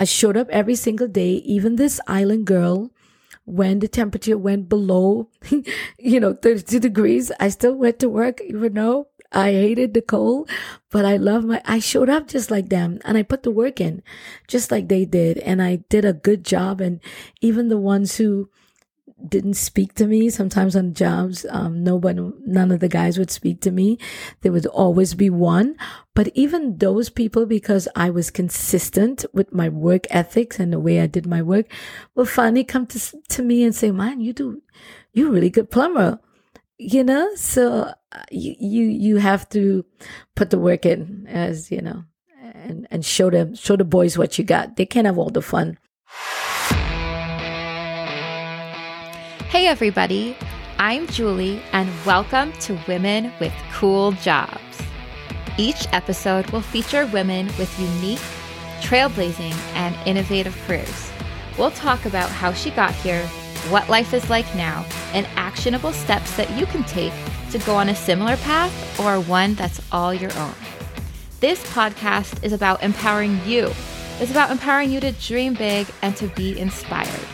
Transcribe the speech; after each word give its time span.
I 0.00 0.04
showed 0.04 0.36
up 0.36 0.48
every 0.50 0.74
single 0.74 1.08
day, 1.08 1.42
even 1.44 1.76
this 1.76 2.00
island 2.06 2.46
girl 2.46 2.90
when 3.48 3.78
the 3.78 3.88
temperature 3.88 4.36
went 4.36 4.68
below, 4.68 5.30
you 5.98 6.20
know, 6.20 6.34
32 6.34 6.80
degrees, 6.80 7.32
I 7.40 7.48
still 7.48 7.74
went 7.74 7.98
to 8.00 8.08
work, 8.08 8.42
even 8.42 8.74
though 8.74 9.08
I 9.32 9.52
hated 9.52 9.94
the 9.94 10.02
cold, 10.02 10.50
but 10.90 11.06
I 11.06 11.16
love 11.16 11.44
my, 11.44 11.62
I 11.64 11.78
showed 11.78 12.10
up 12.10 12.28
just 12.28 12.50
like 12.50 12.68
them 12.68 13.00
and 13.04 13.16
I 13.16 13.22
put 13.22 13.42
the 13.42 13.50
work 13.50 13.80
in 13.80 14.02
just 14.46 14.70
like 14.70 14.88
they 14.88 15.04
did. 15.04 15.38
And 15.38 15.62
I 15.62 15.76
did 15.88 16.04
a 16.04 16.12
good 16.12 16.44
job. 16.44 16.80
And 16.80 17.00
even 17.40 17.68
the 17.68 17.78
ones 17.78 18.16
who 18.16 18.50
didn't 19.26 19.54
speak 19.54 19.94
to 19.94 20.06
me. 20.06 20.30
Sometimes 20.30 20.76
on 20.76 20.94
jobs, 20.94 21.44
um, 21.50 21.82
nobody, 21.82 22.30
none 22.46 22.70
of 22.70 22.80
the 22.80 22.88
guys 22.88 23.18
would 23.18 23.30
speak 23.30 23.60
to 23.62 23.70
me. 23.70 23.98
There 24.42 24.52
would 24.52 24.66
always 24.66 25.14
be 25.14 25.30
one. 25.30 25.76
But 26.14 26.30
even 26.34 26.78
those 26.78 27.10
people, 27.10 27.46
because 27.46 27.88
I 27.96 28.10
was 28.10 28.30
consistent 28.30 29.24
with 29.32 29.52
my 29.52 29.68
work 29.68 30.06
ethics 30.10 30.60
and 30.60 30.72
the 30.72 30.80
way 30.80 31.00
I 31.00 31.06
did 31.06 31.26
my 31.26 31.42
work, 31.42 31.66
will 32.14 32.26
finally 32.26 32.64
come 32.64 32.86
to, 32.86 33.22
to 33.30 33.42
me 33.42 33.64
and 33.64 33.74
say, 33.74 33.90
man, 33.90 34.20
you 34.20 34.32
do, 34.32 34.62
you're 35.12 35.28
a 35.28 35.32
really 35.32 35.50
good 35.50 35.70
plumber. 35.70 36.20
You 36.78 37.02
know, 37.02 37.34
so 37.34 37.92
uh, 38.12 38.22
you, 38.30 38.54
you, 38.60 38.84
you 38.84 39.16
have 39.16 39.48
to 39.48 39.84
put 40.36 40.50
the 40.50 40.60
work 40.60 40.86
in 40.86 41.26
as, 41.28 41.72
you 41.72 41.82
know, 41.82 42.04
and, 42.54 42.86
and 42.92 43.04
show 43.04 43.30
them, 43.30 43.56
show 43.56 43.74
the 43.74 43.84
boys 43.84 44.16
what 44.16 44.38
you 44.38 44.44
got. 44.44 44.76
They 44.76 44.86
can't 44.86 45.06
have 45.06 45.18
all 45.18 45.30
the 45.30 45.42
fun. 45.42 45.76
Hey, 49.48 49.66
everybody. 49.66 50.36
I'm 50.76 51.06
Julie, 51.06 51.62
and 51.72 51.88
welcome 52.04 52.52
to 52.60 52.78
Women 52.86 53.32
with 53.40 53.54
Cool 53.72 54.12
Jobs. 54.12 54.60
Each 55.56 55.86
episode 55.90 56.50
will 56.50 56.60
feature 56.60 57.06
women 57.06 57.46
with 57.58 57.74
unique, 57.80 58.20
trailblazing, 58.82 59.54
and 59.72 59.96
innovative 60.06 60.54
careers. 60.66 61.10
We'll 61.56 61.70
talk 61.70 62.04
about 62.04 62.28
how 62.28 62.52
she 62.52 62.70
got 62.72 62.94
here, 62.96 63.26
what 63.70 63.88
life 63.88 64.12
is 64.12 64.28
like 64.28 64.54
now, 64.54 64.84
and 65.14 65.26
actionable 65.36 65.94
steps 65.94 66.36
that 66.36 66.50
you 66.50 66.66
can 66.66 66.84
take 66.84 67.14
to 67.50 67.58
go 67.60 67.74
on 67.74 67.88
a 67.88 67.94
similar 67.94 68.36
path 68.36 69.00
or 69.00 69.18
one 69.18 69.54
that's 69.54 69.80
all 69.90 70.12
your 70.12 70.32
own. 70.34 70.54
This 71.40 71.64
podcast 71.72 72.44
is 72.44 72.52
about 72.52 72.82
empowering 72.82 73.40
you. 73.46 73.72
It's 74.20 74.30
about 74.30 74.50
empowering 74.50 74.90
you 74.90 75.00
to 75.00 75.12
dream 75.12 75.54
big 75.54 75.86
and 76.02 76.14
to 76.18 76.26
be 76.26 76.60
inspired. 76.60 77.26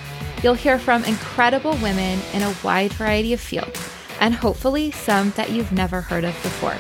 You'll 0.44 0.52
hear 0.52 0.78
from 0.78 1.04
incredible 1.04 1.72
women 1.78 2.20
in 2.34 2.42
a 2.42 2.54
wide 2.62 2.92
variety 2.92 3.32
of 3.32 3.40
fields, 3.40 3.80
and 4.20 4.34
hopefully 4.34 4.90
some 4.90 5.30
that 5.36 5.48
you've 5.48 5.72
never 5.72 6.02
heard 6.02 6.22
of 6.22 6.34
before. 6.42 6.76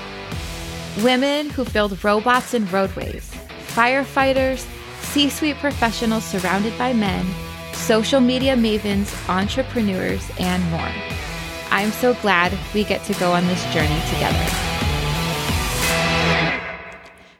Women 1.02 1.48
who 1.48 1.64
build 1.64 2.04
robots 2.04 2.52
and 2.52 2.70
roadways, 2.70 3.32
firefighters, 3.68 4.66
C 5.00 5.30
suite 5.30 5.56
professionals 5.56 6.24
surrounded 6.24 6.76
by 6.76 6.92
men, 6.92 7.24
social 7.72 8.20
media 8.20 8.54
mavens, 8.54 9.10
entrepreneurs, 9.30 10.30
and 10.38 10.62
more. 10.70 10.92
I'm 11.70 11.90
so 11.90 12.12
glad 12.20 12.52
we 12.74 12.84
get 12.84 13.02
to 13.04 13.14
go 13.14 13.32
on 13.32 13.46
this 13.46 13.64
journey 13.72 13.98
together. 14.10 14.73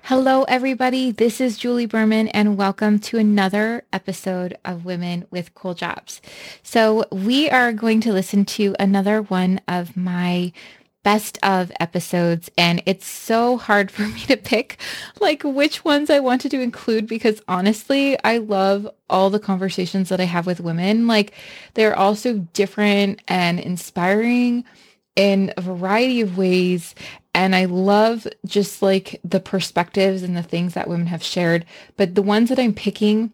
Hello, 0.08 0.42
everybody. 0.42 1.12
This 1.12 1.40
is 1.40 1.56
Julie 1.56 1.86
Berman, 1.86 2.28
and 2.28 2.58
welcome 2.58 2.98
to 2.98 3.16
another 3.16 3.84
episode 3.90 4.54
of 4.62 4.84
Women 4.84 5.26
with 5.30 5.54
Cool 5.54 5.72
Jobs. 5.72 6.20
So, 6.62 7.06
we 7.10 7.48
are 7.48 7.72
going 7.72 8.02
to 8.02 8.12
listen 8.12 8.44
to 8.44 8.76
another 8.78 9.22
one 9.22 9.62
of 9.66 9.96
my 9.96 10.52
best 11.04 11.38
of 11.42 11.72
episodes 11.80 12.50
and 12.58 12.82
it's 12.84 13.06
so 13.06 13.56
hard 13.56 13.90
for 13.90 14.02
me 14.02 14.20
to 14.24 14.36
pick 14.36 14.78
like 15.20 15.42
which 15.42 15.86
ones 15.86 16.10
I 16.10 16.20
wanted 16.20 16.50
to 16.50 16.60
include 16.60 17.06
because 17.06 17.40
honestly 17.46 18.22
I 18.24 18.38
love 18.38 18.88
all 19.08 19.30
the 19.30 19.38
conversations 19.38 20.08
that 20.10 20.20
I 20.20 20.24
have 20.24 20.46
with 20.46 20.60
women 20.60 21.06
like 21.06 21.32
they're 21.74 21.94
all 21.94 22.14
so 22.14 22.38
different 22.54 23.20
and 23.28 23.60
inspiring 23.60 24.64
in 25.14 25.52
a 25.58 25.60
variety 25.60 26.22
of 26.22 26.38
ways 26.38 26.94
and 27.34 27.54
I 27.56 27.64
love 27.64 28.26
just 28.46 28.80
like 28.80 29.20
the 29.24 29.40
perspectives 29.40 30.22
and 30.22 30.36
the 30.36 30.42
things 30.42 30.74
that 30.74 30.88
women 30.88 31.08
have 31.08 31.22
shared. 31.22 31.66
But 31.96 32.14
the 32.14 32.22
ones 32.22 32.48
that 32.48 32.60
I'm 32.60 32.72
picking, 32.72 33.32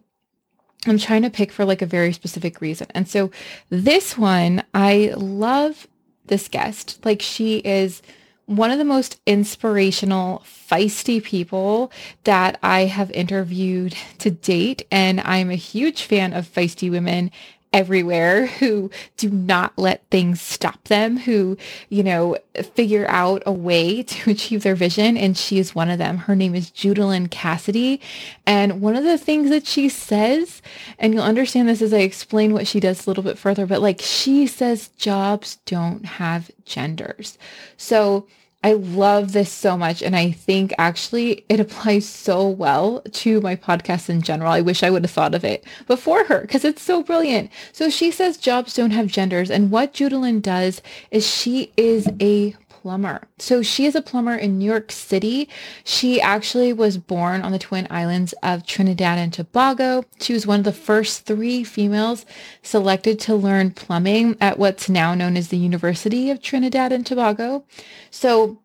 I'm 0.87 0.97
trying 0.97 1.21
to 1.21 1.29
pick 1.29 1.51
for 1.51 1.63
like 1.63 1.83
a 1.83 1.85
very 1.85 2.11
specific 2.11 2.59
reason. 2.59 2.87
And 2.95 3.07
so 3.07 3.29
this 3.69 4.17
one, 4.17 4.63
I 4.73 5.13
love 5.15 5.87
this 6.25 6.47
guest. 6.47 7.05
Like 7.05 7.21
she 7.21 7.57
is 7.59 8.01
one 8.47 8.71
of 8.71 8.79
the 8.79 8.83
most 8.83 9.21
inspirational, 9.25 10.43
feisty 10.45 11.23
people 11.23 11.91
that 12.23 12.57
I 12.63 12.85
have 12.85 13.11
interviewed 13.11 13.95
to 14.17 14.31
date. 14.31 14.85
And 14.91 15.21
I'm 15.21 15.51
a 15.51 15.55
huge 15.55 16.03
fan 16.03 16.33
of 16.33 16.51
feisty 16.51 16.89
women 16.89 17.31
everywhere 17.73 18.47
who 18.47 18.91
do 19.15 19.29
not 19.29 19.77
let 19.77 20.03
things 20.11 20.41
stop 20.41 20.83
them, 20.85 21.17
who, 21.17 21.57
you 21.89 22.03
know, 22.03 22.37
figure 22.73 23.05
out 23.09 23.41
a 23.45 23.51
way 23.51 24.03
to 24.03 24.31
achieve 24.31 24.63
their 24.63 24.75
vision. 24.75 25.17
And 25.17 25.37
she 25.37 25.57
is 25.57 25.73
one 25.73 25.89
of 25.89 25.97
them. 25.97 26.17
Her 26.17 26.35
name 26.35 26.55
is 26.55 26.69
Judaline 26.71 27.31
Cassidy. 27.31 28.01
And 28.45 28.81
one 28.81 28.95
of 28.95 29.03
the 29.03 29.17
things 29.17 29.49
that 29.49 29.65
she 29.65 29.87
says, 29.89 30.61
and 30.99 31.13
you'll 31.13 31.23
understand 31.23 31.69
this 31.69 31.81
as 31.81 31.93
I 31.93 31.99
explain 31.99 32.53
what 32.53 32.67
she 32.67 32.79
does 32.79 33.05
a 33.05 33.09
little 33.09 33.23
bit 33.23 33.37
further, 33.37 33.65
but 33.65 33.81
like 33.81 34.01
she 34.01 34.47
says, 34.47 34.89
jobs 34.97 35.57
don't 35.65 36.05
have 36.05 36.51
genders. 36.65 37.37
So 37.77 38.27
I 38.63 38.73
love 38.73 39.31
this 39.31 39.51
so 39.51 39.75
much. 39.75 40.03
And 40.03 40.15
I 40.15 40.31
think 40.31 40.73
actually 40.77 41.45
it 41.49 41.59
applies 41.65 42.07
so 42.07 42.47
well 42.47 43.01
to 43.11 43.41
my 43.41 43.55
podcast 43.55 44.09
in 44.09 44.21
general. 44.21 44.51
I 44.51 44.61
wish 44.61 44.83
I 44.83 44.89
would 44.89 45.03
have 45.03 45.11
thought 45.11 45.35
of 45.35 45.43
it 45.43 45.63
before 45.87 46.25
her 46.25 46.41
because 46.41 46.63
it's 46.63 46.81
so 46.81 47.01
brilliant. 47.03 47.49
So 47.73 47.89
she 47.89 48.11
says 48.11 48.37
jobs 48.37 48.73
don't 48.73 48.91
have 48.91 49.07
genders. 49.07 49.49
And 49.49 49.71
what 49.71 49.93
Judaline 49.93 50.41
does 50.41 50.81
is 51.09 51.27
she 51.27 51.71
is 51.75 52.07
a 52.19 52.55
plumber. 52.81 53.21
So 53.37 53.61
she 53.61 53.85
is 53.85 53.95
a 53.95 54.01
plumber 54.01 54.35
in 54.35 54.57
New 54.57 54.65
York 54.65 54.91
City. 54.91 55.47
She 55.83 56.19
actually 56.19 56.73
was 56.73 56.97
born 56.97 57.41
on 57.41 57.51
the 57.51 57.59
Twin 57.59 57.87
Islands 57.89 58.33
of 58.41 58.65
Trinidad 58.65 59.19
and 59.19 59.31
Tobago. 59.31 60.03
She 60.19 60.33
was 60.33 60.47
one 60.47 60.59
of 60.59 60.65
the 60.65 60.71
first 60.71 61.25
three 61.25 61.63
females 61.63 62.25
selected 62.63 63.19
to 63.21 63.35
learn 63.35 63.71
plumbing 63.71 64.35
at 64.41 64.57
what's 64.57 64.89
now 64.89 65.13
known 65.13 65.37
as 65.37 65.49
the 65.49 65.57
University 65.57 66.31
of 66.31 66.41
Trinidad 66.41 66.91
and 66.91 67.05
Tobago. 67.05 67.63
So 68.09 68.59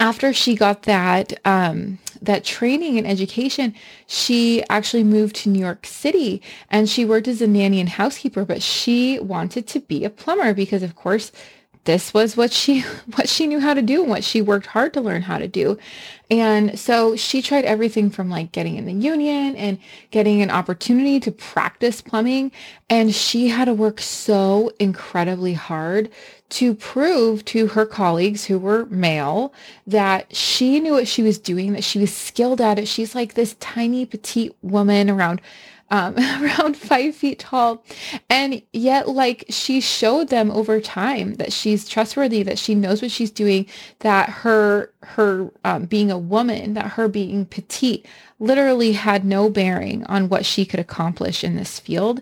after 0.00 0.32
she 0.32 0.54
got 0.54 0.82
that 0.82 1.38
um, 1.44 1.98
that 2.20 2.44
training 2.44 2.98
and 2.98 3.06
education, 3.06 3.74
she 4.06 4.64
actually 4.68 5.04
moved 5.04 5.36
to 5.36 5.48
New 5.48 5.60
York 5.60 5.86
City 5.86 6.42
and 6.70 6.88
she 6.88 7.04
worked 7.04 7.28
as 7.28 7.40
a 7.40 7.46
nanny 7.46 7.78
and 7.80 7.88
housekeeper. 7.88 8.44
But 8.44 8.62
she 8.62 9.18
wanted 9.20 9.66
to 9.68 9.80
be 9.80 10.04
a 10.04 10.10
plumber 10.10 10.52
because, 10.54 10.82
of 10.82 10.96
course, 10.96 11.30
this 11.84 12.12
was 12.12 12.36
what 12.36 12.52
she 12.52 12.80
what 13.14 13.28
she 13.28 13.46
knew 13.46 13.60
how 13.60 13.74
to 13.74 13.82
do 13.82 14.02
and 14.02 14.10
what 14.10 14.24
she 14.24 14.42
worked 14.42 14.66
hard 14.66 14.92
to 14.94 15.00
learn 15.00 15.22
how 15.22 15.38
to 15.38 15.48
do. 15.48 15.78
And 16.30 16.78
so 16.78 17.16
she 17.16 17.40
tried 17.40 17.64
everything 17.64 18.10
from 18.10 18.28
like 18.28 18.52
getting 18.52 18.76
in 18.76 18.84
the 18.84 18.92
union 18.92 19.56
and 19.56 19.78
getting 20.10 20.42
an 20.42 20.50
opportunity 20.50 21.18
to 21.20 21.32
practice 21.32 22.02
plumbing. 22.02 22.52
And 22.90 23.14
she 23.14 23.48
had 23.48 23.64
to 23.64 23.72
work 23.74 24.00
so 24.00 24.70
incredibly 24.78 25.54
hard 25.54 26.10
to 26.50 26.74
prove 26.74 27.44
to 27.46 27.68
her 27.68 27.86
colleagues 27.86 28.44
who 28.44 28.58
were 28.58 28.86
male 28.86 29.52
that 29.86 30.34
she 30.34 30.80
knew 30.80 30.92
what 30.92 31.08
she 31.08 31.22
was 31.22 31.38
doing, 31.38 31.72
that 31.72 31.84
she 31.84 31.98
was 31.98 32.14
skilled 32.14 32.60
at 32.60 32.78
it. 32.78 32.88
She's 32.88 33.14
like 33.14 33.34
this 33.34 33.56
tiny 33.60 34.06
petite 34.06 34.54
woman 34.62 35.10
around 35.10 35.40
um, 35.90 36.16
around 36.42 36.76
five 36.76 37.14
feet 37.14 37.38
tall. 37.38 37.84
And 38.28 38.62
yet, 38.72 39.08
like, 39.08 39.44
she 39.48 39.80
showed 39.80 40.28
them 40.28 40.50
over 40.50 40.80
time 40.80 41.34
that 41.34 41.52
she's 41.52 41.88
trustworthy, 41.88 42.42
that 42.42 42.58
she 42.58 42.74
knows 42.74 43.02
what 43.02 43.10
she's 43.10 43.30
doing, 43.30 43.66
that 44.00 44.28
her, 44.28 44.92
her 45.02 45.50
um, 45.64 45.86
being 45.86 46.10
a 46.10 46.18
woman, 46.18 46.74
that 46.74 46.92
her 46.92 47.08
being 47.08 47.46
petite 47.46 48.06
literally 48.38 48.92
had 48.92 49.24
no 49.24 49.50
bearing 49.50 50.04
on 50.04 50.28
what 50.28 50.46
she 50.46 50.64
could 50.64 50.80
accomplish 50.80 51.42
in 51.42 51.56
this 51.56 51.78
field. 51.78 52.20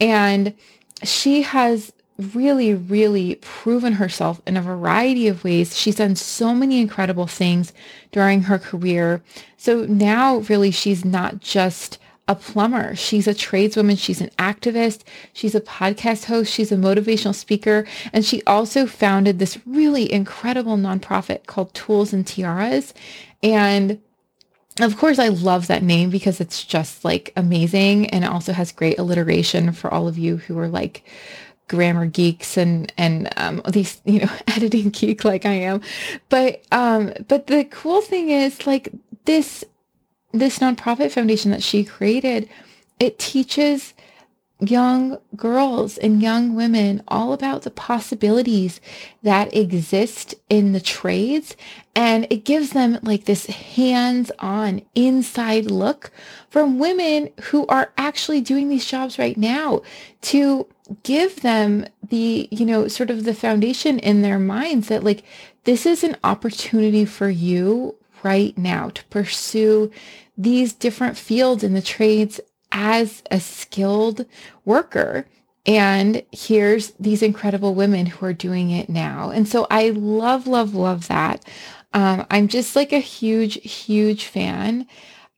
And 0.00 0.54
she 1.02 1.42
has 1.42 1.92
really, 2.18 2.74
really 2.74 3.36
proven 3.36 3.94
herself 3.94 4.40
in 4.46 4.56
a 4.56 4.62
variety 4.62 5.28
of 5.28 5.44
ways. 5.44 5.76
She's 5.76 5.96
done 5.96 6.16
so 6.16 6.52
many 6.52 6.80
incredible 6.80 7.28
things 7.28 7.72
during 8.10 8.42
her 8.42 8.58
career. 8.58 9.22
So 9.56 9.84
now 9.84 10.38
really 10.38 10.72
she's 10.72 11.04
not 11.04 11.38
just 11.38 11.98
a 12.28 12.34
plumber. 12.34 12.94
She's 12.94 13.26
a 13.26 13.34
tradeswoman. 13.34 13.96
She's 13.96 14.20
an 14.20 14.30
activist. 14.38 15.02
She's 15.32 15.54
a 15.54 15.60
podcast 15.60 16.26
host. 16.26 16.52
She's 16.52 16.70
a 16.70 16.76
motivational 16.76 17.34
speaker. 17.34 17.86
And 18.12 18.24
she 18.24 18.42
also 18.46 18.86
founded 18.86 19.38
this 19.38 19.58
really 19.66 20.12
incredible 20.12 20.76
nonprofit 20.76 21.46
called 21.46 21.72
Tools 21.74 22.12
and 22.12 22.26
Tiaras. 22.26 22.92
And 23.42 24.00
of 24.80 24.96
course, 24.96 25.18
I 25.18 25.28
love 25.28 25.66
that 25.66 25.82
name 25.82 26.10
because 26.10 26.40
it's 26.40 26.62
just 26.62 27.04
like 27.04 27.32
amazing. 27.34 28.10
And 28.10 28.24
it 28.24 28.30
also 28.30 28.52
has 28.52 28.70
great 28.70 28.98
alliteration 28.98 29.72
for 29.72 29.92
all 29.92 30.06
of 30.06 30.18
you 30.18 30.36
who 30.36 30.58
are 30.58 30.68
like 30.68 31.04
grammar 31.66 32.06
geeks 32.06 32.56
and 32.56 32.90
and 32.96 33.28
um, 33.36 33.62
these 33.68 34.00
you 34.04 34.20
know 34.20 34.32
editing 34.48 34.90
geek 34.90 35.24
like 35.24 35.46
I 35.46 35.54
am. 35.54 35.80
But 36.28 36.62
um, 36.72 37.12
but 37.26 37.46
the 37.46 37.64
cool 37.64 38.02
thing 38.02 38.30
is 38.30 38.66
like 38.66 38.90
this 39.24 39.64
this 40.32 40.58
nonprofit 40.58 41.10
foundation 41.10 41.50
that 41.50 41.62
she 41.62 41.84
created 41.84 42.48
it 42.98 43.18
teaches 43.18 43.94
young 44.60 45.18
girls 45.36 45.98
and 45.98 46.20
young 46.20 46.54
women 46.54 47.00
all 47.06 47.32
about 47.32 47.62
the 47.62 47.70
possibilities 47.70 48.80
that 49.22 49.54
exist 49.54 50.34
in 50.48 50.72
the 50.72 50.80
trades. 50.80 51.56
And 51.94 52.26
it 52.28 52.44
gives 52.44 52.70
them 52.70 52.98
like 53.02 53.24
this 53.24 53.46
hands-on 53.46 54.82
inside 54.96 55.70
look 55.70 56.10
from 56.50 56.78
women 56.78 57.30
who 57.42 57.66
are 57.68 57.92
actually 57.96 58.40
doing 58.40 58.68
these 58.68 58.86
jobs 58.86 59.18
right 59.18 59.36
now 59.36 59.82
to 60.22 60.66
give 61.04 61.42
them 61.42 61.86
the, 62.08 62.48
you 62.50 62.66
know, 62.66 62.88
sort 62.88 63.10
of 63.10 63.24
the 63.24 63.34
foundation 63.34 63.98
in 64.00 64.22
their 64.22 64.38
minds 64.38 64.88
that 64.88 65.04
like, 65.04 65.22
this 65.64 65.86
is 65.86 66.02
an 66.02 66.16
opportunity 66.24 67.04
for 67.04 67.28
you 67.28 67.94
right 68.22 68.56
now 68.56 68.90
to 68.90 69.04
pursue 69.06 69.90
these 70.36 70.72
different 70.72 71.16
fields 71.16 71.64
in 71.64 71.74
the 71.74 71.82
trades 71.82 72.40
as 72.72 73.22
a 73.30 73.40
skilled 73.40 74.26
worker. 74.64 75.26
And 75.66 76.22
here's 76.32 76.92
these 76.92 77.22
incredible 77.22 77.74
women 77.74 78.06
who 78.06 78.24
are 78.24 78.32
doing 78.32 78.70
it 78.70 78.88
now. 78.88 79.30
And 79.30 79.46
so 79.46 79.66
I 79.70 79.90
love, 79.90 80.46
love, 80.46 80.74
love 80.74 81.08
that. 81.08 81.44
Um, 81.92 82.26
I'm 82.30 82.48
just 82.48 82.76
like 82.76 82.92
a 82.92 82.98
huge, 82.98 83.54
huge 83.62 84.26
fan 84.26 84.86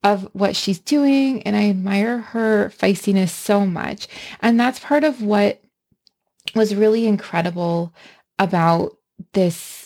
of 0.03 0.29
what 0.32 0.56
she's 0.56 0.79
doing. 0.79 1.43
And 1.43 1.56
I 1.56 1.71
admire 1.71 2.19
her 2.19 2.71
feistiness 2.71 3.31
so 3.31 3.67
much. 3.67 4.09
And 4.41 4.59
that's 4.59 4.79
part 4.79 5.05
of 5.05 5.23
what 5.23 5.62
was 6.55 6.75
really 6.75 7.06
incredible 7.06 7.94
about 8.38 8.97
this 9.32 9.80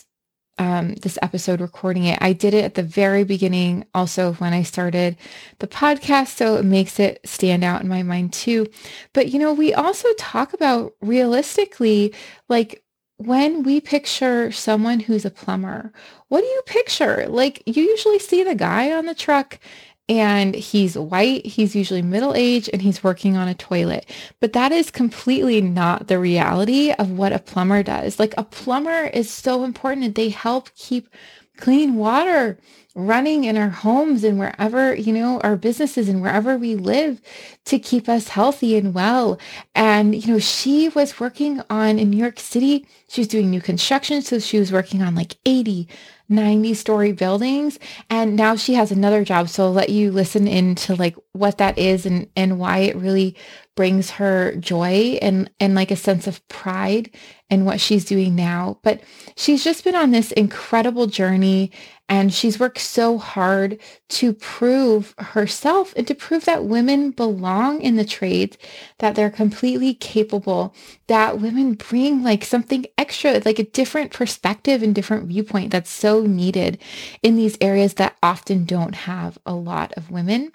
um, 0.57 0.95
this 0.95 1.17
episode 1.21 1.61
recording 1.61 2.05
it. 2.05 2.17
I 2.21 2.33
did 2.33 2.53
it 2.53 2.63
at 2.63 2.75
the 2.75 2.83
very 2.83 3.23
beginning, 3.23 3.85
also 3.93 4.33
when 4.33 4.53
I 4.53 4.63
started 4.63 5.17
the 5.59 5.67
podcast, 5.67 6.35
so 6.35 6.55
it 6.55 6.65
makes 6.65 6.99
it 6.99 7.19
stand 7.25 7.63
out 7.63 7.81
in 7.81 7.87
my 7.87 8.03
mind 8.03 8.33
too. 8.33 8.67
But 9.13 9.29
you 9.29 9.39
know, 9.39 9.53
we 9.53 9.73
also 9.73 10.07
talk 10.17 10.53
about 10.53 10.93
realistically, 11.01 12.13
like 12.47 12.83
when 13.17 13.63
we 13.63 13.79
picture 13.79 14.51
someone 14.51 14.99
who's 14.99 15.25
a 15.25 15.31
plumber, 15.31 15.91
what 16.27 16.41
do 16.41 16.47
you 16.47 16.61
picture? 16.65 17.27
Like 17.27 17.63
you 17.65 17.83
usually 17.83 18.19
see 18.19 18.43
the 18.43 18.55
guy 18.55 18.91
on 18.91 19.05
the 19.05 19.15
truck 19.15 19.59
and 20.07 20.53
he's 20.55 20.97
white. 20.97 21.45
He's 21.45 21.75
usually 21.75 22.01
middle 22.01 22.35
aged 22.35 22.69
and 22.71 22.81
he's 22.81 23.03
working 23.03 23.35
on 23.37 23.47
a 23.47 23.55
toilet. 23.55 24.09
But 24.39 24.53
that 24.53 24.71
is 24.71 24.91
completely 24.91 25.61
not 25.61 26.07
the 26.07 26.19
reality 26.19 26.91
of 26.91 27.11
what 27.11 27.33
a 27.33 27.39
plumber 27.39 27.81
does. 27.83 28.19
Like 28.19 28.33
a 28.37 28.43
plumber 28.43 29.05
is 29.13 29.29
so 29.29 29.63
important. 29.63 30.15
They 30.15 30.29
help 30.29 30.73
keep 30.75 31.09
clean 31.57 31.95
water 31.95 32.59
running 32.95 33.43
in 33.43 33.57
our 33.57 33.69
homes 33.69 34.23
and 34.23 34.39
wherever, 34.39 34.95
you 34.95 35.11
know, 35.11 35.41
our 35.41 35.57
businesses 35.57 36.07
and 36.07 36.21
wherever 36.21 36.57
we 36.57 36.75
live 36.75 37.19
to 37.65 37.77
keep 37.77 38.07
us 38.07 38.29
healthy 38.29 38.77
and 38.77 38.93
well. 38.93 39.37
And, 39.75 40.15
you 40.15 40.31
know, 40.31 40.39
she 40.39 40.87
was 40.89 41.19
working 41.19 41.61
on 41.69 41.99
in 41.99 42.09
New 42.09 42.17
York 42.17 42.39
City, 42.39 42.87
she 43.09 43.21
was 43.21 43.27
doing 43.27 43.49
new 43.49 43.61
construction. 43.61 44.21
So 44.21 44.39
she 44.39 44.59
was 44.59 44.71
working 44.71 45.01
on 45.01 45.13
like 45.13 45.35
80, 45.45 45.89
90 46.29 46.73
story 46.73 47.11
buildings. 47.11 47.79
And 48.09 48.35
now 48.35 48.55
she 48.55 48.73
has 48.73 48.91
another 48.91 49.23
job. 49.23 49.49
So 49.49 49.65
I'll 49.65 49.73
let 49.73 49.89
you 49.89 50.11
listen 50.11 50.47
into 50.47 50.95
like 50.95 51.15
what 51.33 51.57
that 51.59 51.77
is 51.77 52.05
and, 52.05 52.27
and 52.35 52.59
why 52.59 52.79
it 52.79 52.95
really 52.95 53.35
brings 53.75 54.11
her 54.11 54.55
joy 54.55 55.19
and, 55.21 55.51
and 55.59 55.75
like 55.75 55.91
a 55.91 55.95
sense 55.95 56.27
of 56.27 56.45
pride 56.47 57.09
in 57.49 57.65
what 57.65 57.81
she's 57.81 58.05
doing 58.05 58.35
now. 58.35 58.79
But 58.83 59.01
she's 59.35 59.63
just 59.63 59.83
been 59.83 59.95
on 59.95 60.11
this 60.11 60.31
incredible 60.31 61.07
journey 61.07 61.71
and 62.07 62.33
she's 62.33 62.59
worked 62.59 62.79
so 62.79 63.17
hard 63.17 63.79
to 64.09 64.33
prove 64.33 65.15
herself 65.17 65.93
and 65.97 66.05
to 66.07 66.13
prove 66.13 66.45
that 66.45 66.65
women 66.65 67.09
belong 67.11 67.81
in 67.81 67.95
the 67.95 68.05
trades, 68.05 68.57
that 68.99 69.15
they're 69.15 69.31
completely 69.31 69.93
capable, 69.93 70.75
that 71.07 71.39
women 71.39 71.73
bring 71.73 72.23
like 72.23 72.45
something 72.45 72.85
extra, 72.97 73.41
like 73.43 73.57
a 73.57 73.63
different 73.63 74.11
perspective 74.11 74.83
and 74.83 74.93
different 74.93 75.27
viewpoint 75.27 75.71
that's 75.71 75.89
so 75.89 76.21
needed 76.21 76.79
in 77.23 77.35
these 77.35 77.57
areas 77.59 77.95
that 77.95 78.17
often 78.21 78.65
don't 78.65 78.95
have 78.95 79.39
a 79.45 79.55
lot 79.55 79.91
of 79.93 80.11
women. 80.11 80.51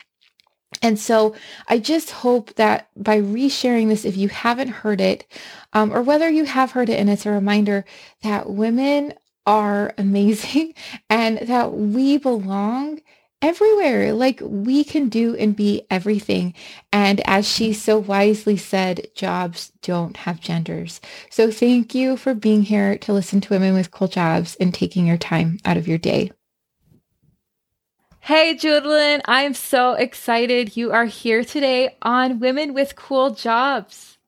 And 0.83 0.99
so 0.99 1.35
I 1.69 1.79
just 1.79 2.11
hope 2.11 2.55
that 2.55 2.89
by 2.97 3.21
resharing 3.21 3.89
this, 3.89 4.05
if 4.05 4.17
you 4.17 4.29
haven't 4.29 4.69
heard 4.69 5.01
it, 5.01 5.27
um, 5.73 5.93
or 5.93 6.01
whether 6.01 6.31
you 6.31 6.45
have 6.45 6.71
heard 6.71 6.89
it 6.89 6.99
and 6.99 7.11
it's 7.11 7.27
a 7.27 7.31
reminder 7.31 7.85
that 8.23 8.49
women 8.49 9.15
are 9.51 9.93
amazing 9.99 10.73
and 11.11 11.39
that 11.39 11.73
we 11.73 12.17
belong 12.19 13.01
everywhere. 13.43 14.13
Like 14.13 14.41
we 14.43 14.85
can 14.85 15.09
do 15.09 15.35
and 15.35 15.57
be 15.57 15.83
everything. 15.91 16.55
And 16.93 17.21
as 17.27 17.49
she 17.49 17.73
so 17.73 17.99
wisely 17.99 18.57
said, 18.57 19.09
jobs 19.17 19.73
don't 19.83 20.17
have 20.19 20.41
genders. 20.41 21.01
So 21.31 21.51
thank 21.51 21.97
you 21.97 22.17
for 22.17 22.33
being 22.33 22.63
here 22.63 22.97
to 22.99 23.13
listen 23.13 23.41
to 23.41 23.53
Women 23.53 23.75
with 23.75 23.91
Cool 23.91 24.09
Jobs 24.09 24.55
and 24.61 24.73
taking 24.73 25.05
your 25.05 25.19
time 25.19 25.59
out 25.65 25.77
of 25.77 25.89
your 25.89 25.99
day. 25.99 26.31
Hey, 28.21 28.55
Judaline, 28.55 29.23
I'm 29.25 29.55
so 29.55 29.95
excited 29.95 30.77
you 30.77 30.93
are 30.93 31.07
here 31.07 31.43
today 31.43 31.97
on 32.03 32.39
Women 32.39 32.73
with 32.73 32.95
Cool 32.95 33.31
Jobs. 33.31 34.19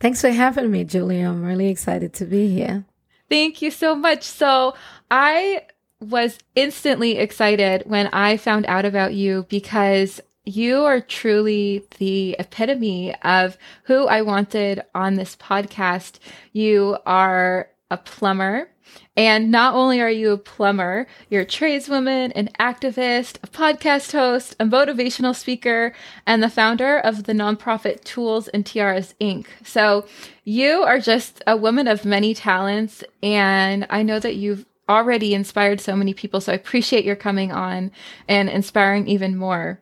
Thanks 0.00 0.20
for 0.20 0.30
having 0.30 0.70
me, 0.70 0.82
Julie. 0.82 1.20
I'm 1.20 1.44
really 1.44 1.68
excited 1.68 2.12
to 2.14 2.24
be 2.24 2.48
here. 2.48 2.86
Thank 3.28 3.62
you 3.62 3.70
so 3.70 3.94
much. 3.94 4.22
So 4.22 4.74
I 5.10 5.62
was 6.00 6.38
instantly 6.54 7.18
excited 7.18 7.82
when 7.86 8.08
I 8.08 8.36
found 8.36 8.66
out 8.66 8.84
about 8.84 9.14
you 9.14 9.46
because 9.48 10.20
you 10.44 10.84
are 10.84 11.00
truly 11.00 11.84
the 11.98 12.36
epitome 12.38 13.14
of 13.22 13.58
who 13.84 14.06
I 14.06 14.22
wanted 14.22 14.82
on 14.94 15.14
this 15.14 15.34
podcast. 15.36 16.18
You 16.52 16.98
are 17.04 17.68
a 17.90 17.96
plumber. 17.96 18.70
And 19.16 19.50
not 19.50 19.74
only 19.74 20.00
are 20.00 20.10
you 20.10 20.32
a 20.32 20.38
plumber, 20.38 21.06
you're 21.30 21.42
a 21.42 21.46
tradeswoman, 21.46 22.32
an 22.32 22.50
activist, 22.60 23.36
a 23.42 23.46
podcast 23.46 24.12
host, 24.12 24.54
a 24.60 24.64
motivational 24.64 25.34
speaker, 25.34 25.94
and 26.26 26.42
the 26.42 26.50
founder 26.50 26.98
of 26.98 27.24
the 27.24 27.32
nonprofit 27.32 28.04
Tools 28.04 28.48
and 28.48 28.64
Tiaras 28.64 29.14
Inc. 29.20 29.46
So 29.64 30.06
you 30.44 30.82
are 30.82 31.00
just 31.00 31.42
a 31.46 31.56
woman 31.56 31.88
of 31.88 32.04
many 32.04 32.34
talents. 32.34 33.02
And 33.22 33.86
I 33.88 34.02
know 34.02 34.18
that 34.20 34.36
you've 34.36 34.66
already 34.88 35.34
inspired 35.34 35.80
so 35.80 35.96
many 35.96 36.14
people. 36.14 36.40
So 36.40 36.52
I 36.52 36.56
appreciate 36.56 37.04
your 37.04 37.16
coming 37.16 37.52
on 37.52 37.90
and 38.28 38.48
inspiring 38.48 39.08
even 39.08 39.36
more. 39.36 39.80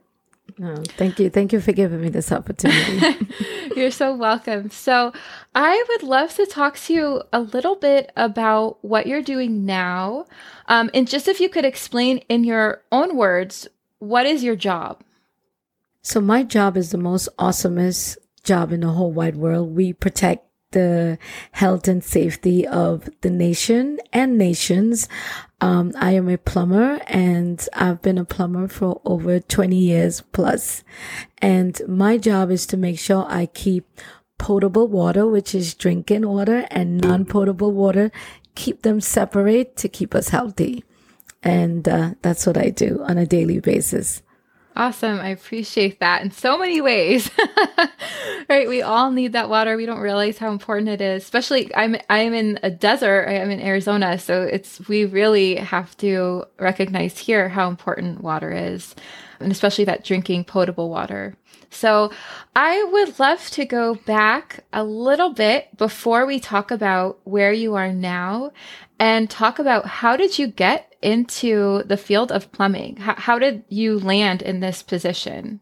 Oh, 0.62 0.82
thank 0.96 1.18
you. 1.18 1.30
Thank 1.30 1.52
you 1.52 1.60
for 1.60 1.72
giving 1.72 2.00
me 2.00 2.08
this 2.08 2.30
opportunity. 2.30 3.26
You're 3.76 3.90
so 3.90 4.14
welcome. 4.14 4.70
So, 4.70 5.12
I 5.55 5.84
would 5.88 6.02
love 6.05 6.34
to 6.34 6.46
talk 6.46 6.79
to 6.81 6.94
you 6.94 7.22
a 7.32 7.40
little 7.40 7.74
bit 7.74 8.12
about 8.17 8.79
what 8.84 9.06
you're 9.06 9.22
doing 9.22 9.67
now. 9.67 10.26
Um, 10.67 10.90
and 10.94 11.08
just 11.08 11.26
if 11.26 11.40
you 11.40 11.48
could 11.48 11.64
explain 11.64 12.19
in 12.29 12.44
your 12.44 12.82
own 12.93 13.17
words, 13.17 13.67
what 13.98 14.26
is 14.26 14.44
your 14.44 14.55
job? 14.55 15.02
So, 16.02 16.20
my 16.20 16.44
job 16.44 16.76
is 16.76 16.90
the 16.90 16.98
most 16.98 17.29
awesomest 17.36 18.19
job 18.44 18.72
in 18.72 18.81
the 18.81 18.88
whole 18.88 19.10
wide 19.10 19.36
world. 19.36 19.74
We 19.74 19.93
protect 19.93 20.46
the 20.70 21.19
health 21.52 21.88
and 21.88 22.05
safety 22.05 22.67
of 22.67 23.08
the 23.22 23.31
nation 23.31 23.98
and 24.12 24.36
nations. 24.36 25.08
Um, 25.64 25.92
I 25.98 26.10
am 26.10 26.28
a 26.28 26.36
plumber 26.36 27.00
and 27.06 27.66
I've 27.72 28.02
been 28.02 28.18
a 28.18 28.26
plumber 28.26 28.68
for 28.68 29.00
over 29.06 29.40
20 29.40 29.74
years 29.74 30.20
plus. 30.20 30.84
And 31.38 31.80
my 31.88 32.18
job 32.18 32.50
is 32.50 32.66
to 32.66 32.76
make 32.76 32.98
sure 32.98 33.24
I 33.30 33.46
keep 33.46 33.88
potable 34.36 34.86
water, 34.88 35.26
which 35.26 35.54
is 35.54 35.72
drinking 35.72 36.28
water 36.28 36.66
and 36.70 37.00
non-potable 37.00 37.72
water, 37.72 38.12
keep 38.54 38.82
them 38.82 39.00
separate 39.00 39.74
to 39.78 39.88
keep 39.88 40.14
us 40.14 40.28
healthy. 40.28 40.84
And 41.42 41.88
uh, 41.88 42.10
that's 42.20 42.46
what 42.46 42.58
I 42.58 42.68
do 42.68 43.02
on 43.08 43.16
a 43.16 43.24
daily 43.24 43.58
basis. 43.58 44.20
Awesome. 44.76 45.20
I 45.20 45.28
appreciate 45.28 46.00
that 46.00 46.22
in 46.22 46.32
so 46.32 46.58
many 46.58 46.81
ways. 46.81 47.31
right. 48.48 48.69
We 48.69 48.82
all 48.82 49.12
need 49.12 49.32
that 49.32 49.48
water. 49.48 49.76
We 49.76 49.86
don't 49.86 50.00
realize 50.00 50.38
how 50.38 50.50
important 50.50 50.88
it 50.88 51.00
is, 51.00 51.22
especially 51.22 51.72
I'm, 51.76 51.96
I'm 52.10 52.34
in 52.34 52.58
a 52.62 52.70
desert. 52.70 53.28
I'm 53.28 53.50
in 53.50 53.60
Arizona. 53.60 54.19
So 54.19 54.43
it's, 54.43 54.86
we 54.88 55.04
really 55.04 55.56
have 55.56 55.96
to 55.98 56.46
recognize 56.58 57.19
here 57.19 57.48
how 57.48 57.69
important 57.69 58.20
water 58.20 58.50
is 58.50 58.96
and 59.38 59.52
especially 59.52 59.84
that 59.84 60.04
drinking 60.04 60.44
potable 60.44 60.90
water. 60.90 61.36
So 61.70 62.12
I 62.54 62.82
would 62.84 63.19
love 63.19 63.50
to 63.50 63.64
go 63.64 63.94
back 63.94 64.64
a 64.72 64.84
little 64.84 65.32
bit 65.32 65.76
before 65.76 66.24
we 66.26 66.40
talk 66.40 66.70
about 66.70 67.19
where 67.24 67.52
you 67.52 67.74
are 67.74 67.93
now 67.93 68.52
and 68.98 69.28
talk 69.28 69.58
about 69.58 69.86
how 69.86 70.16
did 70.16 70.38
you 70.38 70.46
get 70.46 70.94
into 71.05 71.82
the 71.84 71.96
field 71.96 72.32
of 72.32 72.51
plumbing? 72.51 72.96
How, 72.96 73.15
how 73.15 73.39
did 73.39 73.65
you 73.69 73.99
land 73.99 74.43
in 74.43 74.61
this 74.61 74.82
position? 74.82 75.61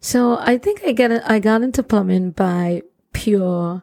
So 0.00 0.38
I 0.38 0.56
think 0.56 0.82
I 0.86 0.92
get 0.92 1.10
I 1.28 1.40
got 1.40 1.62
into 1.62 1.82
plumbing 1.82 2.30
by 2.30 2.82
pure 3.12 3.82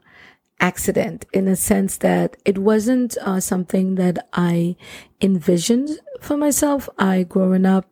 accident 0.60 1.26
in 1.32 1.48
a 1.48 1.56
sense 1.56 1.98
that 1.98 2.38
it 2.44 2.58
wasn't 2.58 3.18
uh, 3.22 3.40
something 3.40 3.96
that 3.96 4.28
I 4.34 4.76
envisioned 5.22 5.90
for 6.22 6.38
myself. 6.38 6.90
I 6.98 7.24
growing 7.24 7.66
up, 7.66 7.86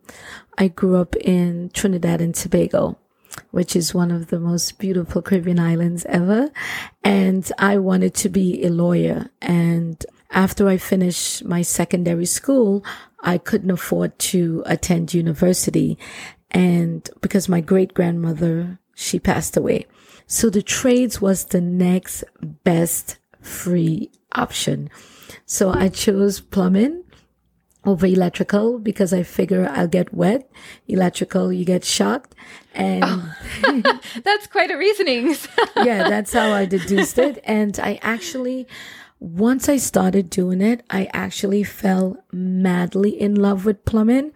I 0.58 0.68
grew 0.68 0.96
up 0.96 1.14
in 1.16 1.70
Trinidad 1.72 2.20
and 2.20 2.34
Tobago. 2.34 2.98
which 3.50 3.76
is 3.76 3.94
one 3.94 4.10
of 4.10 4.28
the 4.28 4.40
most 4.40 4.78
beautiful 4.78 5.22
Caribbean 5.22 5.58
islands 5.58 6.04
ever. 6.06 6.50
And 7.04 7.50
I 7.58 7.78
wanted 7.78 8.14
to 8.14 8.28
be 8.28 8.64
a 8.64 8.70
lawyer. 8.70 9.30
And 9.40 10.04
after 10.30 10.68
I 10.68 10.76
finished 10.76 11.44
my 11.44 11.62
secondary 11.62 12.26
school, 12.26 12.84
I 13.20 13.38
couldn't 13.38 13.70
afford 13.70 14.18
to 14.30 14.62
attend 14.66 15.14
university. 15.14 15.98
And 16.50 17.08
because 17.20 17.48
my 17.48 17.60
great 17.60 17.94
grandmother, 17.94 18.78
she 18.94 19.18
passed 19.18 19.56
away. 19.56 19.86
So 20.26 20.50
the 20.50 20.62
trades 20.62 21.20
was 21.20 21.44
the 21.46 21.60
next 21.60 22.24
best 22.64 23.18
free 23.40 24.10
option. 24.34 24.90
So 25.44 25.70
I 25.70 25.88
chose 25.88 26.40
plumbing 26.40 27.04
over 27.84 28.06
electrical 28.06 28.78
because 28.78 29.12
I 29.12 29.22
figure 29.22 29.70
I'll 29.72 29.86
get 29.86 30.12
wet. 30.12 30.50
Electrical, 30.88 31.52
you 31.52 31.64
get 31.64 31.84
shocked. 31.84 32.34
And 32.74 33.04
oh. 33.04 34.00
that's 34.24 34.46
quite 34.48 34.70
a 34.70 34.76
reasoning. 34.76 35.36
yeah, 35.76 36.08
that's 36.08 36.32
how 36.32 36.52
I 36.52 36.66
deduced 36.66 37.18
it. 37.18 37.40
And 37.44 37.78
I 37.78 38.00
actually, 38.02 38.66
once 39.18 39.68
I 39.68 39.76
started 39.76 40.30
doing 40.30 40.60
it, 40.60 40.82
I 40.90 41.08
actually 41.12 41.62
fell 41.64 42.22
madly 42.32 43.20
in 43.20 43.34
love 43.34 43.64
with 43.64 43.84
plumbing. 43.84 44.32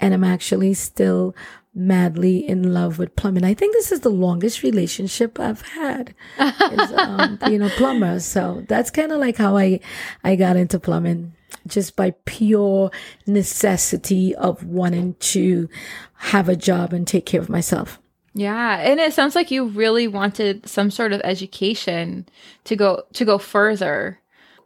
And 0.00 0.12
I'm 0.12 0.24
actually 0.24 0.74
still 0.74 1.34
madly 1.74 2.46
in 2.46 2.72
love 2.72 2.98
with 2.98 3.16
plumbing. 3.16 3.44
I 3.44 3.54
think 3.54 3.74
this 3.74 3.92
is 3.92 4.00
the 4.00 4.10
longest 4.10 4.62
relationship 4.62 5.38
I've 5.40 5.62
had, 5.62 6.14
is, 6.38 6.92
um, 6.96 7.38
being 7.46 7.62
a 7.62 7.68
plumber. 7.70 8.20
So 8.20 8.64
that's 8.68 8.90
kind 8.90 9.12
of 9.12 9.20
like 9.20 9.36
how 9.36 9.56
I, 9.56 9.80
I 10.22 10.36
got 10.36 10.56
into 10.56 10.78
plumbing 10.78 11.32
just 11.66 11.96
by 11.96 12.12
pure 12.24 12.90
necessity 13.26 14.34
of 14.34 14.64
wanting 14.64 15.14
to 15.14 15.68
have 16.14 16.48
a 16.48 16.56
job 16.56 16.92
and 16.92 17.06
take 17.06 17.26
care 17.26 17.40
of 17.40 17.48
myself. 17.48 18.00
Yeah, 18.34 18.78
and 18.78 18.98
it 18.98 19.12
sounds 19.12 19.34
like 19.36 19.50
you 19.50 19.66
really 19.66 20.08
wanted 20.08 20.66
some 20.68 20.90
sort 20.90 21.12
of 21.12 21.20
education 21.22 22.26
to 22.64 22.74
go 22.74 23.04
to 23.12 23.24
go 23.24 23.38
further 23.38 24.18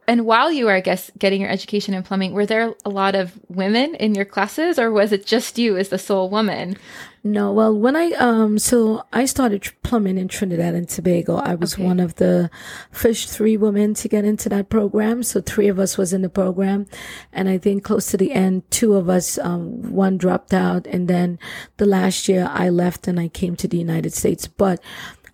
and 0.09 0.25
while 0.25 0.51
you 0.51 0.65
were, 0.65 0.73
I 0.73 0.79
guess, 0.79 1.11
getting 1.19 1.39
your 1.39 1.51
education 1.51 1.93
in 1.93 2.01
plumbing, 2.01 2.33
were 2.33 2.47
there 2.47 2.73
a 2.83 2.89
lot 2.89 3.13
of 3.13 3.39
women 3.47 3.93
in 3.93 4.15
your 4.15 4.25
classes 4.25 4.79
or 4.79 4.89
was 4.89 5.11
it 5.11 5.23
just 5.23 5.59
you 5.59 5.77
as 5.77 5.89
the 5.89 5.99
sole 5.99 6.31
woman? 6.31 6.77
No, 7.23 7.53
well, 7.53 7.77
when 7.77 7.95
I, 7.95 8.13
um, 8.13 8.57
so 8.57 9.03
I 9.13 9.25
started 9.25 9.71
plumbing 9.83 10.17
in 10.17 10.27
Trinidad 10.27 10.73
and 10.73 10.89
Tobago. 10.89 11.35
I 11.35 11.53
was 11.53 11.75
okay. 11.75 11.85
one 11.85 11.99
of 11.99 12.15
the 12.15 12.49
first 12.89 13.29
three 13.29 13.55
women 13.55 13.93
to 13.93 14.07
get 14.07 14.25
into 14.25 14.49
that 14.49 14.69
program. 14.69 15.21
So 15.21 15.41
three 15.41 15.67
of 15.67 15.77
us 15.77 15.95
was 15.95 16.11
in 16.11 16.23
the 16.23 16.29
program. 16.29 16.87
And 17.31 17.47
I 17.47 17.59
think 17.59 17.83
close 17.83 18.07
to 18.07 18.17
the 18.17 18.31
end, 18.31 18.63
two 18.71 18.95
of 18.95 19.09
us, 19.09 19.37
um, 19.37 19.91
one 19.91 20.17
dropped 20.17 20.55
out. 20.55 20.87
And 20.87 21.07
then 21.07 21.37
the 21.77 21.85
last 21.85 22.27
year 22.27 22.49
I 22.51 22.69
left 22.69 23.07
and 23.07 23.19
I 23.19 23.27
came 23.27 23.55
to 23.57 23.67
the 23.67 23.77
United 23.77 24.13
States. 24.13 24.47
But 24.47 24.81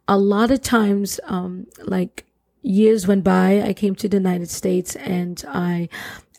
a 0.06 0.18
lot 0.18 0.52
of 0.52 0.62
times, 0.62 1.22
um, 1.24 1.68
like 1.80 2.26
years 2.66 3.08
went 3.08 3.24
by. 3.24 3.62
I 3.62 3.74
came 3.74 3.96
to 3.96 4.10
the 4.10 4.18
United 4.18 4.50
States 4.50 4.96
and 4.96 5.44
I 5.48 5.88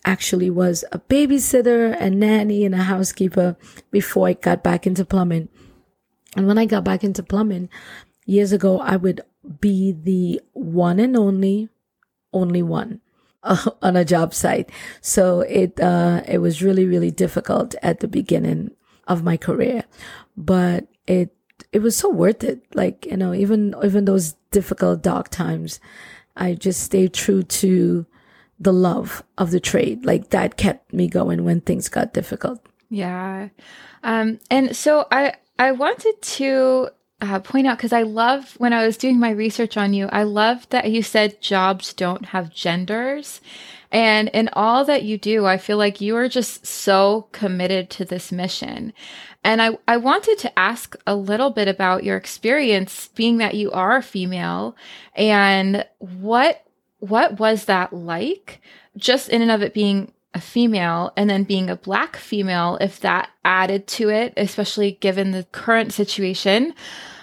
actually 0.05 0.51
was 0.51 0.85
a 0.93 0.99
babysitter, 0.99 2.01
a 2.01 2.11
nanny, 2.11 2.65
and 2.65 2.75
a 2.75 2.85
housekeeper 2.85 3.57
before 3.91 4.29
I 4.29 4.33
got 4.35 4.63
back 4.63 4.87
into 4.87 5.05
plumbing. 5.05 5.49
And 6.37 6.47
when 6.47 6.59
I 6.59 6.67
got 6.67 6.85
back 6.85 7.03
into 7.03 7.23
plumbing 7.23 7.69
years 8.25 8.53
ago, 8.53 8.81
I 8.81 8.97
would 8.97 9.23
be 9.61 9.93
the 9.93 10.41
one 10.53 11.01
and 11.01 11.17
only, 11.17 11.69
only 12.33 12.63
one 12.63 13.01
uh, 13.43 13.71
on 13.83 13.97
a 13.97 14.05
job 14.05 14.35
site. 14.35 14.71
So 15.01 15.41
it, 15.41 15.81
uh, 15.81 16.23
it 16.27 16.39
was 16.39 16.63
really, 16.63 16.87
really 16.87 17.11
difficult 17.11 17.75
at 17.83 18.01
the 18.01 18.09
beginning 18.09 18.73
of 19.09 19.23
my 19.23 19.37
career, 19.37 19.85
but 20.37 20.87
it, 21.07 21.33
it 21.73 21.79
was 21.81 21.97
so 21.97 22.11
worth 22.11 22.45
it. 22.45 22.63
Like, 22.75 23.07
you 23.07 23.17
know, 23.17 23.33
even, 23.33 23.75
even 23.83 24.05
those 24.05 24.35
difficult, 24.51 25.03
dark 25.03 25.31
times, 25.31 25.81
I 26.37 26.55
just 26.55 26.83
stayed 26.83 27.15
true 27.15 27.43
to 27.43 28.07
the 28.59 28.73
love 28.73 29.23
of 29.39 29.51
the 29.51 29.61
trade. 29.61 30.05
Like 30.05 30.31
that 30.31 30.57
kept 30.57 30.93
me 30.93 31.09
going 31.09 31.45
when 31.45 31.61
things 31.61 31.89
got 31.89 32.15
difficult. 32.15 32.61
Yeah. 32.89 33.49
Um, 34.03 34.39
and 34.51 34.77
so 34.77 35.07
I, 35.11 35.35
I 35.59 35.73
wanted 35.73 36.21
to 36.23 36.91
uh, 37.21 37.41
point 37.41 37.67
out 37.67 37.79
because 37.79 37.93
I 37.93 38.03
love 38.03 38.55
when 38.59 38.73
I 38.73 38.87
was 38.87 38.97
doing 38.97 39.19
my 39.19 39.31
research 39.31 39.77
on 39.77 39.95
you, 39.95 40.09
I 40.13 40.23
love 40.23 40.69
that 40.71 40.91
you 40.91 41.03
said 41.03 41.41
jobs 41.41 41.93
don't 41.93 42.27
have 42.27 42.55
genders. 42.55 43.41
And 43.91 44.29
in 44.31 44.49
all 44.53 44.85
that 44.85 45.05
you 45.05 45.19
do, 45.19 45.47
I 45.47 45.59
feel 45.59 45.79
like 45.79 46.01
you 46.01 46.17
are 46.17 46.29
just 46.29 46.67
so 46.67 47.29
committed 47.33 47.91
to 47.91 48.05
this 48.05 48.33
mission. 48.33 48.93
And 49.45 49.63
I, 49.63 49.79
I 49.87 49.97
wanted 49.97 50.39
to 50.39 50.59
ask 50.59 50.97
a 51.07 51.15
little 51.15 51.51
bit 51.51 51.69
about 51.69 52.05
your 52.05 52.17
experience 52.17 53.09
being 53.15 53.39
that 53.39 53.55
you 53.55 53.71
are 53.71 53.97
a 53.97 54.03
female 54.03 54.77
and 55.15 55.87
what, 55.99 56.65
what 56.99 57.39
was 57.39 57.67
that 57.67 57.93
like 57.93 58.61
just 58.97 59.29
in 59.29 59.43
and 59.43 59.51
of 59.51 59.63
it 59.63 59.75
being 59.75 60.13
a 60.35 60.41
female 60.41 61.13
and 61.17 61.31
then 61.31 61.45
being 61.45 61.71
a 61.71 61.77
black 61.77 62.17
female, 62.17 62.77
if 62.81 63.01
that 63.01 63.31
added 63.45 63.87
to 63.87 64.11
it, 64.11 64.35
especially 64.37 64.93
given 64.93 65.31
the 65.31 65.45
current 65.45 65.93
situation, 65.93 66.75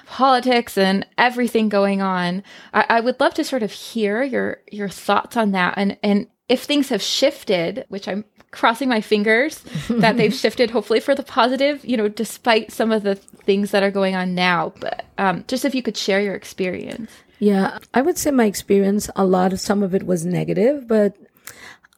politics 0.08 0.78
and 0.78 1.06
everything 1.18 1.70
going 1.70 2.02
on. 2.02 2.44
I, 2.74 2.86
I, 2.90 3.00
would 3.00 3.20
love 3.20 3.34
to 3.36 3.44
sort 3.44 3.64
of 3.64 3.72
hear 3.72 4.22
your 4.24 4.62
your 4.72 4.90
thoughts 4.90 5.36
on 5.38 5.52
that 5.52 5.74
and 5.78 5.98
and 6.04 6.28
if 6.50 6.64
things 6.64 6.90
have 6.90 7.02
shifted, 7.02 7.86
which 7.90 8.08
I'm 8.08 8.26
crossing 8.52 8.88
my 8.88 9.02
fingers 9.02 9.60
that 9.90 10.16
they've 10.16 10.34
shifted 10.34 10.70
hopefully 10.70 11.00
for 11.00 11.16
the 11.16 11.24
positive 11.24 11.84
you 11.84 11.98
know 11.98 12.08
despite 12.08 12.72
some 12.72 12.92
of 12.92 13.02
the 13.02 13.16
things 13.16 13.72
that 13.72 13.84
are 13.84 13.92
going 13.92 14.16
on 14.16 14.36
now. 14.36 14.74
But 14.80 15.06
um, 15.18 15.44
just 15.48 15.66
if 15.66 15.74
you 15.74 15.82
could 15.82 15.98
share 15.98 16.22
your 16.22 16.36
experience. 16.36 17.12
Yeah 17.40 17.80
i 17.94 18.02
would 18.02 18.18
say 18.18 18.32
my 18.32 18.46
experience 18.46 19.10
a 19.18 19.26
lot 19.26 19.52
of 19.52 19.60
some 19.60 19.84
of 19.84 19.94
it 19.94 20.06
was 20.06 20.26
negative 20.26 20.88
but 20.88 21.18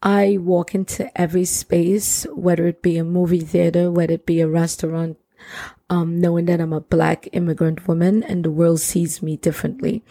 i 0.01 0.39
walk 0.41 0.73
into 0.73 1.05
every 1.15 1.45
space 1.45 2.25
whether 2.33 2.65
it 2.65 2.81
be 2.81 2.97
a 2.97 3.03
movie 3.03 3.41
theater 3.41 3.91
whether 3.91 4.13
it 4.13 4.25
be 4.25 4.41
a 4.41 4.47
restaurant 4.47 5.17
um, 5.89 6.19
knowing 6.19 6.45
that 6.45 6.59
i'm 6.59 6.73
a 6.73 6.81
black 6.81 7.27
immigrant 7.33 7.87
woman 7.87 8.23
and 8.23 8.43
the 8.43 8.49
world 8.49 8.79
sees 8.79 9.21
me 9.21 9.37
differently. 9.37 10.03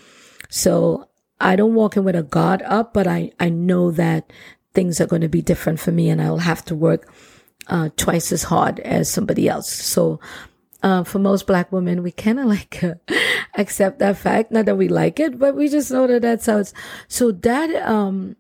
So 0.49 1.09
I 1.41 1.57
don't 1.57 1.75
walk 1.75 1.97
in 1.97 2.05
with 2.05 2.17
a 2.17 2.23
guard 2.23 2.63
up, 2.63 2.95
but 2.95 3.07
I, 3.07 3.33
I 3.41 3.49
know 3.49 3.91
that 3.93 4.33
things 4.73 5.01
are 5.01 5.07
going 5.07 5.23
to 5.23 5.29
be 5.29 5.43
different 5.43 5.81
for 5.81 5.93
me 5.93 6.09
and 6.09 6.21
I'll 6.21 6.39
have 6.39 6.65
to 6.67 6.75
work 6.75 7.13
uh, 7.69 7.91
twice 7.97 8.33
as 8.33 8.45
hard 8.45 8.81
as 8.81 9.11
somebody 9.11 9.49
else. 9.49 9.71
So, 9.71 10.21
uh, 10.83 11.03
for 11.03 11.19
most 11.19 11.47
black 11.47 11.73
women, 11.73 12.03
we 12.03 12.13
kind 12.13 12.39
of 12.39 12.47
like 12.57 12.83
uh, 12.85 12.95
accept 13.57 13.99
that 14.01 14.19
fact. 14.19 14.53
Not 14.53 14.67
that 14.67 14.77
we 14.77 14.89
like 14.89 15.19
it, 15.19 15.39
but 15.39 15.57
we 15.57 15.69
just 15.69 15.91
know 15.91 16.07
that 16.07 16.23
that's 16.23 16.47
how 16.47 16.59
it's. 16.59 16.75
So 17.09 17.33
that, 17.33 17.75
um, 17.89 18.37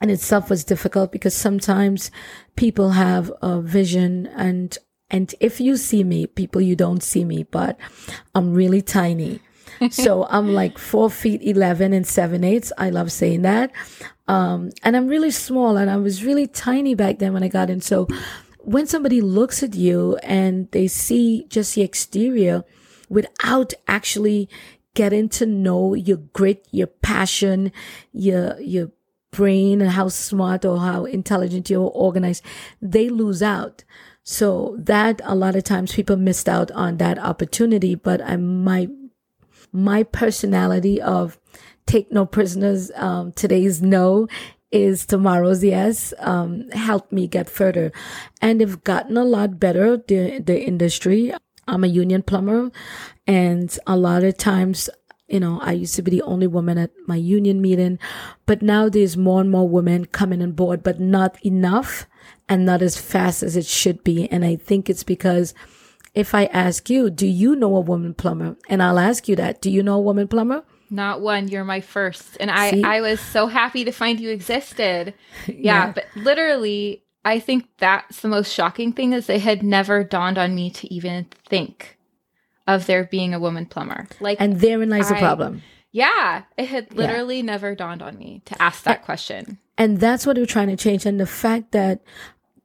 in 0.00 0.10
itself 0.10 0.48
was 0.48 0.62
difficult 0.62 1.10
because 1.10 1.34
sometimes 1.34 2.12
people 2.54 2.90
have 2.90 3.32
a 3.42 3.60
vision 3.60 4.28
and, 4.28 4.78
and 5.10 5.34
if 5.40 5.60
you 5.60 5.76
see 5.76 6.04
me, 6.04 6.26
people, 6.26 6.60
you 6.60 6.76
don't 6.76 7.02
see 7.02 7.24
me, 7.24 7.42
but 7.42 7.76
I'm 8.34 8.54
really 8.54 8.82
tiny. 8.82 9.40
so 9.90 10.26
I'm 10.28 10.52
like 10.54 10.78
four 10.78 11.10
feet 11.10 11.42
11 11.42 11.92
and 11.92 12.06
seven 12.06 12.44
eighths. 12.44 12.72
I 12.78 12.90
love 12.90 13.12
saying 13.12 13.42
that. 13.42 13.72
Um, 14.26 14.70
and 14.82 14.96
I'm 14.96 15.08
really 15.08 15.30
small 15.30 15.76
and 15.76 15.90
I 15.90 15.96
was 15.96 16.24
really 16.24 16.46
tiny 16.46 16.94
back 16.94 17.18
then 17.18 17.32
when 17.32 17.42
I 17.42 17.48
got 17.48 17.70
in. 17.70 17.80
So 17.80 18.08
when 18.58 18.86
somebody 18.86 19.20
looks 19.20 19.62
at 19.62 19.74
you 19.74 20.18
and 20.22 20.70
they 20.72 20.88
see 20.88 21.46
just 21.48 21.74
the 21.74 21.82
exterior 21.82 22.64
without 23.08 23.72
actually 23.86 24.48
getting 24.94 25.28
to 25.30 25.46
know 25.46 25.94
your 25.94 26.18
grit, 26.18 26.66
your 26.70 26.88
passion, 26.88 27.72
your, 28.12 28.60
your 28.60 28.90
brain 29.30 29.80
and 29.80 29.90
how 29.90 30.08
smart 30.08 30.64
or 30.64 30.78
how 30.78 31.04
intelligent 31.04 31.70
you're 31.70 31.90
organized, 31.94 32.44
they 32.82 33.08
lose 33.08 33.42
out. 33.42 33.84
So 34.24 34.76
that 34.80 35.22
a 35.24 35.34
lot 35.34 35.56
of 35.56 35.64
times 35.64 35.94
people 35.94 36.16
missed 36.16 36.48
out 36.48 36.70
on 36.72 36.98
that 36.98 37.18
opportunity, 37.18 37.94
but 37.94 38.20
I 38.20 38.36
might 38.36 38.90
my 39.72 40.02
personality 40.02 41.00
of 41.00 41.38
take 41.86 42.12
no 42.12 42.26
prisoners, 42.26 42.90
um, 42.96 43.32
today's 43.32 43.82
no 43.82 44.28
is 44.70 45.06
tomorrow's 45.06 45.64
yes, 45.64 46.12
um, 46.18 46.68
helped 46.70 47.10
me 47.10 47.26
get 47.26 47.48
further. 47.48 47.90
And 48.42 48.60
they've 48.60 48.84
gotten 48.84 49.16
a 49.16 49.24
lot 49.24 49.58
better, 49.58 49.96
the, 49.96 50.40
the 50.40 50.60
industry. 50.60 51.32
I'm 51.66 51.84
a 51.84 51.88
union 51.88 52.22
plumber 52.22 52.70
and 53.26 53.78
a 53.86 53.96
lot 53.96 54.24
of 54.24 54.36
times 54.36 54.90
you 55.28 55.40
know, 55.40 55.60
I 55.60 55.72
used 55.72 55.94
to 55.96 56.02
be 56.02 56.10
the 56.10 56.22
only 56.22 56.46
woman 56.46 56.78
at 56.78 56.90
my 57.06 57.16
union 57.16 57.60
meeting, 57.60 57.98
but 58.46 58.62
now 58.62 58.88
there's 58.88 59.16
more 59.16 59.42
and 59.42 59.50
more 59.50 59.68
women 59.68 60.06
coming 60.06 60.42
on 60.42 60.52
board, 60.52 60.82
but 60.82 60.98
not 60.98 61.36
enough 61.44 62.06
and 62.48 62.64
not 62.64 62.80
as 62.80 62.96
fast 62.96 63.42
as 63.42 63.54
it 63.54 63.66
should 63.66 64.02
be. 64.02 64.26
And 64.30 64.42
I 64.42 64.56
think 64.56 64.88
it's 64.88 65.02
because 65.02 65.52
if 66.18 66.34
I 66.34 66.46
ask 66.46 66.90
you, 66.90 67.10
do 67.10 67.26
you 67.26 67.54
know 67.54 67.76
a 67.76 67.80
woman 67.80 68.12
plumber? 68.14 68.56
And 68.68 68.82
I'll 68.82 68.98
ask 68.98 69.28
you 69.28 69.36
that, 69.36 69.60
do 69.62 69.70
you 69.70 69.82
know 69.82 69.94
a 69.94 70.00
woman 70.00 70.26
plumber? 70.28 70.64
Not 70.90 71.20
one. 71.20 71.48
You're 71.48 71.64
my 71.64 71.80
first. 71.80 72.36
And 72.40 72.50
I, 72.50 72.70
See? 72.70 72.82
I 72.82 73.00
was 73.00 73.20
so 73.20 73.46
happy 73.46 73.84
to 73.84 73.92
find 73.92 74.18
you 74.18 74.30
existed. 74.30 75.14
Yeah, 75.46 75.54
yeah, 75.54 75.92
But 75.92 76.06
literally, 76.16 77.04
I 77.24 77.38
think 77.40 77.68
that's 77.78 78.20
the 78.20 78.28
most 78.28 78.52
shocking 78.52 78.92
thing 78.92 79.12
is 79.12 79.28
it 79.30 79.40
had 79.42 79.62
never 79.62 80.02
dawned 80.02 80.38
on 80.38 80.54
me 80.54 80.70
to 80.70 80.92
even 80.92 81.26
think 81.48 81.98
of 82.66 82.86
there 82.86 83.04
being 83.04 83.32
a 83.34 83.38
woman 83.40 83.66
plumber. 83.66 84.08
Like, 84.20 84.38
and 84.40 84.60
therein 84.60 84.88
lies 84.90 85.08
the 85.08 85.14
problem. 85.14 85.62
yeah, 85.92 86.42
it 86.56 86.66
had 86.66 86.92
literally 86.94 87.42
never 87.42 87.74
dawned 87.74 88.02
on 88.02 88.18
me 88.18 88.42
to 88.46 88.60
ask 88.60 88.82
that 88.84 89.04
question. 89.04 89.58
And 89.78 90.00
that's 90.00 90.26
what 90.26 90.36
we're 90.36 90.46
trying 90.46 90.68
to 90.68 90.76
change. 90.76 91.06
And 91.06 91.20
the 91.20 91.26
fact 91.26 91.72
that 91.72 92.02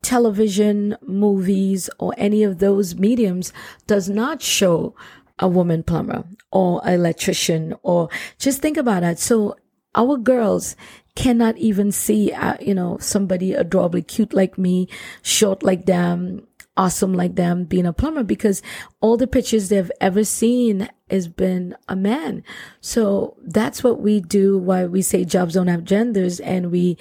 television, 0.03 0.95
movies, 1.01 1.89
or 1.97 2.13
any 2.17 2.43
of 2.43 2.59
those 2.59 2.95
mediums 2.95 3.51
does 3.87 4.09
not 4.09 4.41
show 4.41 4.95
a 5.39 5.47
woman 5.47 5.81
plumber 5.81 6.23
or 6.51 6.81
electrician 6.85 7.73
or 7.81 8.09
just 8.37 8.61
think 8.61 8.77
about 8.77 9.01
that. 9.01 9.17
So 9.17 9.55
our 9.95 10.17
girls 10.17 10.75
cannot 11.15 11.57
even 11.57 11.91
see, 11.91 12.31
uh, 12.31 12.57
you 12.59 12.73
know, 12.73 12.97
somebody 12.99 13.53
adorably 13.53 14.01
cute 14.01 14.33
like 14.33 14.57
me, 14.57 14.87
short 15.21 15.63
like 15.63 15.85
them, 15.85 16.47
awesome 16.75 17.13
like 17.13 17.35
them 17.35 17.65
being 17.65 17.85
a 17.85 17.93
plumber 17.93 18.23
because 18.23 18.61
all 18.99 19.17
the 19.17 19.27
pictures 19.27 19.69
they've 19.69 19.91
ever 20.01 20.23
seen 20.23 20.89
has 21.09 21.27
been 21.27 21.75
a 21.87 21.95
man. 21.95 22.43
So 22.81 23.37
that's 23.43 23.83
what 23.83 24.01
we 24.01 24.21
do. 24.21 24.57
Why 24.57 24.85
we 24.85 25.01
say 25.01 25.23
jobs 25.23 25.53
don't 25.53 25.67
have 25.67 25.83
genders. 25.83 26.39
And 26.39 26.71
we, 26.71 26.97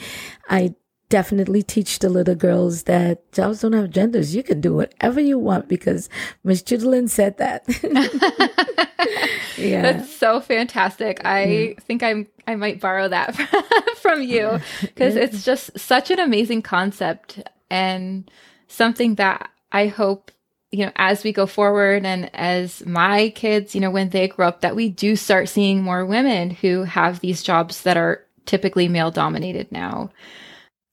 I 0.49 0.75
definitely 1.13 1.63
teach 1.63 1.99
the 1.99 2.09
little 2.09 2.35
girls 2.35 2.85
that 2.85 3.31
jobs 3.33 3.61
don't 3.61 3.75
have 3.75 3.91
genders. 3.91 4.35
You 4.35 4.43
can 4.43 4.63
do 4.63 4.73
whatever 4.73 5.21
you 5.21 5.39
want 5.39 5.69
because 5.69 6.09
Miss 6.43 6.63
Judaline 6.63 7.11
said 7.11 7.37
that. 7.37 7.65
yeah. 9.59 9.83
That's 9.83 10.11
so 10.11 10.41
fantastic. 10.41 11.21
I 11.23 11.77
think 11.83 12.03
I'm 12.03 12.29
I 12.47 12.57
might 12.57 12.81
borrow 12.81 13.09
that 13.09 13.37
from 14.01 14.23
you 14.23 14.59
because 14.81 15.15
it's 15.15 15.45
just 15.45 15.79
such 15.79 16.11
an 16.11 16.19
amazing 16.19 16.63
concept 16.63 17.43
and 17.71 18.31
something 18.69 19.17
that 19.17 19.51
I 19.71 19.89
hope 19.89 20.31
you 20.71 20.87
know 20.87 20.93
as 20.97 21.25
we 21.25 21.33
go 21.35 21.45
forward 21.45 22.07
and 22.07 22.35
as 22.35 22.87
my 22.87 23.29
kids, 23.35 23.75
you 23.75 23.83
know, 23.83 23.91
when 23.91 24.09
they 24.09 24.29
grow 24.29 24.49
up 24.49 24.63
that 24.63 24.75
we 24.75 24.89
do 24.89 25.15
start 25.17 25.51
seeing 25.51 25.83
more 25.83 26.07
women 26.07 26.49
who 26.49 26.85
have 26.85 27.21
these 27.21 27.43
jobs 27.43 27.83
that 27.83 27.99
are 27.99 28.25
typically 28.47 28.89
male 28.89 29.11
dominated 29.11 29.71
now. 29.71 30.11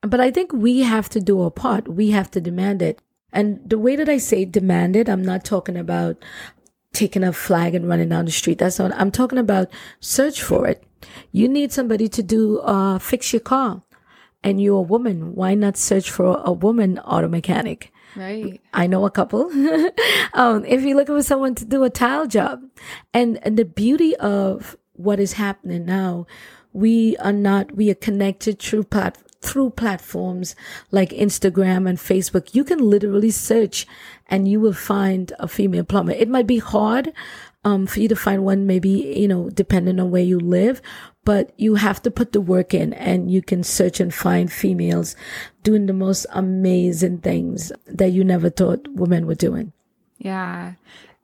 But 0.02 0.20
I 0.20 0.32
think 0.32 0.54
we 0.54 0.80
have 0.82 1.10
to 1.10 1.20
do 1.20 1.42
our 1.42 1.52
part. 1.52 1.88
We 1.88 2.12
have 2.12 2.32
to 2.32 2.42
demand 2.42 2.82
it. 2.82 3.02
And 3.32 3.60
the 3.66 3.78
way 3.78 3.96
that 3.96 4.10
I 4.10 4.18
say 4.18 4.46
demand 4.46 4.96
it, 4.96 5.10
I'm 5.10 5.24
not 5.24 5.46
talking 5.46 5.78
about 5.78 6.18
taking 6.94 7.24
a 7.24 7.34
flag 7.34 7.76
and 7.76 7.88
running 7.88 8.10
down 8.10 8.26
the 8.26 8.32
street. 8.32 8.58
That's 8.58 8.80
not, 8.80 8.92
I'm 8.96 9.12
talking 9.12 9.38
about 9.38 9.70
search 10.00 10.42
for 10.42 10.68
it. 10.68 10.84
You 11.32 11.48
need 11.48 11.72
somebody 11.72 12.08
to 12.10 12.24
do, 12.24 12.60
uh, 12.60 12.98
fix 12.98 13.32
your 13.32 13.42
car 13.42 13.84
and 14.44 14.62
you're 14.62 14.80
a 14.80 14.82
woman. 14.82 15.36
Why 15.36 15.54
not 15.54 15.78
search 15.78 16.10
for 16.10 16.42
a 16.44 16.52
woman 16.52 16.98
auto 17.00 17.28
mechanic? 17.28 17.92
Right. 18.16 18.60
I 18.74 18.88
know 18.88 19.06
a 19.06 19.12
couple. 19.12 19.52
um, 20.34 20.66
if 20.66 20.82
you're 20.82 20.98
looking 20.98 21.16
for 21.16 21.24
someone 21.24 21.56
to 21.56 21.66
do 21.66 21.84
a 21.84 21.90
tile 21.90 22.26
job, 22.26 22.64
and 23.14 23.40
and 23.44 23.56
the 23.56 23.66
beauty 23.66 24.16
of 24.18 24.76
what 24.94 25.20
is 25.20 25.34
happening 25.34 25.86
now, 25.86 26.26
we 26.74 27.16
are 27.18 27.34
not 27.34 27.76
we 27.76 27.92
are 27.92 27.96
connected 27.96 28.60
through 28.60 28.86
plat 28.86 29.18
through 29.42 29.72
platforms 29.72 30.56
like 30.92 31.10
Instagram 31.12 31.88
and 31.88 31.98
Facebook. 31.98 32.54
You 32.54 32.64
can 32.64 32.80
literally 32.80 33.32
search, 33.32 33.88
and 34.28 34.48
you 34.48 34.60
will 34.60 34.74
find 34.74 35.32
a 35.40 35.48
female 35.48 35.84
plumber. 35.84 36.12
It 36.12 36.30
might 36.30 36.48
be 36.48 36.60
hard. 36.60 37.14
Um, 37.66 37.88
for 37.88 38.00
you 38.00 38.08
to 38.08 38.16
find 38.16 38.46
one, 38.46 38.68
maybe, 38.68 38.90
you 38.90 39.28
know, 39.28 39.50
depending 39.50 40.00
on 40.00 40.12
where 40.12 40.24
you 40.24 40.40
live, 40.40 40.82
but 41.26 41.52
you 41.58 41.76
have 41.76 42.02
to 42.04 42.10
put 42.10 42.32
the 42.32 42.40
work 42.40 42.74
in 42.74 42.94
and 42.94 43.30
you 43.30 43.42
can 43.42 43.64
search 43.64 44.00
and 44.00 44.14
find 44.14 44.50
females 44.50 45.14
doing 45.62 45.86
the 45.86 45.92
most 45.92 46.26
amazing 46.32 47.18
things 47.18 47.74
that 47.86 48.14
you 48.14 48.24
never 48.24 48.50
thought 48.50 48.88
women 48.88 49.28
were 49.28 49.36
doing. 49.36 49.74
Yeah. 50.20 50.76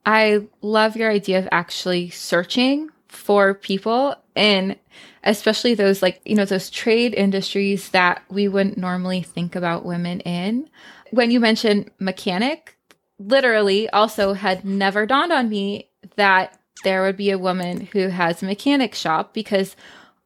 I 0.06 0.48
love 0.62 0.98
your 0.98 1.10
idea 1.10 1.40
of 1.40 1.48
actually 1.54 2.10
searching 2.10 2.90
for 3.08 3.54
people 3.54 4.16
and 4.36 4.78
especially 5.26 5.74
those 5.74 6.02
like, 6.02 6.22
you 6.24 6.36
know, 6.36 6.46
those 6.46 6.70
trade 6.70 7.14
industries 7.14 7.90
that 7.90 8.22
we 8.30 8.48
wouldn't 8.48 8.78
normally 8.78 9.22
think 9.22 9.56
about 9.56 9.86
women 9.86 10.20
in. 10.22 10.70
When 11.12 11.32
you 11.32 11.40
mentioned 11.40 11.92
mechanic, 12.00 12.78
literally 13.18 13.90
also 13.90 14.34
had 14.34 14.64
never 14.64 15.06
dawned 15.06 15.34
on 15.34 15.50
me 15.50 15.90
that 16.16 16.58
there 16.84 17.02
would 17.04 17.18
be 17.18 17.32
a 17.32 17.38
woman 17.38 17.82
who 17.94 18.10
has 18.10 18.42
a 18.42 18.46
mechanic 18.46 18.94
shop 18.94 19.34
because 19.34 19.76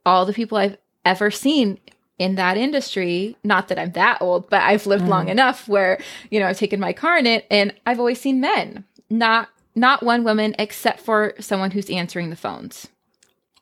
all 0.05 0.25
the 0.25 0.33
people 0.33 0.57
I've 0.57 0.77
ever 1.05 1.31
seen 1.31 1.79
in 2.17 2.35
that 2.35 2.57
industry, 2.57 3.37
not 3.43 3.69
that 3.69 3.79
I'm 3.79 3.93
that 3.93 4.21
old, 4.21 4.49
but 4.49 4.61
I've 4.61 4.85
lived 4.85 5.07
long 5.07 5.27
mm. 5.27 5.31
enough 5.31 5.69
where, 5.69 6.01
you 6.29 6.39
know, 6.39 6.47
I've 6.47 6.57
taken 6.57 6.79
my 6.79 6.91
car 6.91 7.17
in 7.17 7.25
it 7.25 7.47
and 7.49 7.73
I've 7.85 7.99
always 7.99 8.19
seen 8.19 8.41
men, 8.41 8.83
not 9.09 9.49
not 9.75 10.03
one 10.03 10.25
woman 10.25 10.55
except 10.59 10.99
for 10.99 11.33
someone 11.39 11.71
who's 11.71 11.89
answering 11.89 12.29
the 12.29 12.35
phones. 12.35 12.89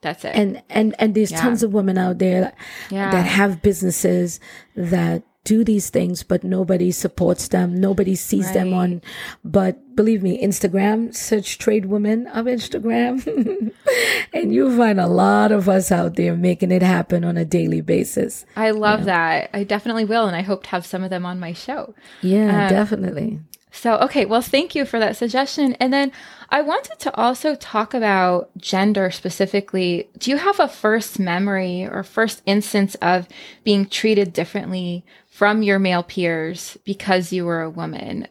That's 0.07 0.23
it. 0.25 0.35
And 0.35 0.61
and 0.69 0.95
and 0.99 1.15
there's 1.15 1.31
Yeah. 1.31 1.41
tons 1.41 1.63
of 1.63 1.73
women 1.73 1.97
out 1.97 2.17
there 2.19 2.53
Yeah. 2.89 3.11
that 3.11 3.25
have 3.25 3.61
businesses 3.61 4.39
that 4.75 5.23
do 5.43 5.63
these 5.63 5.89
things, 5.89 6.23
but 6.23 6.43
nobody 6.43 6.91
supports 6.91 7.47
them. 7.47 7.73
Nobody 7.73 8.15
sees 8.15 8.51
them 8.51 8.73
on. 8.73 9.01
But 9.45 9.79
believe 9.95 10.21
me, 10.21 10.43
Instagram, 10.43 11.15
search 11.15 11.57
trade 11.57 11.85
women 11.85 12.27
of 12.27 12.47
Instagram, 12.47 13.23
and 14.33 14.53
you'll 14.53 14.75
find 14.75 14.99
a 14.99 15.07
lot 15.07 15.51
of 15.53 15.69
us 15.69 15.89
out 15.91 16.15
there 16.17 16.35
making 16.35 16.71
it 16.71 16.81
happen 16.81 17.23
on 17.23 17.37
a 17.37 17.45
daily 17.45 17.79
basis. 17.79 18.45
I 18.57 18.71
love 18.71 19.05
that. 19.05 19.49
I 19.53 19.63
definitely 19.63 20.03
will 20.05 20.27
and 20.27 20.35
I 20.35 20.41
hope 20.41 20.63
to 20.63 20.69
have 20.71 20.85
some 20.85 21.01
of 21.03 21.09
them 21.09 21.25
on 21.25 21.39
my 21.39 21.53
show. 21.53 21.95
Yeah, 22.21 22.65
Um, 22.65 22.69
definitely. 22.69 23.39
So, 23.71 23.97
okay, 23.97 24.25
well, 24.25 24.41
thank 24.41 24.75
you 24.75 24.85
for 24.85 24.97
that 24.99 25.17
suggestion. 25.17 25.73
And 25.73 25.93
then 25.93 26.11
I 26.49 26.61
wanted 26.61 26.99
to 26.99 27.15
also 27.15 27.55
talk 27.55 27.93
about 27.93 28.49
gender 28.57 29.11
specifically. 29.11 30.09
Do 30.17 30.31
you 30.31 30.37
have 30.37 30.59
a 30.59 30.67
first 30.67 31.19
memory 31.19 31.85
or 31.85 32.03
first 32.03 32.41
instance 32.45 32.95
of 33.01 33.27
being 33.63 33.85
treated 33.85 34.33
differently 34.33 35.05
from 35.27 35.61
your 35.61 35.79
male 35.79 36.03
peers 36.03 36.77
because 36.85 37.33
you 37.33 37.45
were 37.45 37.61
a 37.61 37.69
woman? 37.69 38.27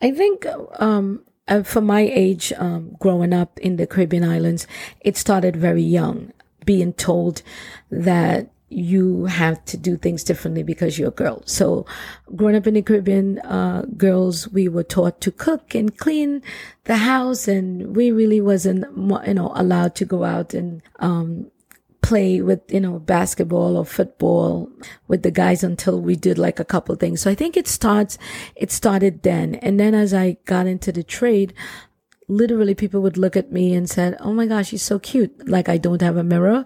I 0.00 0.12
think 0.12 0.46
um, 0.78 1.24
uh, 1.48 1.62
for 1.62 1.80
my 1.80 2.00
age, 2.00 2.52
um, 2.56 2.96
growing 3.00 3.32
up 3.32 3.58
in 3.58 3.76
the 3.76 3.86
Caribbean 3.86 4.24
islands, 4.24 4.66
it 5.00 5.16
started 5.16 5.56
very 5.56 5.82
young, 5.82 6.32
being 6.64 6.92
told 6.92 7.42
that 7.90 8.50
you 8.70 9.24
have 9.24 9.64
to 9.66 9.76
do 9.76 9.96
things 9.96 10.22
differently 10.22 10.62
because 10.62 10.98
you're 10.98 11.08
a 11.08 11.12
girl. 11.12 11.42
So, 11.46 11.86
growing 12.36 12.56
up 12.56 12.66
in 12.66 12.74
the 12.74 12.82
Caribbean, 12.82 13.38
uh, 13.40 13.86
girls, 13.96 14.48
we 14.48 14.68
were 14.68 14.82
taught 14.82 15.20
to 15.22 15.32
cook 15.32 15.74
and 15.74 15.96
clean 15.96 16.42
the 16.84 16.96
house, 16.96 17.48
and 17.48 17.96
we 17.96 18.10
really 18.10 18.40
wasn't, 18.40 18.84
you 19.26 19.34
know, 19.34 19.52
allowed 19.54 19.94
to 19.96 20.04
go 20.04 20.24
out 20.24 20.52
and 20.52 20.82
um, 20.98 21.50
play 22.00 22.40
with 22.40 22.60
you 22.72 22.80
know 22.80 22.98
basketball 22.98 23.76
or 23.76 23.84
football 23.84 24.70
with 25.08 25.22
the 25.22 25.30
guys 25.30 25.64
until 25.64 26.00
we 26.00 26.14
did 26.16 26.38
like 26.38 26.60
a 26.60 26.64
couple 26.64 26.94
things. 26.94 27.20
So 27.20 27.30
i 27.30 27.34
think 27.34 27.56
it 27.56 27.66
starts 27.66 28.18
it 28.54 28.70
started 28.70 29.22
then. 29.22 29.56
And 29.56 29.78
then 29.80 29.94
as 29.94 30.14
i 30.14 30.36
got 30.44 30.66
into 30.66 30.92
the 30.92 31.02
trade 31.02 31.52
literally 32.28 32.74
people 32.74 33.00
would 33.00 33.16
look 33.16 33.36
at 33.36 33.50
me 33.50 33.74
and 33.74 33.88
said 33.90 34.16
oh 34.20 34.32
my 34.32 34.46
gosh 34.46 34.72
you're 34.72 34.78
so 34.78 34.98
cute. 34.98 35.48
Like 35.48 35.68
i 35.68 35.76
don't 35.76 36.02
have 36.02 36.16
a 36.16 36.24
mirror. 36.24 36.64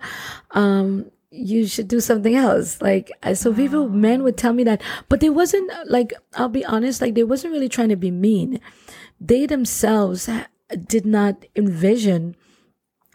Um 0.50 1.10
you 1.32 1.66
should 1.66 1.88
do 1.88 1.98
something 1.98 2.34
else 2.34 2.80
like 2.82 3.10
so 3.32 3.52
people 3.54 3.88
men 3.88 4.22
would 4.22 4.36
tell 4.36 4.52
me 4.52 4.62
that 4.62 4.82
but 5.08 5.20
they 5.20 5.30
wasn't 5.30 5.70
like 5.86 6.12
i'll 6.34 6.48
be 6.48 6.64
honest 6.66 7.00
like 7.00 7.14
they 7.14 7.24
wasn't 7.24 7.52
really 7.52 7.68
trying 7.68 7.88
to 7.88 7.96
be 7.96 8.10
mean 8.10 8.60
they 9.18 9.46
themselves 9.46 10.28
did 10.86 11.06
not 11.06 11.44
envision 11.56 12.36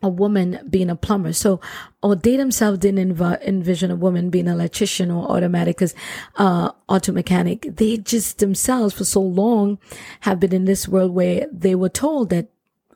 a 0.04 0.10
woman 0.10 0.60
being 0.70 0.90
a 0.90 0.96
plumber. 0.96 1.34
So, 1.34 1.60
or 2.04 2.16
they 2.16 2.38
themselves 2.38 2.80
didn't 2.80 3.16
env- 3.16 3.42
envision 3.44 3.90
a 3.90 3.96
woman 3.96 4.30
being 4.30 4.48
an 4.48 4.54
electrician 4.54 5.10
or 5.10 5.30
automatic, 5.32 5.78
cause, 5.78 5.96
uh, 6.36 6.72
auto 6.88 7.12
mechanic. 7.12 7.68
They 7.68 7.98
just 7.98 8.38
themselves 8.38 8.94
for 8.94 9.06
so 9.06 9.22
long 9.22 9.80
have 10.22 10.40
been 10.40 10.54
in 10.54 10.66
this 10.66 10.88
world 10.88 11.12
where 11.14 11.48
they 11.52 11.74
were 11.74 11.90
told 11.90 12.30
that 12.30 12.50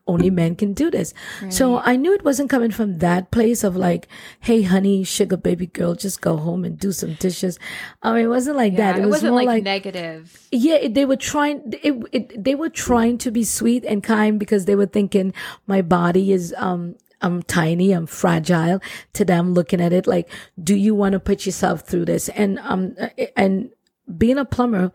only 0.07 0.29
men 0.29 0.55
can 0.55 0.73
do 0.73 0.89
this. 0.91 1.13
So 1.49 1.77
I 1.77 1.95
knew 1.95 2.13
it 2.13 2.23
wasn't 2.25 2.49
coming 2.49 2.71
from 2.71 2.97
that 2.99 3.31
place 3.31 3.63
of 3.63 3.75
like, 3.75 4.07
Hey, 4.39 4.63
honey, 4.63 5.03
sugar 5.03 5.37
baby 5.37 5.67
girl, 5.67 5.95
just 5.95 6.21
go 6.21 6.37
home 6.37 6.65
and 6.65 6.77
do 6.77 6.91
some 6.91 7.13
dishes. 7.15 7.59
I 8.01 8.13
mean, 8.13 8.25
it 8.25 8.27
wasn't 8.29 8.57
like 8.57 8.75
that. 8.77 8.95
it, 8.97 9.03
It 9.03 9.05
was 9.05 9.11
wasn't 9.11 9.31
more 9.33 9.39
like, 9.43 9.47
like, 9.47 9.63
negative. 9.63 10.47
yeah, 10.51 10.75
it, 10.75 10.93
they 10.93 11.05
were 11.05 11.15
trying. 11.15 11.61
It, 11.83 11.93
it, 12.11 12.43
they 12.43 12.55
were 12.55 12.69
trying 12.69 13.17
to 13.19 13.31
be 13.31 13.43
sweet 13.43 13.85
and 13.85 14.03
kind 14.03 14.39
because 14.39 14.65
they 14.65 14.75
were 14.75 14.87
thinking 14.87 15.33
my 15.67 15.81
body 15.81 16.31
is 16.31 16.53
um 16.57 16.95
I'm 17.23 17.43
tiny, 17.43 17.91
I'm 17.91 18.07
fragile. 18.07 18.81
To 19.13 19.23
them, 19.23 19.53
looking 19.53 19.79
at 19.79 19.93
it 19.93 20.07
like, 20.07 20.27
do 20.61 20.75
you 20.75 20.95
want 20.95 21.13
to 21.13 21.19
put 21.19 21.45
yourself 21.45 21.81
through 21.81 22.05
this? 22.05 22.27
And 22.29 22.57
um 22.59 22.95
and 23.37 23.69
being 24.17 24.39
a 24.39 24.45
plumber, 24.45 24.91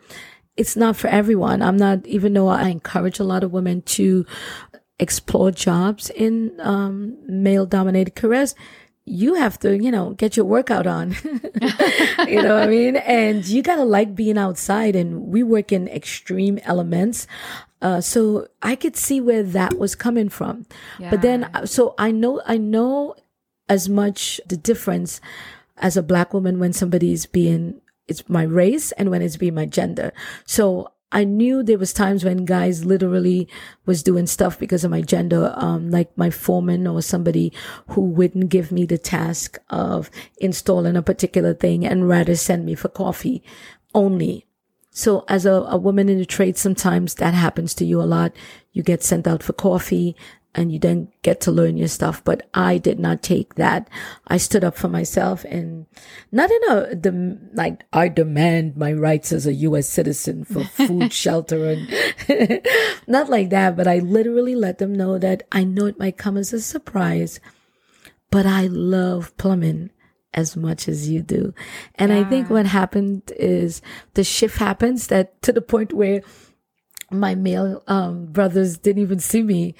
it's 0.57 0.75
not 0.75 0.97
for 0.97 1.09
everyone. 1.09 1.62
I'm 1.62 1.77
not 1.77 2.05
even 2.07 2.33
though 2.33 2.49
I 2.49 2.69
encourage 2.71 3.21
a 3.21 3.25
lot 3.25 3.45
of 3.45 3.53
women 3.53 3.83
to 3.83 4.25
explore 4.99 5.51
jobs 5.51 6.11
in 6.11 6.53
um 6.61 7.17
male 7.27 7.67
dominated 7.67 8.15
careers. 8.15 8.55
you 9.07 9.35
have 9.35 9.57
to, 9.61 9.79
you 9.79 9.91
know, 9.91 10.11
get 10.15 10.37
your 10.37 10.45
workout 10.45 10.87
on. 10.87 11.13
you 12.27 12.43
know 12.43 12.55
what 12.59 12.65
I 12.65 12.67
mean? 12.67 12.97
And 12.97 13.47
you 13.47 13.63
got 13.63 13.77
to 13.77 13.85
like 13.85 14.17
being 14.17 14.37
outside. 14.37 14.97
And 14.97 15.29
we 15.29 15.45
work 15.45 15.71
in 15.71 15.87
extreme 15.87 16.59
elements. 16.65 17.29
Uh, 17.81 18.01
so 18.01 18.49
I 18.63 18.75
could 18.75 18.97
see 18.97 19.21
where 19.21 19.45
that 19.45 19.79
was 19.79 19.95
coming 19.95 20.29
from. 20.29 20.67
Yeah. 20.99 21.11
But 21.11 21.23
then, 21.23 21.49
so 21.67 21.95
I 21.99 22.11
know, 22.11 22.43
I 22.47 22.59
know 22.59 23.15
as 23.69 23.89
much 23.89 24.41
the 24.49 24.57
difference 24.57 25.21
as 25.77 25.97
a 25.97 26.03
black 26.03 26.35
woman 26.35 26.59
when 26.59 26.73
somebody's 26.73 27.27
being, 27.27 27.81
it's 28.09 28.29
my 28.29 28.43
race 28.43 28.91
and 28.93 29.11
when 29.11 29.23
it's 29.23 29.37
being 29.37 29.55
my 29.55 29.67
gender. 29.67 30.13
So 30.47 30.91
I 31.12 31.25
knew 31.25 31.62
there 31.62 31.79
was 31.79 31.92
times 31.92 32.25
when 32.25 32.45
guys 32.45 32.85
literally 32.85 33.49
was 33.85 34.03
doing 34.03 34.27
stuff 34.27 34.59
because 34.59 34.85
of 34.85 34.90
my 34.90 35.03
gender, 35.03 35.55
um, 35.57 35.90
like 35.90 36.16
my 36.19 36.31
foreman 36.31 36.87
or 36.87 37.01
somebody 37.01 37.53
who 37.88 38.03
wouldn't 38.03 38.49
give 38.49 38.73
me 38.73 38.85
the 38.87 38.99
task 38.99 39.59
of 39.71 40.11
installing 40.38 40.97
a 40.97 41.03
particular 41.03 41.55
thing 41.55 41.87
and 41.87 42.09
rather 42.09 42.35
send 42.35 42.66
me 42.66 42.75
for 42.75 42.88
coffee 42.88 43.42
only. 43.95 44.47
So 44.90 45.25
as 45.29 45.47
a, 45.47 45.53
a 45.53 45.77
woman 45.77 46.09
in 46.09 46.19
the 46.19 46.27
trade, 46.27 46.57
sometimes 46.57 47.14
that 47.16 47.35
happens 47.35 47.75
to 47.75 47.85
you 47.85 48.01
a 48.01 48.05
lot. 48.05 48.33
You 48.73 48.83
get 48.83 49.03
sent 49.03 49.27
out 49.27 49.42
for 49.42 49.53
coffee 49.53 50.16
and 50.57 50.73
you 50.73 50.79
then 50.79 51.09
get 51.23 51.42
to 51.42 51.53
learn 51.53 51.77
your 51.77 51.87
stuff. 51.87 52.25
But 52.25 52.49
I 52.55 52.79
did 52.79 52.99
not 52.99 53.23
take 53.23 53.55
that. 53.57 53.88
I 54.27 54.38
stood 54.38 54.64
up 54.64 54.77
for 54.77 54.88
myself 54.88 55.45
and 55.45 55.87
not 56.33 56.51
in 56.51 56.61
a, 56.71 56.97
the, 56.97 57.38
like, 57.53 57.85
I 57.92 58.09
demand 58.09 58.77
my 58.77 58.92
rights 58.95 59.33
as 59.33 59.47
a 59.47 59.53
U.S. 59.53 59.88
citizen 59.88 60.45
for 60.45 60.64
food, 60.64 61.12
shelter, 61.12 61.66
and 61.66 62.66
not 63.07 63.29
like 63.29 63.51
that. 63.51 63.77
But 63.77 63.87
I 63.87 63.99
literally 63.99 64.55
let 64.55 64.79
them 64.79 64.95
know 64.95 65.19
that 65.19 65.47
I 65.53 65.62
know 65.62 65.85
it 65.85 65.99
might 65.99 66.16
come 66.16 66.38
as 66.38 66.55
a 66.55 66.61
surprise, 66.61 67.38
but 68.31 68.47
I 68.47 68.66
love 68.66 69.37
plumbing 69.37 69.90
as 70.33 70.57
much 70.57 70.88
as 70.88 71.09
you 71.09 71.21
do. 71.21 71.55
And 71.97 72.11
yeah. 72.11 72.21
I 72.21 72.25
think 72.25 72.49
what 72.49 72.66
happened 72.66 73.31
is 73.37 73.83
the 74.14 74.25
shift 74.25 74.57
happens 74.57 75.09
that 75.09 75.40
to 75.42 75.53
the 75.53 75.62
point 75.62 75.92
where 75.92 76.23
my 77.11 77.35
male 77.35 77.83
um, 77.87 78.27
brothers 78.27 78.79
didn't 78.79 79.03
even 79.03 79.21
see 79.21 79.42
me 79.42 79.75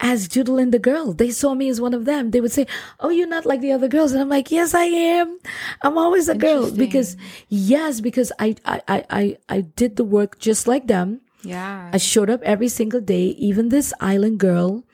as 0.00 0.28
Judaline 0.28 0.70
the 0.70 0.78
girl. 0.78 1.12
They 1.12 1.30
saw 1.30 1.54
me 1.54 1.68
as 1.68 1.80
one 1.80 1.94
of 1.94 2.04
them. 2.04 2.30
They 2.30 2.40
would 2.40 2.52
say, 2.52 2.66
Oh, 3.00 3.10
you're 3.10 3.26
not 3.26 3.46
like 3.46 3.60
the 3.60 3.72
other 3.72 3.88
girls. 3.88 4.12
And 4.12 4.20
I'm 4.20 4.28
like, 4.28 4.50
Yes, 4.50 4.74
I 4.74 4.84
am. 4.84 5.38
I'm 5.82 5.98
always 5.98 6.28
a 6.28 6.34
girl 6.34 6.70
because 6.70 7.16
yes, 7.48 8.00
because 8.00 8.32
I, 8.38 8.56
I, 8.64 9.04
I, 9.10 9.38
I 9.48 9.60
did 9.62 9.96
the 9.96 10.04
work 10.04 10.38
just 10.38 10.66
like 10.66 10.86
them. 10.86 11.20
Yeah. 11.42 11.90
I 11.92 11.98
showed 11.98 12.30
up 12.30 12.42
every 12.42 12.68
single 12.68 13.00
day, 13.00 13.26
even 13.38 13.68
this 13.68 13.92
island 14.00 14.38
girl. 14.38 14.84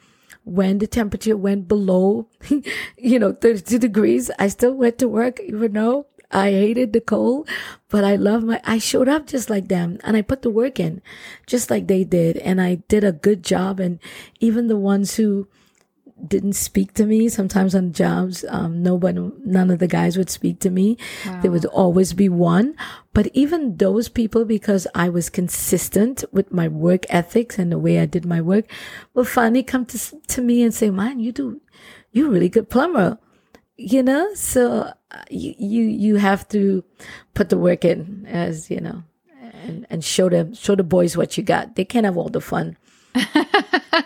When 0.47 0.77
the 0.77 0.87
temperature 0.87 1.39
went 1.39 1.69
below, 1.69 2.29
you 2.99 3.19
know, 3.19 3.33
32 3.33 3.79
degrees, 3.79 4.31
I 4.39 4.49
still 4.49 4.75
went 4.75 4.99
to 4.99 5.09
work, 5.09 5.41
even 5.41 5.73
though 5.73 6.07
I 6.35 6.51
hated 6.51 6.93
the 6.93 7.01
cold, 7.01 7.49
but 7.89 8.03
I 8.05 8.17
love 8.17 8.43
my, 8.43 8.61
I 8.65 8.79
showed 8.79 9.09
up 9.09 9.27
just 9.27 9.49
like 9.49 9.69
them 9.69 9.99
and 10.03 10.17
I 10.17 10.23
put 10.23 10.43
the 10.43 10.51
work 10.51 10.81
in 10.81 11.01
just 11.47 11.71
like 11.71 11.87
they 11.87 12.03
did. 12.03 12.37
And 12.39 12.61
I 12.61 12.77
did 12.89 13.05
a 13.05 13.13
good 13.13 13.45
job. 13.45 13.79
And 13.79 14.01
even 14.41 14.67
the 14.67 14.77
ones 14.77 15.15
who 15.15 15.47
didn't 16.27 16.55
speak 16.55 16.93
to 16.95 17.07
me, 17.07 17.29
sometimes 17.29 17.75
on 17.75 17.93
jobs, 17.93 18.45
um, 18.49 18.83
nobody, 18.83 19.31
none 19.45 19.71
of 19.71 19.79
the 19.79 19.87
guys 19.87 20.17
would 20.17 20.31
speak 20.31 20.59
to 20.61 20.71
me. 20.71 20.99
Wow. 21.25 21.41
There 21.41 21.51
would 21.53 21.67
always 21.67 22.13
be 22.13 22.29
one. 22.29 22.75
But 23.13 23.29
even 23.33 23.77
those 23.77 24.09
people, 24.09 24.45
because 24.45 24.89
I 24.95 25.09
was 25.09 25.31
consistent 25.31 26.25
with 26.33 26.53
my 26.53 26.67
work 26.67 27.05
ethics 27.11 27.59
and 27.59 27.71
the 27.71 27.79
way 27.79 28.01
I 28.01 28.07
did 28.07 28.27
my 28.27 28.41
work, 28.41 28.65
will 29.15 29.25
finally 29.25 29.63
come 29.63 29.87
to, 29.87 30.21
to 30.21 30.43
me 30.43 30.65
and 30.65 30.75
say, 30.75 30.91
man, 30.91 31.21
you 31.21 31.31
do, 31.31 31.61
you're 32.11 32.29
a 32.29 32.31
really 32.31 32.49
good 32.49 32.69
plumber 32.69 33.19
you 33.77 34.03
know 34.03 34.33
so 34.35 34.93
you, 35.31 35.55
you 35.59 35.83
you 35.83 36.17
have 36.17 36.47
to 36.49 36.85
put 37.35 37.49
the 37.49 37.59
work 37.59 37.85
in 37.85 38.27
as 38.29 38.71
you 38.71 38.81
know 38.81 39.03
and 39.63 39.87
and 39.91 40.05
show 40.05 40.29
them 40.29 40.55
show 40.55 40.75
the 40.75 40.83
boys 40.83 41.17
what 41.17 41.37
you 41.37 41.43
got 41.43 41.77
they 41.77 41.85
can't 41.85 42.05
have 42.05 42.17
all 42.17 42.29
the 42.29 42.41
fun 42.41 42.77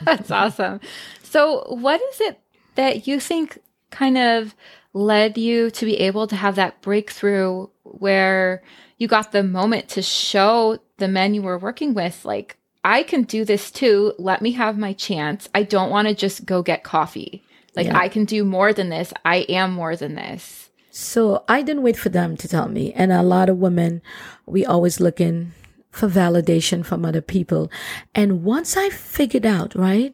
that's 0.02 0.30
awesome 0.30 0.80
so 1.22 1.64
what 1.68 2.00
is 2.12 2.20
it 2.22 2.40
that 2.74 3.06
you 3.06 3.20
think 3.20 3.58
kind 3.90 4.18
of 4.18 4.54
led 4.92 5.38
you 5.38 5.70
to 5.70 5.84
be 5.84 5.96
able 5.96 6.26
to 6.26 6.36
have 6.36 6.56
that 6.56 6.80
breakthrough 6.82 7.66
where 7.82 8.62
you 8.98 9.06
got 9.06 9.32
the 9.32 9.42
moment 9.42 9.88
to 9.88 10.02
show 10.02 10.78
the 10.98 11.08
men 11.08 11.34
you 11.34 11.42
were 11.42 11.58
working 11.58 11.94
with 11.94 12.24
like 12.24 12.56
i 12.84 13.02
can 13.02 13.22
do 13.22 13.44
this 13.44 13.70
too 13.70 14.12
let 14.18 14.42
me 14.42 14.52
have 14.52 14.76
my 14.76 14.92
chance 14.92 15.48
i 15.54 15.62
don't 15.62 15.90
want 15.90 16.08
to 16.08 16.14
just 16.14 16.44
go 16.44 16.62
get 16.62 16.84
coffee 16.84 17.42
like 17.78 17.86
yeah. 17.86 17.98
I 17.98 18.08
can 18.08 18.24
do 18.24 18.44
more 18.44 18.72
than 18.72 18.88
this. 18.88 19.12
I 19.24 19.36
am 19.48 19.72
more 19.72 19.94
than 19.94 20.16
this. 20.16 20.67
So 21.00 21.44
I 21.46 21.62
didn't 21.62 21.84
wait 21.84 21.96
for 21.96 22.08
them 22.08 22.36
to 22.36 22.48
tell 22.48 22.68
me. 22.68 22.92
And 22.92 23.12
a 23.12 23.22
lot 23.22 23.48
of 23.48 23.58
women, 23.58 24.02
we 24.46 24.66
always 24.66 24.98
looking 24.98 25.52
for 25.92 26.08
validation 26.08 26.84
from 26.84 27.04
other 27.04 27.20
people. 27.20 27.70
And 28.16 28.42
once 28.42 28.76
I 28.76 28.90
figured 28.90 29.46
out, 29.46 29.76
right? 29.76 30.12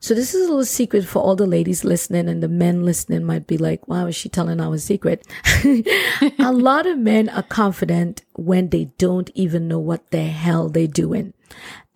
So 0.00 0.12
this 0.12 0.34
is 0.34 0.44
a 0.44 0.50
little 0.50 0.66
secret 0.66 1.06
for 1.06 1.22
all 1.22 1.34
the 1.34 1.46
ladies 1.46 1.82
listening 1.82 2.28
and 2.28 2.42
the 2.42 2.48
men 2.48 2.84
listening 2.84 3.24
might 3.24 3.46
be 3.46 3.56
like, 3.56 3.88
wow, 3.88 4.04
is 4.04 4.16
she 4.16 4.28
telling 4.28 4.60
our 4.60 4.76
secret? 4.76 5.26
a 5.64 6.52
lot 6.52 6.86
of 6.86 6.98
men 6.98 7.30
are 7.30 7.42
confident 7.42 8.20
when 8.34 8.68
they 8.68 8.84
don't 8.98 9.30
even 9.34 9.66
know 9.66 9.78
what 9.78 10.10
the 10.10 10.24
hell 10.24 10.68
they're 10.68 10.86
doing. 10.86 11.32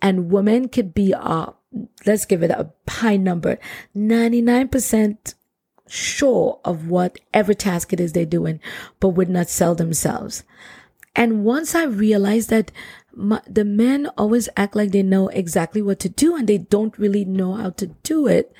And 0.01 0.31
women 0.31 0.69
could 0.69 0.95
be 0.95 1.11
a 1.11 1.53
let's 2.07 2.25
give 2.25 2.41
it 2.41 2.49
a 2.49 2.71
high 2.89 3.17
number 3.17 3.59
99% 3.95 5.35
sure 5.87 6.59
of 6.63 6.87
whatever 6.87 7.53
task 7.53 7.93
it 7.93 7.99
is 7.99 8.13
they're 8.13 8.25
doing, 8.25 8.59
but 8.99 9.09
would 9.09 9.29
not 9.29 9.49
sell 9.49 9.75
themselves. 9.75 10.43
And 11.15 11.43
once 11.43 11.75
I 11.75 11.83
realized 11.83 12.49
that 12.49 12.71
my, 13.15 13.41
the 13.47 13.65
men 13.65 14.07
always 14.17 14.49
act 14.57 14.75
like 14.75 14.91
they 14.91 15.03
know 15.03 15.27
exactly 15.27 15.81
what 15.81 15.99
to 15.99 16.09
do 16.09 16.35
and 16.35 16.47
they 16.47 16.57
don't 16.57 16.97
really 16.97 17.25
know 17.25 17.53
how 17.53 17.69
to 17.71 17.87
do 17.87 18.27
it. 18.27 18.53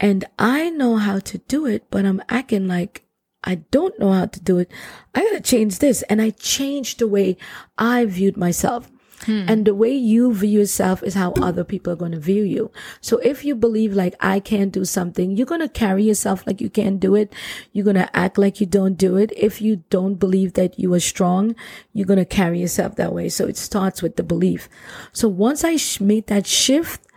And 0.00 0.24
I 0.38 0.70
know 0.70 0.96
how 0.96 1.18
to 1.18 1.38
do 1.38 1.66
it, 1.66 1.84
but 1.90 2.06
I'm 2.06 2.22
acting 2.28 2.66
like 2.66 3.04
I 3.44 3.56
don't 3.70 3.98
know 3.98 4.12
how 4.12 4.26
to 4.26 4.40
do 4.40 4.58
it. 4.58 4.70
I 5.14 5.22
gotta 5.22 5.40
change 5.40 5.78
this. 5.78 6.02
And 6.02 6.20
I 6.20 6.30
changed 6.30 6.98
the 6.98 7.08
way 7.08 7.36
I 7.76 8.04
viewed 8.04 8.36
myself. 8.36 8.90
Hmm. 9.22 9.46
And 9.48 9.64
the 9.66 9.74
way 9.74 9.92
you 9.92 10.32
view 10.32 10.60
yourself 10.60 11.02
is 11.02 11.14
how 11.14 11.32
other 11.32 11.64
people 11.64 11.92
are 11.92 11.96
going 11.96 12.12
to 12.12 12.20
view 12.20 12.42
you. 12.42 12.70
So 13.00 13.18
if 13.18 13.44
you 13.44 13.54
believe 13.54 13.94
like 13.94 14.14
I 14.20 14.40
can't 14.40 14.72
do 14.72 14.84
something, 14.84 15.36
you're 15.36 15.46
going 15.46 15.60
to 15.60 15.68
carry 15.68 16.04
yourself 16.04 16.46
like 16.46 16.60
you 16.60 16.70
can't 16.70 17.00
do 17.00 17.14
it. 17.14 17.32
You're 17.72 17.84
going 17.84 17.96
to 17.96 18.16
act 18.16 18.38
like 18.38 18.60
you 18.60 18.66
don't 18.66 18.94
do 18.94 19.16
it. 19.16 19.32
If 19.36 19.60
you 19.60 19.82
don't 19.90 20.14
believe 20.14 20.54
that 20.54 20.78
you 20.78 20.94
are 20.94 21.00
strong, 21.00 21.56
you're 21.92 22.06
going 22.06 22.18
to 22.18 22.24
carry 22.24 22.60
yourself 22.60 22.96
that 22.96 23.12
way. 23.12 23.28
So 23.28 23.46
it 23.46 23.56
starts 23.56 24.02
with 24.02 24.16
the 24.16 24.22
belief. 24.22 24.68
So 25.12 25.28
once 25.28 25.64
I 25.64 25.76
sh- 25.76 26.00
made 26.00 26.28
that 26.28 26.46
shift, 26.46 27.07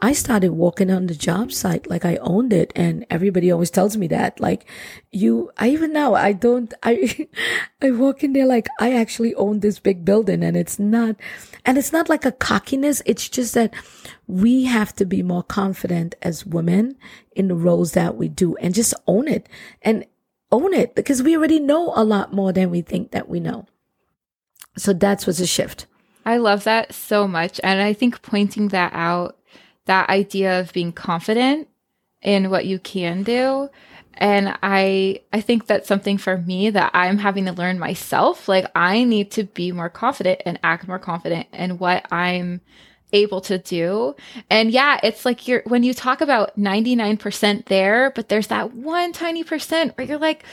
I 0.00 0.12
started 0.12 0.52
walking 0.52 0.90
on 0.90 1.06
the 1.06 1.14
job 1.14 1.52
site 1.52 1.88
like 1.88 2.04
I 2.04 2.16
owned 2.16 2.52
it. 2.52 2.72
And 2.76 3.04
everybody 3.10 3.50
always 3.50 3.70
tells 3.70 3.96
me 3.96 4.06
that, 4.08 4.38
like, 4.38 4.64
you, 5.10 5.50
I 5.58 5.70
even 5.70 5.92
now, 5.92 6.14
I 6.14 6.32
don't, 6.32 6.72
I, 6.82 7.28
I 7.82 7.90
walk 7.90 8.22
in 8.22 8.32
there 8.32 8.46
like 8.46 8.68
I 8.80 8.94
actually 8.94 9.34
own 9.34 9.60
this 9.60 9.78
big 9.78 10.04
building 10.04 10.42
and 10.44 10.56
it's 10.56 10.78
not, 10.78 11.16
and 11.64 11.76
it's 11.78 11.92
not 11.92 12.08
like 12.08 12.24
a 12.24 12.32
cockiness. 12.32 13.02
It's 13.06 13.28
just 13.28 13.54
that 13.54 13.74
we 14.26 14.64
have 14.64 14.94
to 14.96 15.04
be 15.04 15.22
more 15.22 15.42
confident 15.42 16.14
as 16.22 16.46
women 16.46 16.96
in 17.32 17.48
the 17.48 17.54
roles 17.56 17.92
that 17.92 18.16
we 18.16 18.28
do 18.28 18.56
and 18.56 18.74
just 18.74 18.94
own 19.06 19.26
it 19.26 19.48
and 19.82 20.04
own 20.52 20.74
it 20.74 20.94
because 20.94 21.22
we 21.22 21.36
already 21.36 21.60
know 21.60 21.92
a 21.94 22.04
lot 22.04 22.32
more 22.32 22.52
than 22.52 22.70
we 22.70 22.82
think 22.82 23.10
that 23.10 23.28
we 23.28 23.40
know. 23.40 23.66
So 24.76 24.92
that's 24.92 25.26
what's 25.26 25.40
a 25.40 25.46
shift. 25.46 25.86
I 26.24 26.36
love 26.36 26.64
that 26.64 26.94
so 26.94 27.26
much. 27.26 27.58
And 27.64 27.80
I 27.80 27.94
think 27.94 28.22
pointing 28.22 28.68
that 28.68 28.92
out 28.94 29.37
that 29.88 30.08
idea 30.08 30.60
of 30.60 30.72
being 30.72 30.92
confident 30.92 31.68
in 32.22 32.50
what 32.50 32.66
you 32.66 32.78
can 32.78 33.22
do. 33.22 33.68
And 34.14 34.56
i 34.62 35.20
i 35.32 35.40
think 35.40 35.66
that's 35.66 35.86
something 35.86 36.18
for 36.18 36.38
me 36.38 36.70
that 36.70 36.90
i'm 36.92 37.18
having 37.18 37.44
to 37.46 37.52
learn 37.52 37.78
myself. 37.78 38.48
Like 38.48 38.66
i 38.74 39.04
need 39.04 39.30
to 39.32 39.44
be 39.44 39.72
more 39.72 39.88
confident 39.88 40.42
and 40.44 40.58
act 40.62 40.88
more 40.88 40.98
confident 40.98 41.46
in 41.52 41.78
what 41.78 42.06
i'm 42.12 42.60
able 43.12 43.40
to 43.40 43.58
do. 43.58 44.14
And 44.50 44.70
yeah 44.70 45.00
it's 45.02 45.24
like 45.24 45.48
you're 45.48 45.62
when 45.66 45.82
you 45.82 45.94
talk 45.94 46.20
about 46.20 46.58
99% 46.58 47.66
there 47.66 48.10
but 48.14 48.28
there's 48.28 48.48
that 48.48 48.74
one 48.74 49.12
tiny 49.12 49.44
percent 49.44 49.96
where 49.96 50.06
you're 50.06 50.18
like 50.18 50.44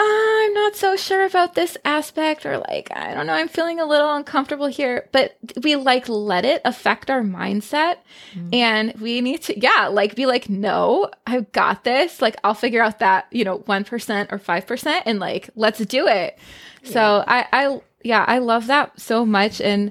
I'm 0.00 0.54
not 0.54 0.76
so 0.76 0.96
sure 0.96 1.24
about 1.24 1.54
this 1.54 1.76
aspect, 1.84 2.46
or 2.46 2.58
like, 2.58 2.88
I 2.94 3.14
don't 3.14 3.26
know, 3.26 3.32
I'm 3.32 3.48
feeling 3.48 3.80
a 3.80 3.86
little 3.86 4.14
uncomfortable 4.14 4.68
here. 4.68 5.08
But 5.10 5.36
we 5.62 5.74
like 5.74 6.08
let 6.08 6.44
it 6.44 6.62
affect 6.64 7.10
our 7.10 7.22
mindset. 7.22 7.96
Mm. 8.34 8.54
And 8.54 9.00
we 9.00 9.20
need 9.20 9.42
to, 9.42 9.58
yeah, 9.58 9.88
like 9.88 10.14
be 10.14 10.26
like, 10.26 10.48
no, 10.48 11.10
I've 11.26 11.50
got 11.50 11.82
this. 11.82 12.22
Like, 12.22 12.36
I'll 12.44 12.54
figure 12.54 12.82
out 12.82 13.00
that, 13.00 13.26
you 13.32 13.44
know, 13.44 13.58
1% 13.58 14.32
or 14.32 14.38
5%, 14.38 15.02
and 15.04 15.18
like, 15.18 15.50
let's 15.56 15.84
do 15.86 16.06
it. 16.06 16.38
Yeah. 16.84 16.90
So 16.90 17.24
I, 17.26 17.46
I, 17.52 17.80
yeah, 18.04 18.24
I 18.28 18.38
love 18.38 18.68
that 18.68 19.00
so 19.00 19.26
much. 19.26 19.60
And 19.60 19.90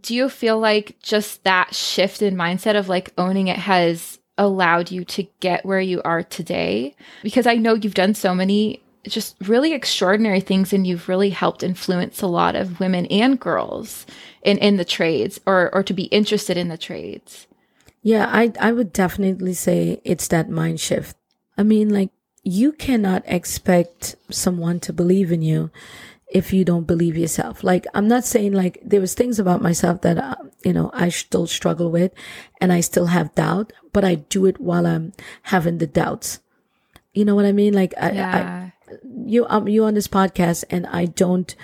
do 0.00 0.14
you 0.14 0.28
feel 0.28 0.60
like 0.60 0.96
just 1.02 1.42
that 1.42 1.74
shift 1.74 2.22
in 2.22 2.36
mindset 2.36 2.78
of 2.78 2.88
like 2.88 3.12
owning 3.18 3.48
it 3.48 3.58
has 3.58 4.20
allowed 4.36 4.92
you 4.92 5.04
to 5.04 5.24
get 5.40 5.66
where 5.66 5.80
you 5.80 6.00
are 6.04 6.22
today? 6.22 6.94
Because 7.24 7.46
I 7.48 7.56
know 7.56 7.74
you've 7.74 7.94
done 7.94 8.14
so 8.14 8.34
many 8.34 8.82
just 9.04 9.36
really 9.42 9.72
extraordinary 9.72 10.40
things 10.40 10.72
and 10.72 10.86
you've 10.86 11.08
really 11.08 11.30
helped 11.30 11.62
influence 11.62 12.20
a 12.20 12.26
lot 12.26 12.56
of 12.56 12.80
women 12.80 13.06
and 13.06 13.38
girls 13.38 14.06
in, 14.42 14.58
in 14.58 14.76
the 14.76 14.84
trades 14.84 15.40
or, 15.46 15.74
or 15.74 15.82
to 15.82 15.92
be 15.92 16.04
interested 16.04 16.56
in 16.56 16.68
the 16.68 16.78
trades. 16.78 17.46
Yeah, 18.02 18.28
I, 18.30 18.52
I 18.60 18.72
would 18.72 18.92
definitely 18.92 19.54
say 19.54 20.00
it's 20.04 20.28
that 20.28 20.48
mind 20.48 20.80
shift. 20.80 21.16
I 21.56 21.62
mean, 21.62 21.88
like, 21.90 22.10
you 22.44 22.72
cannot 22.72 23.24
expect 23.26 24.16
someone 24.30 24.80
to 24.80 24.92
believe 24.92 25.32
in 25.32 25.42
you 25.42 25.70
if 26.30 26.52
you 26.52 26.64
don't 26.64 26.86
believe 26.86 27.16
yourself. 27.16 27.64
Like, 27.64 27.86
I'm 27.94 28.08
not 28.08 28.24
saying 28.24 28.52
like 28.52 28.78
there 28.82 29.00
was 29.00 29.14
things 29.14 29.38
about 29.38 29.62
myself 29.62 30.02
that, 30.02 30.18
uh, 30.18 30.36
you 30.64 30.72
know, 30.72 30.90
I 30.94 31.08
still 31.08 31.46
struggle 31.46 31.90
with 31.90 32.12
and 32.60 32.72
I 32.72 32.80
still 32.80 33.06
have 33.06 33.34
doubt, 33.34 33.72
but 33.92 34.04
I 34.04 34.16
do 34.16 34.46
it 34.46 34.60
while 34.60 34.86
I'm 34.86 35.12
having 35.42 35.78
the 35.78 35.86
doubts. 35.86 36.40
You 37.12 37.24
know 37.24 37.34
what 37.34 37.46
I 37.46 37.52
mean? 37.52 37.74
Like, 37.74 37.94
I, 38.00 38.10
yeah. 38.12 38.70
I, 38.70 38.72
you, 39.02 39.46
um, 39.48 39.68
you 39.68 39.84
on 39.84 39.94
this 39.94 40.08
podcast 40.08 40.64
and 40.70 40.86
I 40.86 41.06
don't, 41.06 41.54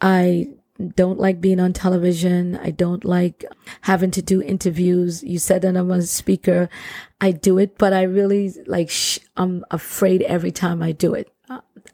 I 0.00 0.48
don't 0.94 1.18
like 1.18 1.40
being 1.40 1.60
on 1.60 1.72
television. 1.72 2.56
I 2.56 2.70
don't 2.70 3.04
like 3.04 3.44
having 3.82 4.10
to 4.12 4.22
do 4.22 4.40
interviews. 4.42 5.22
You 5.22 5.38
said 5.38 5.62
that 5.62 5.76
I'm 5.76 5.90
a 5.90 6.02
speaker. 6.02 6.68
I 7.20 7.32
do 7.32 7.58
it, 7.58 7.76
but 7.76 7.92
I 7.92 8.02
really 8.02 8.52
like, 8.66 8.90
sh- 8.90 9.18
I'm 9.36 9.64
afraid 9.70 10.22
every 10.22 10.50
time 10.50 10.82
I 10.82 10.92
do 10.92 11.14
it. 11.14 11.32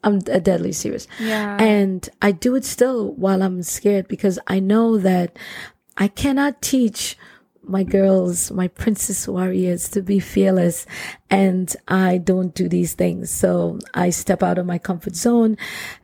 I'm 0.03 0.19
deadly 0.19 0.71
serious. 0.71 1.07
Yeah. 1.19 1.57
And 1.59 2.07
I 2.21 2.31
do 2.31 2.55
it 2.55 2.63
still 2.63 3.13
while 3.13 3.41
I'm 3.41 3.63
scared 3.63 4.07
because 4.07 4.39
I 4.47 4.59
know 4.59 4.97
that 4.97 5.37
I 5.97 6.07
cannot 6.07 6.61
teach 6.61 7.17
my 7.67 7.83
girls, 7.83 8.51
my 8.51 8.67
princess 8.67 9.27
warriors 9.27 9.89
to 9.89 10.01
be 10.01 10.19
fearless. 10.19 10.85
And 11.29 11.73
I 11.87 12.17
don't 12.17 12.53
do 12.55 12.69
these 12.69 12.93
things. 12.93 13.29
So 13.29 13.79
I 13.93 14.09
step 14.09 14.41
out 14.41 14.57
of 14.57 14.65
my 14.65 14.77
comfort 14.77 15.15
zone 15.15 15.57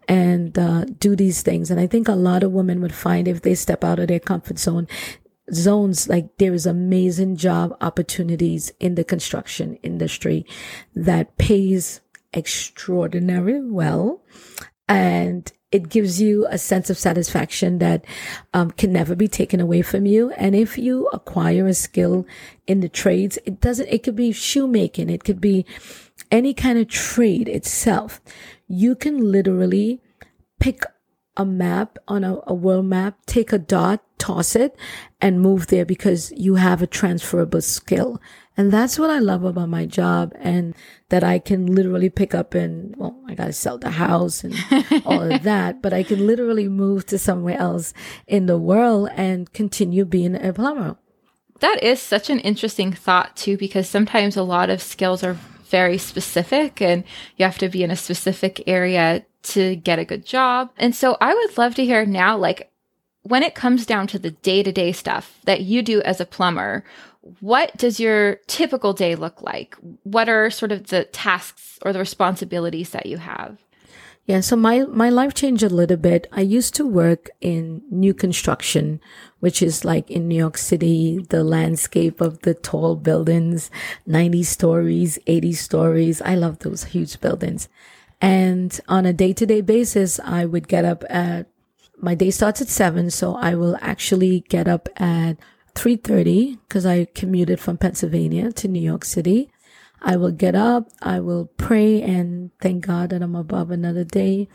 and 0.07 0.57
uh, 0.57 0.85
do 0.85 1.15
these 1.15 1.41
things. 1.41 1.71
And 1.71 1.79
I 1.79 1.87
think 1.87 2.07
a 2.07 2.15
lot 2.15 2.43
of 2.43 2.51
women 2.51 2.81
would 2.81 2.93
find 2.93 3.27
if 3.27 3.41
they 3.41 3.55
step 3.55 3.83
out 3.83 3.99
of 3.99 4.07
their 4.07 4.19
comfort 4.19 4.59
zone, 4.59 4.87
zones 5.51 6.07
like 6.07 6.37
there 6.37 6.53
is 6.53 6.65
amazing 6.65 7.35
job 7.35 7.75
opportunities 7.81 8.71
in 8.79 8.95
the 8.95 9.03
construction 9.03 9.75
industry 9.83 10.45
that 10.95 11.37
pays 11.37 12.01
extraordinarily 12.33 13.61
well 13.61 14.23
and 14.87 15.51
it 15.73 15.89
gives 15.89 16.21
you 16.21 16.45
a 16.51 16.57
sense 16.59 16.91
of 16.91 16.99
satisfaction 16.99 17.79
that 17.79 18.05
um, 18.53 18.69
can 18.69 18.93
never 18.93 19.15
be 19.15 19.27
taken 19.27 19.59
away 19.59 19.81
from 19.81 20.05
you. 20.05 20.29
And 20.37 20.55
if 20.55 20.77
you 20.77 21.07
acquire 21.07 21.65
a 21.65 21.73
skill 21.73 22.27
in 22.67 22.81
the 22.81 22.87
trades, 22.87 23.39
it 23.43 23.59
doesn't, 23.59 23.89
it 23.89 24.03
could 24.03 24.15
be 24.15 24.31
shoemaking. 24.31 25.09
It 25.09 25.23
could 25.23 25.41
be 25.41 25.65
any 26.29 26.53
kind 26.53 26.77
of 26.77 26.87
trade 26.89 27.49
itself. 27.49 28.21
You 28.67 28.95
can 28.95 29.31
literally 29.31 29.99
pick 30.59 30.83
a 31.35 31.43
map 31.43 31.97
on 32.07 32.23
a, 32.23 32.37
a 32.45 32.53
world 32.53 32.85
map, 32.85 33.17
take 33.25 33.51
a 33.51 33.57
dot, 33.57 34.03
toss 34.19 34.55
it 34.55 34.77
and 35.19 35.41
move 35.41 35.67
there 35.67 35.85
because 35.85 36.31
you 36.33 36.55
have 36.55 36.83
a 36.83 36.87
transferable 36.87 37.61
skill. 37.61 38.21
And 38.55 38.71
that's 38.71 38.99
what 38.99 39.09
I 39.09 39.19
love 39.19 39.43
about 39.43 39.69
my 39.69 39.85
job 39.85 40.33
and 40.39 40.75
that 41.09 41.23
I 41.23 41.39
can 41.39 41.65
literally 41.65 42.09
pick 42.09 42.35
up 42.35 42.53
and, 42.53 42.95
well, 42.95 43.19
I 43.27 43.33
got 43.33 43.47
to 43.47 43.53
sell 43.53 43.77
the 43.77 43.91
house 43.91 44.43
and 44.43 44.55
all 45.05 45.31
of 45.31 45.43
that, 45.43 45.81
but 45.81 45.93
I 45.93 46.03
can 46.03 46.27
literally 46.27 46.67
move 46.67 47.05
to 47.07 47.17
somewhere 47.17 47.57
else 47.57 47.93
in 48.27 48.45
the 48.45 48.57
world 48.57 49.09
and 49.15 49.51
continue 49.53 50.05
being 50.05 50.35
a 50.35 50.53
plumber. 50.53 50.97
That 51.61 51.81
is 51.81 52.01
such 52.01 52.29
an 52.29 52.39
interesting 52.39 52.93
thought 52.93 53.35
too, 53.35 53.57
because 53.57 53.89
sometimes 53.89 54.37
a 54.37 54.43
lot 54.43 54.69
of 54.69 54.81
skills 54.81 55.23
are 55.23 55.37
very 55.65 55.97
specific 55.97 56.81
and 56.81 57.03
you 57.37 57.45
have 57.45 57.57
to 57.57 57.69
be 57.69 57.83
in 57.83 57.89
a 57.89 57.95
specific 57.95 58.61
area 58.67 59.25
to 59.43 59.75
get 59.77 59.97
a 59.97 60.05
good 60.05 60.25
job. 60.25 60.69
And 60.77 60.95
so 60.95 61.17
I 61.19 61.33
would 61.33 61.57
love 61.57 61.73
to 61.75 61.85
hear 61.85 62.05
now, 62.05 62.37
like, 62.37 62.69
when 63.23 63.41
it 63.41 63.55
comes 63.55 63.85
down 63.85 64.05
to 64.07 64.19
the 64.19 64.31
day 64.31 64.63
to 64.63 64.71
day 64.71 64.91
stuff 64.91 65.39
that 65.45 65.61
you 65.61 65.81
do 65.81 66.01
as 66.01 66.19
a 66.19 66.25
plumber, 66.25 66.83
what 67.39 67.75
does 67.77 67.99
your 67.99 68.35
typical 68.47 68.93
day 68.93 69.15
look 69.15 69.41
like? 69.41 69.75
What 70.03 70.27
are 70.27 70.49
sort 70.49 70.71
of 70.71 70.87
the 70.87 71.05
tasks 71.05 71.79
or 71.81 71.93
the 71.93 71.99
responsibilities 71.99 72.89
that 72.89 73.05
you 73.05 73.17
have? 73.17 73.63
Yeah, 74.25 74.39
so 74.39 74.55
my, 74.55 74.85
my 74.85 75.09
life 75.09 75.33
changed 75.33 75.63
a 75.63 75.69
little 75.69 75.97
bit. 75.97 76.27
I 76.31 76.41
used 76.41 76.75
to 76.75 76.87
work 76.87 77.29
in 77.41 77.81
new 77.89 78.13
construction, 78.13 79.01
which 79.39 79.61
is 79.61 79.83
like 79.83 80.09
in 80.09 80.29
New 80.29 80.37
York 80.37 80.57
City, 80.57 81.25
the 81.29 81.43
landscape 81.43 82.21
of 82.21 82.39
the 82.41 82.53
tall 82.53 82.95
buildings, 82.95 83.69
90 84.05 84.43
stories, 84.43 85.19
80 85.27 85.53
stories. 85.53 86.21
I 86.21 86.35
love 86.35 86.59
those 86.59 86.85
huge 86.85 87.19
buildings. 87.19 87.67
And 88.21 88.79
on 88.87 89.05
a 89.05 89.11
day 89.11 89.33
to 89.33 89.45
day 89.45 89.59
basis, 89.59 90.21
I 90.21 90.45
would 90.45 90.69
get 90.69 90.85
up 90.85 91.03
at, 91.09 91.47
my 91.97 92.15
day 92.15 92.31
starts 92.31 92.61
at 92.61 92.69
seven. 92.69 93.09
So 93.09 93.35
I 93.35 93.55
will 93.55 93.77
actually 93.81 94.41
get 94.47 94.69
up 94.69 94.87
at 94.95 95.37
3.30 95.75 96.59
because 96.67 96.85
I 96.85 97.05
commuted 97.05 97.59
from 97.59 97.77
Pennsylvania 97.77 98.51
to 98.53 98.67
New 98.67 98.81
York 98.81 99.05
City. 99.05 99.49
I 100.01 100.17
will 100.17 100.31
get 100.31 100.53
up, 100.53 100.89
I 101.01 101.19
will 101.19 101.45
pray 101.57 102.01
and 102.01 102.51
thank 102.59 102.85
God 102.85 103.11
that 103.11 103.21
I'm 103.21 103.35
above 103.35 103.71
another 103.71 104.03
day. 104.03 104.49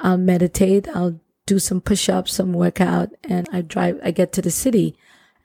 I'll 0.00 0.16
meditate, 0.16 0.88
I'll 0.94 1.20
do 1.46 1.58
some 1.58 1.82
push-ups, 1.82 2.32
some 2.32 2.54
workout, 2.54 3.10
and 3.22 3.46
I 3.52 3.60
drive, 3.60 4.00
I 4.02 4.12
get 4.12 4.32
to 4.32 4.42
the 4.42 4.50
city. 4.50 4.96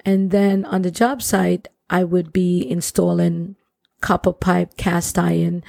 And 0.05 0.31
then 0.31 0.63
on 0.63 0.83
the 0.83 0.91
job 0.91 1.21
site, 1.21 1.67
I 1.89 2.05
would 2.05 2.31
be 2.31 2.65
installing 2.69 3.57
copper 3.99 4.31
pipe, 4.31 4.77
cast 4.77 5.19
iron, 5.19 5.63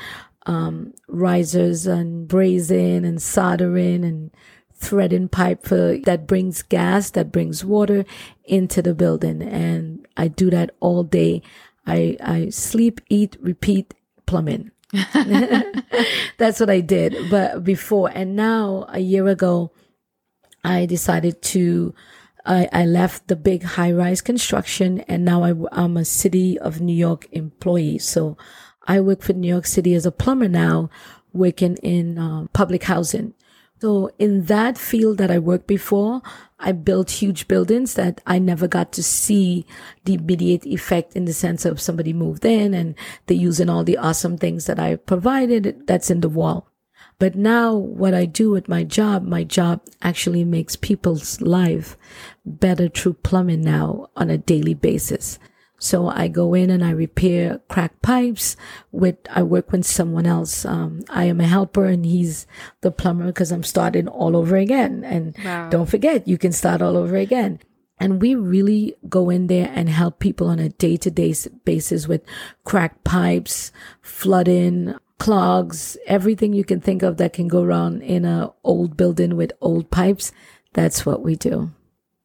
um, 0.47 0.95
risers 1.09 1.87
and 1.87 2.29
brazing 2.29 3.05
and 3.05 3.21
soldering 3.21 4.05
and 4.05 4.31
threading 4.81 5.29
pipe 5.29 5.65
for 5.65 5.99
that 6.05 6.27
brings 6.27 6.63
gas, 6.63 7.11
that 7.11 7.31
brings 7.31 7.65
water 7.65 8.05
into 8.45 8.83
the 8.83 8.95
building. 8.95 9.43
And 9.43 10.07
I 10.17 10.29
do 10.29 10.51
that 10.51 10.75
all 10.81 11.05
day. 11.05 11.43
I, 11.87 12.17
I 12.23 12.49
sleep, 12.49 13.01
eat, 13.09 13.37
repeat 13.41 13.95
plumbing. 14.27 14.71
That's 16.39 16.59
what 16.59 16.71
I 16.71 16.81
did. 16.81 17.31
But 17.31 17.63
before 17.63 18.11
and 18.13 18.35
now 18.35 18.87
a 18.89 18.99
year 18.99 19.29
ago, 19.29 19.73
I 20.65 20.87
decided 20.87 21.43
to, 21.43 21.95
I, 22.45 22.69
I 22.73 22.85
left 22.87 23.29
the 23.29 23.37
big 23.37 23.63
high 23.63 23.93
rise 23.93 24.21
construction 24.21 25.01
and 25.01 25.25
now 25.25 25.45
I, 25.45 25.55
I'm 25.73 25.97
a 25.97 26.05
city 26.05 26.59
of 26.59 26.81
New 26.81 26.97
York 26.97 27.29
employee. 27.33 27.99
So 27.99 28.37
I 28.87 29.01
work 29.01 29.23
for 29.23 29.35
New 29.35 29.49
York 29.49 29.67
City 29.67 29.95
as 29.95 30.07
a 30.07 30.13
plumber 30.13 30.49
now, 30.49 30.91
working 31.33 31.77
in 31.77 32.19
uh, 32.19 32.47
public 32.53 32.85
housing. 32.85 33.35
So 33.81 34.11
in 34.19 34.45
that 34.45 34.77
field 34.77 35.17
that 35.19 35.31
I 35.31 35.39
worked 35.39 35.67
before, 35.67 36.21
I 36.59 36.73
built 36.73 37.11
huge 37.11 37.49
buildings 37.49 37.95
that 37.95 38.21
I 38.27 38.39
never 38.39 38.69
got 38.69 38.93
to 38.93 39.03
see 39.03 39.65
the 40.05 40.15
immediate 40.15 40.67
effect 40.67 41.17
in 41.17 41.25
the 41.25 41.33
sense 41.33 41.65
of 41.65 41.81
somebody 41.81 42.13
moved 42.13 42.45
in 42.45 42.75
and 42.75 42.95
they're 43.25 43.39
using 43.39 43.71
all 43.71 43.83
the 43.83 43.97
awesome 43.97 44.37
things 44.37 44.67
that 44.67 44.79
I 44.79 44.97
provided 44.97 45.87
that's 45.87 46.11
in 46.11 46.21
the 46.21 46.29
wall. 46.29 46.69
But 47.19 47.37
now 47.37 47.75
what 47.75 48.13
I 48.13 48.27
do 48.27 48.51
with 48.51 48.69
my 48.69 48.85
job, 48.85 49.25
my 49.25 49.45
job 49.45 49.81
actually 50.03 50.45
makes 50.45 50.77
people's 50.77 51.41
life 51.41 51.97
better 52.45 52.89
through 52.89 53.15
plumbing 53.15 53.63
now 53.63 54.09
on 54.15 54.29
a 54.29 54.37
daily 54.37 54.75
basis. 54.75 55.39
So 55.81 56.09
I 56.09 56.29
go 56.29 56.53
in 56.53 56.69
and 56.69 56.85
I 56.85 56.91
repair 56.91 57.61
cracked 57.69 58.03
pipes 58.03 58.55
with, 58.93 59.17
I 59.31 59.43
work 59.43 59.73
with 59.73 59.87
someone 59.87 60.27
else. 60.27 60.67
Um, 60.67 61.01
I 61.09 61.25
am 61.25 61.41
a 61.41 61.47
helper 61.47 61.87
and 61.87 62.05
he's 62.05 62.47
the 62.83 62.91
plumber 62.91 63.27
because 63.27 63.51
I'm 63.51 63.65
starting 63.65 64.07
all 64.07 64.37
over 64.37 64.57
again. 64.57 65.03
And 65.05 65.35
wow. 65.43 65.71
don't 65.71 65.89
forget, 65.89 66.29
you 66.29 66.37
can 66.37 66.53
start 66.53 66.83
all 66.83 66.99
over 66.99 67.17
again. 67.17 67.61
And 67.99 68.21
we 68.21 68.35
really 68.35 68.95
go 69.09 69.31
in 69.31 69.47
there 69.47 69.73
and 69.75 69.89
help 69.89 70.19
people 70.19 70.49
on 70.49 70.59
a 70.59 70.69
day 70.69 70.99
to 70.99 71.11
day 71.11 71.35
basis 71.65 72.07
with 72.07 72.23
cracked 72.65 73.03
pipes, 73.05 73.73
flooding, 74.03 74.95
clogs, 75.19 75.97
everything 76.07 76.53
you 76.53 76.65
can 76.65 76.83
think 76.83 77.03
of 77.03 77.17
that 77.17 77.33
can 77.33 77.49
go 77.49 77.65
wrong 77.65 78.03
in 78.03 78.27
a 78.27 78.53
old 78.65 78.99
building 78.99 79.35
with 79.35 79.53
old 79.63 79.91
pipes. 79.91 80.31
That's 80.75 81.07
what 81.07 81.23
we 81.23 81.37
do. 81.37 81.71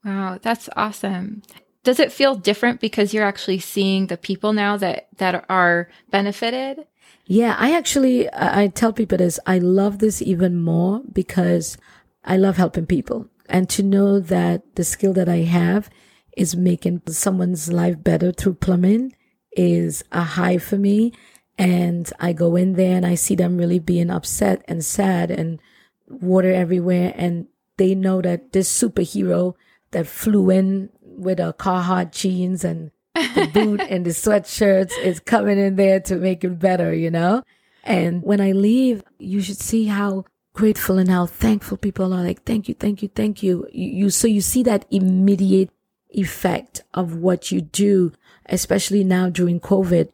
Wow, 0.03 0.39
that's 0.41 0.69
awesome 0.75 1.41
does 1.85 1.99
it 1.99 2.11
feel 2.11 2.35
different 2.35 2.81
because 2.81 3.13
you're 3.13 3.23
actually 3.23 3.59
seeing 3.59 4.07
the 4.07 4.17
people 4.17 4.51
now 4.51 4.75
that 4.75 5.07
that 5.17 5.45
are 5.47 5.87
benefited? 6.09 6.85
Yeah 7.27 7.55
i 7.57 7.73
actually 7.73 8.27
i 8.33 8.67
tell 8.67 8.91
people 8.91 9.17
this 9.17 9.39
i 9.45 9.57
love 9.59 9.99
this 9.99 10.21
even 10.21 10.59
more 10.59 11.01
because 11.13 11.77
i 12.25 12.35
love 12.35 12.57
helping 12.57 12.85
people. 12.85 13.27
And 13.47 13.69
to 13.69 13.83
know 13.83 14.19
that 14.19 14.75
the 14.75 14.83
skill 14.83 15.13
that 15.13 15.29
i 15.29 15.41
have 15.61 15.89
is 16.35 16.55
making 16.55 17.03
someone's 17.07 17.71
life 17.71 18.03
better 18.03 18.31
through 18.31 18.55
plumbing 18.55 19.15
is 19.51 20.03
a 20.11 20.23
high 20.23 20.57
for 20.57 20.77
me. 20.77 21.13
And 21.57 22.11
i 22.19 22.33
go 22.33 22.55
in 22.55 22.73
there 22.73 22.97
and 22.97 23.05
i 23.05 23.15
see 23.15 23.35
them 23.35 23.57
really 23.57 23.79
being 23.79 24.09
upset 24.09 24.65
and 24.67 24.83
sad 24.83 25.29
and 25.29 25.59
water 26.07 26.51
everywhere. 26.51 27.13
And 27.15 27.47
they 27.77 27.93
know 27.93 28.21
that 28.21 28.53
this 28.53 28.69
superhero 28.81 29.53
that 29.91 30.07
flew 30.07 30.49
in 30.49 30.89
with 31.17 31.39
a 31.39 31.55
Carhartt 31.57 32.11
jeans 32.11 32.63
and 32.63 32.91
the 33.13 33.49
boot 33.53 33.81
and 33.81 34.05
the 34.05 34.11
sweatshirts 34.11 34.91
is 35.01 35.19
coming 35.19 35.57
in 35.57 35.75
there 35.75 35.99
to 36.01 36.15
make 36.15 36.43
it 36.43 36.59
better, 36.59 36.93
you 36.93 37.09
know? 37.09 37.43
And 37.83 38.23
when 38.23 38.41
I 38.41 38.51
leave, 38.51 39.03
you 39.19 39.41
should 39.41 39.59
see 39.59 39.85
how 39.85 40.25
grateful 40.53 40.97
and 40.97 41.09
how 41.09 41.25
thankful 41.25 41.77
people 41.77 42.13
are 42.13 42.23
like, 42.23 42.43
thank 42.43 42.67
you, 42.67 42.73
thank 42.73 43.01
you, 43.01 43.09
thank 43.09 43.43
you. 43.43 43.67
you. 43.71 44.05
You, 44.05 44.09
so 44.09 44.27
you 44.27 44.41
see 44.41 44.63
that 44.63 44.85
immediate 44.89 45.69
effect 46.09 46.81
of 46.93 47.15
what 47.15 47.51
you 47.51 47.61
do, 47.61 48.13
especially 48.47 49.03
now 49.03 49.29
during 49.29 49.59
COVID. 49.59 50.09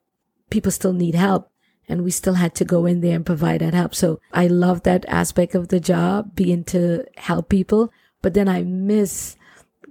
People 0.49 0.71
still 0.71 0.93
need 0.93 1.15
help 1.15 1.49
and 1.87 2.03
we 2.03 2.11
still 2.11 2.35
had 2.35 2.55
to 2.55 2.65
go 2.65 2.85
in 2.85 3.01
there 3.01 3.15
and 3.15 3.25
provide 3.25 3.61
that 3.61 3.73
help. 3.73 3.95
So 3.95 4.19
I 4.33 4.47
love 4.47 4.83
that 4.83 5.05
aspect 5.07 5.55
of 5.55 5.69
the 5.69 5.79
job, 5.79 6.35
being 6.35 6.63
to 6.65 7.05
help 7.17 7.49
people. 7.49 7.91
But 8.21 8.33
then 8.33 8.47
I 8.47 8.63
miss 8.63 9.35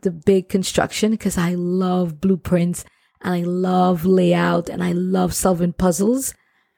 the 0.02 0.10
big 0.10 0.48
construction 0.48 1.10
because 1.10 1.38
I 1.38 1.54
love 1.54 2.20
blueprints 2.20 2.84
and 3.20 3.34
I 3.34 3.40
love 3.42 4.04
layout 4.04 4.68
and 4.68 4.82
I 4.82 4.92
love 4.92 5.34
solving 5.34 5.72
puzzles. 5.72 6.34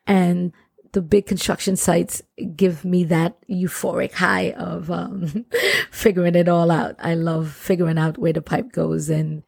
And 0.07 0.53
the 0.93 1.03
big 1.03 1.27
construction 1.27 1.77
sites 1.77 2.23
give 2.55 2.85
me 2.85 3.05
that 3.05 3.37
euphoric 3.49 4.13
high 4.13 4.51
of 4.53 4.91
um, 4.91 5.47
figuring 5.91 6.35
it 6.35 6.49
all 6.49 6.71
out. 6.71 6.97
I 6.99 7.15
love 7.15 7.51
figuring 7.51 7.99
out 7.99 8.19
where 8.19 8.33
the 8.33 8.43
pipe 8.43 8.73
goes 8.73 9.09
and 9.09 9.43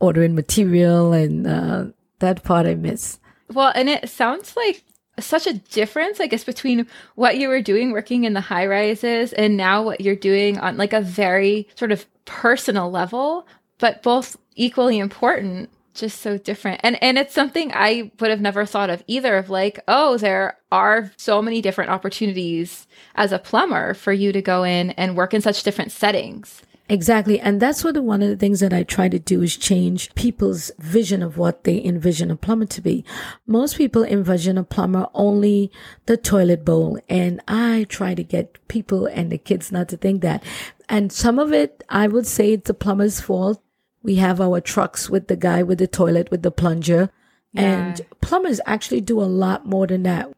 ordering 0.00 0.34
material, 0.34 1.12
and 1.12 1.46
uh, 1.46 1.86
that 2.20 2.42
part 2.42 2.66
I 2.66 2.74
miss. 2.74 3.18
Well, 3.52 3.72
and 3.74 3.88
it 3.88 4.08
sounds 4.08 4.56
like 4.56 4.84
such 5.20 5.46
a 5.46 5.54
difference, 5.54 6.20
I 6.20 6.26
guess, 6.26 6.44
between 6.44 6.86
what 7.14 7.38
you 7.38 7.48
were 7.48 7.62
doing 7.62 7.92
working 7.92 8.24
in 8.24 8.34
the 8.34 8.40
high 8.40 8.66
rises 8.66 9.32
and 9.32 9.56
now 9.56 9.82
what 9.82 10.00
you're 10.00 10.16
doing 10.16 10.58
on 10.58 10.76
like 10.76 10.92
a 10.92 11.00
very 11.00 11.68
sort 11.74 11.92
of 11.92 12.06
personal 12.24 12.90
level, 12.90 13.46
but 13.78 14.02
both 14.02 14.36
equally 14.54 14.98
important 14.98 15.70
just 15.94 16.20
so 16.20 16.38
different. 16.38 16.80
And 16.82 17.02
and 17.02 17.18
it's 17.18 17.34
something 17.34 17.72
I 17.74 18.10
would 18.20 18.30
have 18.30 18.40
never 18.40 18.64
thought 18.64 18.90
of 18.90 19.02
either 19.06 19.36
of 19.36 19.50
like, 19.50 19.80
oh, 19.88 20.16
there 20.16 20.56
are 20.70 21.12
so 21.16 21.42
many 21.42 21.60
different 21.60 21.90
opportunities 21.90 22.86
as 23.14 23.32
a 23.32 23.38
plumber 23.38 23.94
for 23.94 24.12
you 24.12 24.32
to 24.32 24.40
go 24.40 24.62
in 24.62 24.90
and 24.92 25.16
work 25.16 25.34
in 25.34 25.40
such 25.40 25.62
different 25.62 25.92
settings. 25.92 26.62
Exactly. 26.88 27.38
And 27.38 27.60
that's 27.60 27.84
what 27.84 28.02
one 28.02 28.22
of 28.22 28.28
the 28.30 28.36
things 28.36 28.60
that 28.60 28.72
I 28.72 28.82
try 28.82 29.08
to 29.08 29.18
do 29.18 29.42
is 29.42 29.56
change 29.56 30.14
people's 30.14 30.70
vision 30.78 31.22
of 31.22 31.36
what 31.36 31.64
they 31.64 31.84
envision 31.84 32.30
a 32.30 32.36
plumber 32.36 32.66
to 32.66 32.80
be. 32.80 33.04
Most 33.46 33.76
people 33.76 34.04
envision 34.04 34.56
a 34.56 34.64
plumber 34.64 35.06
only 35.12 35.70
the 36.06 36.16
toilet 36.16 36.64
bowl. 36.64 36.98
And 37.08 37.42
I 37.46 37.84
try 37.90 38.14
to 38.14 38.24
get 38.24 38.66
people 38.68 39.06
and 39.06 39.30
the 39.30 39.38
kids 39.38 39.70
not 39.70 39.88
to 39.90 39.98
think 39.98 40.22
that. 40.22 40.42
And 40.88 41.12
some 41.12 41.38
of 41.38 41.52
it, 41.52 41.84
I 41.90 42.08
would 42.08 42.26
say 42.26 42.52
it's 42.52 42.68
the 42.68 42.74
plumber's 42.74 43.20
fault 43.20 43.62
we 44.02 44.16
have 44.16 44.40
our 44.40 44.60
trucks 44.60 45.10
with 45.10 45.28
the 45.28 45.36
guy 45.36 45.62
with 45.62 45.78
the 45.78 45.86
toilet 45.86 46.30
with 46.30 46.42
the 46.42 46.50
plunger. 46.50 47.10
Yeah. 47.52 47.62
And 47.62 48.00
plumbers 48.20 48.60
actually 48.66 49.00
do 49.00 49.20
a 49.20 49.24
lot 49.24 49.66
more 49.66 49.86
than 49.86 50.02
that. 50.04 50.30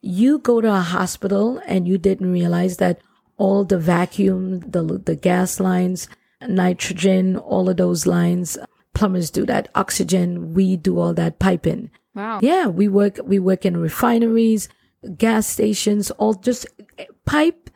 You 0.00 0.38
go 0.38 0.60
to 0.60 0.72
a 0.72 0.80
hospital 0.80 1.60
and 1.66 1.88
you 1.88 1.98
didn't 1.98 2.32
realize 2.32 2.76
that 2.76 3.00
all 3.38 3.64
the 3.64 3.78
vacuum, 3.78 4.60
the, 4.60 4.82
the 4.82 5.16
gas 5.16 5.58
lines, 5.58 6.08
nitrogen, 6.46 7.36
all 7.36 7.68
of 7.68 7.78
those 7.78 8.06
lines, 8.06 8.58
plumbers 8.92 9.30
do 9.30 9.46
that. 9.46 9.68
Oxygen, 9.74 10.52
we 10.54 10.76
do 10.76 10.98
all 10.98 11.14
that 11.14 11.38
piping. 11.38 11.90
Wow. 12.14 12.40
Yeah, 12.42 12.66
we 12.66 12.88
work, 12.88 13.18
we 13.24 13.38
work 13.38 13.64
in 13.64 13.76
refineries, 13.76 14.68
gas 15.16 15.46
stations, 15.46 16.10
all 16.12 16.34
just 16.34 16.66
pipe 17.24 17.70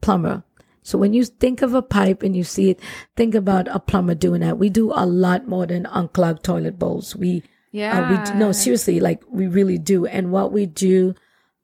plumber. 0.00 0.44
So 0.82 0.96
when 0.96 1.12
you 1.12 1.24
think 1.24 1.62
of 1.62 1.74
a 1.74 1.82
pipe 1.82 2.22
and 2.22 2.36
you 2.36 2.44
see 2.44 2.70
it, 2.70 2.80
think 3.16 3.34
about 3.34 3.68
a 3.68 3.78
plumber 3.78 4.14
doing 4.14 4.40
that. 4.40 4.58
We 4.58 4.70
do 4.70 4.92
a 4.94 5.04
lot 5.06 5.46
more 5.46 5.66
than 5.66 5.84
unclog 5.84 6.42
toilet 6.42 6.78
bowls. 6.78 7.14
We, 7.14 7.42
yeah, 7.72 8.00
uh, 8.00 8.10
we 8.10 8.24
do, 8.24 8.38
no, 8.38 8.52
seriously, 8.52 9.00
like 9.00 9.22
we 9.28 9.46
really 9.46 9.78
do. 9.78 10.06
And 10.06 10.32
what 10.32 10.52
we 10.52 10.66
do 10.66 11.14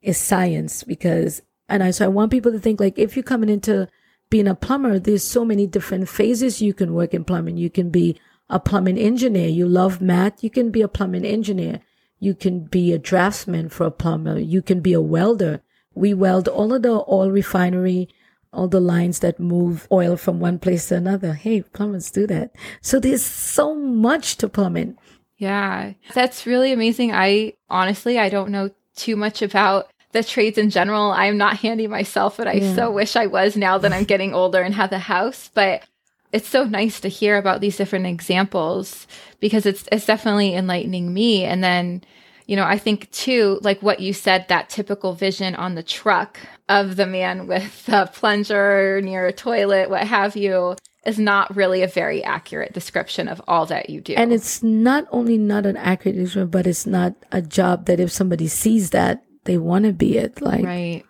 is 0.01 0.17
science 0.17 0.83
because, 0.83 1.41
and 1.69 1.83
I, 1.83 1.91
so 1.91 2.05
I 2.05 2.09
want 2.09 2.31
people 2.31 2.51
to 2.51 2.59
think 2.59 2.79
like, 2.79 2.97
if 2.97 3.15
you're 3.15 3.23
coming 3.23 3.49
into 3.49 3.87
being 4.29 4.47
a 4.47 4.55
plumber, 4.55 4.99
there's 4.99 5.23
so 5.23 5.45
many 5.45 5.67
different 5.67 6.09
phases 6.09 6.61
you 6.61 6.73
can 6.73 6.93
work 6.93 7.13
in 7.13 7.23
plumbing. 7.23 7.57
You 7.57 7.69
can 7.69 7.89
be 7.89 8.19
a 8.49 8.59
plumbing 8.59 8.97
engineer. 8.97 9.49
You 9.49 9.67
love 9.67 10.01
math. 10.01 10.43
You 10.43 10.49
can 10.49 10.71
be 10.71 10.81
a 10.81 10.87
plumbing 10.87 11.25
engineer. 11.25 11.81
You 12.19 12.33
can 12.33 12.61
be 12.61 12.93
a 12.93 12.99
draftsman 12.99 13.69
for 13.69 13.85
a 13.85 13.91
plumber. 13.91 14.39
You 14.39 14.61
can 14.61 14.81
be 14.81 14.93
a 14.93 15.01
welder. 15.01 15.61
We 15.93 16.13
weld 16.13 16.47
all 16.47 16.73
of 16.73 16.83
the 16.83 17.03
oil 17.07 17.31
refinery 17.31 18.09
all 18.53 18.67
the 18.67 18.79
lines 18.79 19.19
that 19.19 19.39
move 19.39 19.87
oil 19.91 20.17
from 20.17 20.39
one 20.39 20.59
place 20.59 20.87
to 20.87 20.95
another. 20.95 21.33
Hey, 21.33 21.61
plumbers 21.61 22.11
do 22.11 22.25
that. 22.27 22.55
So 22.81 22.99
there's 22.99 23.23
so 23.23 23.75
much 23.75 24.37
to 24.37 24.49
plumbing. 24.49 24.97
Yeah, 25.37 25.93
that's 26.13 26.45
really 26.45 26.71
amazing. 26.71 27.13
I 27.13 27.53
honestly, 27.69 28.17
I 28.17 28.29
don't 28.29 28.49
know 28.49 28.71
too 28.95 29.15
much 29.15 29.41
about 29.41 29.91
the 30.11 30.23
trades 30.23 30.57
in 30.57 30.69
general. 30.69 31.11
I'm 31.11 31.37
not 31.37 31.57
handy 31.57 31.87
myself, 31.87 32.37
but 32.37 32.47
I 32.47 32.53
yeah. 32.53 32.75
so 32.75 32.91
wish 32.91 33.15
I 33.15 33.27
was 33.27 33.57
now 33.57 33.77
that 33.77 33.93
I'm 33.93 34.05
getting 34.05 34.33
older 34.33 34.61
and 34.61 34.73
have 34.73 34.91
a 34.91 34.99
house. 34.99 35.51
But 35.53 35.83
it's 36.31 36.47
so 36.47 36.63
nice 36.63 36.99
to 37.01 37.07
hear 37.09 37.37
about 37.37 37.61
these 37.61 37.77
different 37.77 38.05
examples 38.05 39.07
because 39.39 39.65
it's 39.65 39.87
it's 39.91 40.05
definitely 40.05 40.53
enlightening 40.53 41.13
me. 41.13 41.43
And 41.43 41.63
then 41.63 42.03
you 42.47 42.55
know, 42.55 42.63
I 42.63 42.77
think 42.77 43.11
too, 43.11 43.59
like 43.61 43.81
what 43.81 43.99
you 43.99 44.13
said, 44.13 44.47
that 44.47 44.69
typical 44.69 45.13
vision 45.13 45.53
on 45.53 45.75
the 45.75 45.83
truck 45.83 46.39
of 46.69 46.95
the 46.95 47.05
man 47.05 47.45
with 47.45 47.89
a 47.89 48.07
plunger 48.07 49.01
near 49.01 49.27
a 49.27 49.33
toilet, 49.33 49.89
what 49.89 50.07
have 50.07 50.37
you, 50.37 50.75
is 51.05 51.19
not 51.19 51.53
really 51.55 51.83
a 51.83 51.87
very 51.87 52.23
accurate 52.23 52.73
description 52.73 53.27
of 53.27 53.41
all 53.47 53.65
that 53.65 53.89
you 53.89 53.99
do. 53.99 54.13
And 54.13 54.31
it's 54.31 54.63
not 54.63 55.05
only 55.11 55.37
not 55.37 55.65
an 55.65 55.75
accurate 55.75 56.15
description, 56.15 56.49
but 56.49 56.65
it's 56.65 56.85
not 56.85 57.15
a 57.31 57.41
job 57.41 57.85
that 57.85 57.99
if 57.99 58.11
somebody 58.11 58.47
sees 58.47 58.91
that, 58.91 59.23
they 59.47 59.57
want 59.57 59.85
to 59.85 59.93
be 59.93 60.17
it. 60.17 60.39
Like, 60.41 60.63
right. 60.63 61.03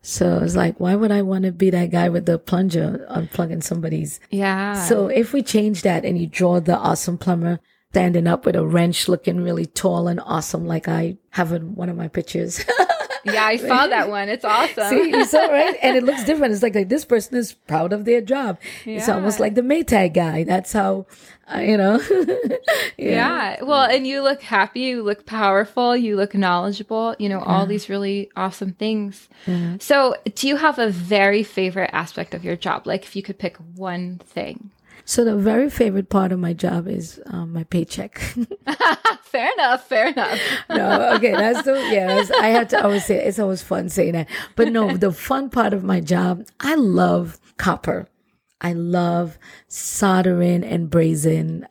So 0.00 0.38
it's 0.38 0.56
like, 0.56 0.80
why 0.80 0.96
would 0.96 1.12
I 1.12 1.22
want 1.22 1.44
to 1.44 1.52
be 1.52 1.70
that 1.70 1.90
guy 1.90 2.08
with 2.08 2.26
the 2.26 2.38
plunger 2.38 3.06
unplugging 3.08 3.62
somebody's? 3.62 4.18
Yeah. 4.30 4.82
So 4.86 5.06
if 5.08 5.32
we 5.32 5.42
change 5.42 5.82
that 5.82 6.04
and 6.04 6.18
you 6.18 6.26
draw 6.26 6.58
the 6.58 6.76
awesome 6.76 7.18
plumber 7.18 7.60
standing 7.90 8.26
up 8.26 8.46
with 8.46 8.56
a 8.56 8.66
wrench 8.66 9.06
looking 9.06 9.42
really 9.42 9.66
tall 9.66 10.08
and 10.08 10.18
awesome 10.24 10.66
like 10.66 10.88
I 10.88 11.18
have 11.30 11.52
in 11.52 11.74
one 11.74 11.88
of 11.88 11.96
my 11.96 12.08
pictures. 12.08 12.64
yeah, 13.24 13.44
I 13.44 13.56
saw 13.56 13.86
that 13.86 14.08
one. 14.08 14.28
It's 14.28 14.44
awesome. 14.44 14.88
See, 14.88 15.10
you 15.10 15.24
saw 15.24 15.46
right, 15.46 15.76
and 15.82 15.96
it 15.96 16.02
looks 16.02 16.24
different. 16.24 16.52
It's 16.52 16.62
like 16.62 16.74
like 16.74 16.88
this 16.88 17.04
person 17.04 17.36
is 17.36 17.52
proud 17.52 17.92
of 17.92 18.04
their 18.04 18.20
job. 18.20 18.58
Yeah. 18.84 18.96
It's 18.96 19.08
almost 19.08 19.40
like 19.40 19.54
the 19.54 19.62
Maytag 19.62 20.14
guy. 20.14 20.44
That's 20.44 20.72
how, 20.72 21.06
uh, 21.52 21.58
you 21.58 21.76
know. 21.76 22.00
yeah. 22.96 23.56
yeah. 23.56 23.62
Well, 23.62 23.84
and 23.84 24.06
you 24.06 24.22
look 24.22 24.42
happy. 24.42 24.80
You 24.80 25.02
look 25.02 25.26
powerful. 25.26 25.96
You 25.96 26.16
look 26.16 26.34
knowledgeable. 26.34 27.14
You 27.18 27.28
know 27.28 27.40
all 27.40 27.60
yeah. 27.62 27.66
these 27.66 27.88
really 27.88 28.30
awesome 28.36 28.72
things. 28.72 29.28
So, 29.80 30.16
do 30.34 30.48
you 30.48 30.56
have 30.56 30.78
a 30.78 30.88
very 30.88 31.42
favorite 31.42 31.90
aspect 31.92 32.34
of 32.34 32.44
your 32.44 32.56
job? 32.56 32.86
Like, 32.86 33.02
if 33.04 33.16
you 33.16 33.22
could 33.22 33.38
pick 33.38 33.56
one 33.76 34.18
thing. 34.24 34.70
So 35.04 35.24
the 35.24 35.36
very 35.36 35.68
favorite 35.68 36.08
part 36.08 36.32
of 36.32 36.38
my 36.38 36.52
job 36.52 36.86
is 36.86 37.20
um, 37.26 37.52
my 37.52 37.64
paycheck. 37.64 38.18
fair 39.22 39.52
enough. 39.52 39.86
Fair 39.88 40.08
enough. 40.08 40.38
no, 40.70 41.14
okay, 41.14 41.32
that's 41.32 41.62
the 41.62 41.74
yeah. 41.92 42.24
I 42.40 42.48
have 42.48 42.68
to 42.68 42.82
always 42.82 43.04
say 43.04 43.24
it's 43.24 43.38
always 43.38 43.62
fun 43.62 43.88
saying 43.88 44.12
that, 44.12 44.28
but 44.56 44.68
no, 44.70 44.96
the 44.96 45.12
fun 45.12 45.50
part 45.50 45.72
of 45.72 45.82
my 45.82 46.00
job, 46.00 46.46
I 46.60 46.74
love 46.74 47.40
copper. 47.56 48.08
I 48.60 48.74
love 48.74 49.38
soldering 49.68 50.62
and 50.62 50.88
brazing. 50.88 51.66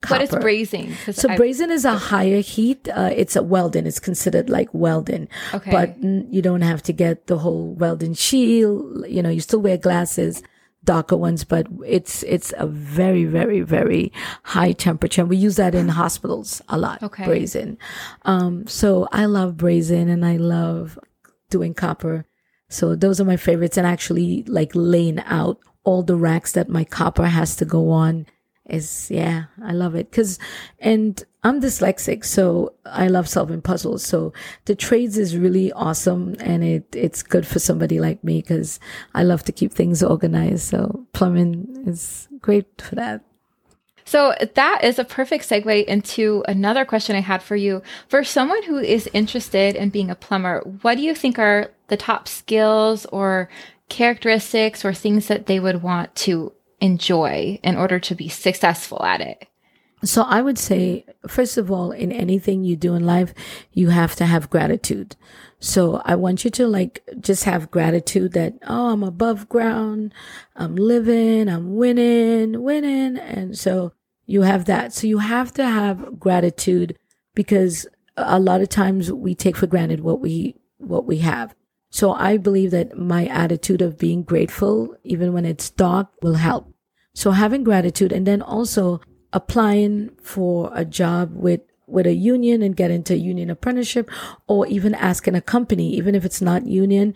Copper. 0.00 0.14
What 0.14 0.22
is 0.22 0.30
brazing? 0.30 1.14
So 1.14 1.28
I've... 1.28 1.38
brazing 1.38 1.70
is 1.70 1.84
a 1.84 1.94
higher 1.94 2.40
heat. 2.40 2.88
Uh, 2.88 3.10
it's 3.14 3.36
a 3.36 3.42
welding. 3.42 3.86
It's 3.86 4.00
considered 4.00 4.48
like 4.48 4.72
welding. 4.72 5.28
Okay. 5.52 5.70
But 5.70 6.02
you 6.02 6.40
don't 6.40 6.62
have 6.62 6.82
to 6.84 6.94
get 6.94 7.26
the 7.26 7.38
whole 7.38 7.74
welding 7.74 8.14
shield. 8.14 9.04
You 9.06 9.22
know, 9.22 9.28
you 9.28 9.40
still 9.40 9.60
wear 9.60 9.76
glasses 9.76 10.42
darker 10.84 11.16
ones, 11.16 11.44
but 11.44 11.66
it's 11.86 12.22
it's 12.24 12.52
a 12.56 12.66
very 12.66 13.24
very 13.24 13.60
very 13.60 14.12
high 14.44 14.72
temperature. 14.72 15.22
And 15.22 15.30
we 15.30 15.36
use 15.36 15.56
that 15.56 15.74
in 15.74 15.88
hospitals 15.88 16.62
a 16.68 16.78
lot. 16.78 17.02
Okay. 17.02 17.24
Brazing. 17.24 17.76
Um, 18.22 18.66
so 18.66 19.08
I 19.12 19.26
love 19.26 19.56
brazen 19.56 20.08
and 20.08 20.24
I 20.24 20.36
love 20.36 20.98
doing 21.50 21.74
copper. 21.74 22.26
So 22.68 22.94
those 22.94 23.20
are 23.20 23.24
my 23.24 23.36
favorites. 23.36 23.76
And 23.76 23.86
actually, 23.86 24.44
like 24.44 24.70
laying 24.74 25.20
out 25.20 25.58
all 25.84 26.02
the 26.02 26.16
racks 26.16 26.52
that 26.52 26.68
my 26.68 26.84
copper 26.84 27.26
has 27.26 27.56
to 27.56 27.64
go 27.64 27.90
on 27.90 28.26
is 28.70 29.10
yeah, 29.10 29.44
I 29.62 29.72
love 29.72 29.94
it. 29.94 30.10
Cause, 30.12 30.38
and 30.78 31.22
I'm 31.42 31.60
dyslexic, 31.60 32.24
so 32.24 32.74
I 32.84 33.08
love 33.08 33.28
solving 33.28 33.62
puzzles. 33.62 34.04
So 34.04 34.32
the 34.66 34.74
trades 34.74 35.16
is 35.16 35.36
really 35.36 35.72
awesome 35.72 36.36
and 36.40 36.62
it, 36.62 36.84
it's 36.94 37.22
good 37.22 37.46
for 37.46 37.58
somebody 37.58 38.00
like 38.00 38.22
me 38.22 38.40
because 38.42 38.78
I 39.14 39.22
love 39.22 39.44
to 39.44 39.52
keep 39.52 39.72
things 39.72 40.02
organized. 40.02 40.68
So 40.68 41.06
plumbing 41.12 41.84
is 41.86 42.28
great 42.40 42.66
for 42.80 42.94
that. 42.96 43.22
So 44.04 44.34
that 44.54 44.80
is 44.82 44.98
a 44.98 45.04
perfect 45.04 45.48
segue 45.48 45.84
into 45.84 46.42
another 46.48 46.84
question 46.84 47.14
I 47.14 47.20
had 47.20 47.42
for 47.42 47.54
you. 47.54 47.80
For 48.08 48.24
someone 48.24 48.64
who 48.64 48.78
is 48.78 49.08
interested 49.12 49.76
in 49.76 49.90
being 49.90 50.10
a 50.10 50.16
plumber, 50.16 50.60
what 50.82 50.96
do 50.96 51.02
you 51.02 51.14
think 51.14 51.38
are 51.38 51.70
the 51.86 51.96
top 51.96 52.26
skills 52.26 53.06
or 53.06 53.48
characteristics 53.88 54.84
or 54.84 54.92
things 54.92 55.28
that 55.28 55.46
they 55.46 55.60
would 55.60 55.82
want 55.82 56.14
to 56.14 56.52
enjoy 56.80 57.58
in 57.62 57.76
order 57.76 57.98
to 58.00 58.14
be 58.14 58.28
successful 58.28 59.04
at 59.04 59.20
it? 59.20 59.46
So 60.02 60.22
I 60.22 60.40
would 60.40 60.58
say, 60.58 61.04
first 61.28 61.58
of 61.58 61.70
all, 61.70 61.92
in 61.92 62.10
anything 62.10 62.64
you 62.64 62.74
do 62.74 62.94
in 62.94 63.04
life, 63.04 63.34
you 63.72 63.90
have 63.90 64.16
to 64.16 64.24
have 64.24 64.48
gratitude. 64.48 65.14
So 65.58 66.00
I 66.06 66.14
want 66.14 66.42
you 66.42 66.50
to 66.52 66.66
like 66.66 67.02
just 67.20 67.44
have 67.44 67.70
gratitude 67.70 68.32
that, 68.32 68.54
oh, 68.66 68.92
I'm 68.92 69.02
above 69.02 69.48
ground. 69.50 70.14
I'm 70.56 70.74
living. 70.74 71.48
I'm 71.48 71.76
winning, 71.76 72.62
winning. 72.62 73.18
And 73.18 73.58
so 73.58 73.92
you 74.24 74.42
have 74.42 74.64
that. 74.64 74.94
So 74.94 75.06
you 75.06 75.18
have 75.18 75.52
to 75.54 75.66
have 75.66 76.18
gratitude 76.18 76.96
because 77.34 77.86
a 78.16 78.40
lot 78.40 78.62
of 78.62 78.70
times 78.70 79.12
we 79.12 79.34
take 79.34 79.56
for 79.56 79.66
granted 79.66 80.00
what 80.00 80.20
we, 80.20 80.56
what 80.78 81.04
we 81.04 81.18
have. 81.18 81.54
So 81.90 82.12
I 82.12 82.38
believe 82.38 82.70
that 82.70 82.96
my 82.96 83.26
attitude 83.26 83.82
of 83.82 83.98
being 83.98 84.22
grateful, 84.22 84.96
even 85.04 85.34
when 85.34 85.44
it's 85.44 85.68
dark, 85.68 86.08
will 86.22 86.34
help. 86.34 86.69
So 87.20 87.32
having 87.32 87.64
gratitude 87.64 88.12
and 88.12 88.26
then 88.26 88.40
also 88.40 89.02
applying 89.34 90.08
for 90.22 90.70
a 90.72 90.86
job 90.86 91.32
with 91.34 91.60
with 91.86 92.06
a 92.06 92.14
union 92.14 92.62
and 92.62 92.74
get 92.74 92.90
into 92.90 93.14
union 93.14 93.50
apprenticeship 93.50 94.10
or 94.46 94.66
even 94.68 94.94
asking 94.94 95.34
a 95.34 95.42
company, 95.42 95.92
even 95.92 96.14
if 96.14 96.24
it's 96.24 96.40
not 96.40 96.66
union, 96.66 97.14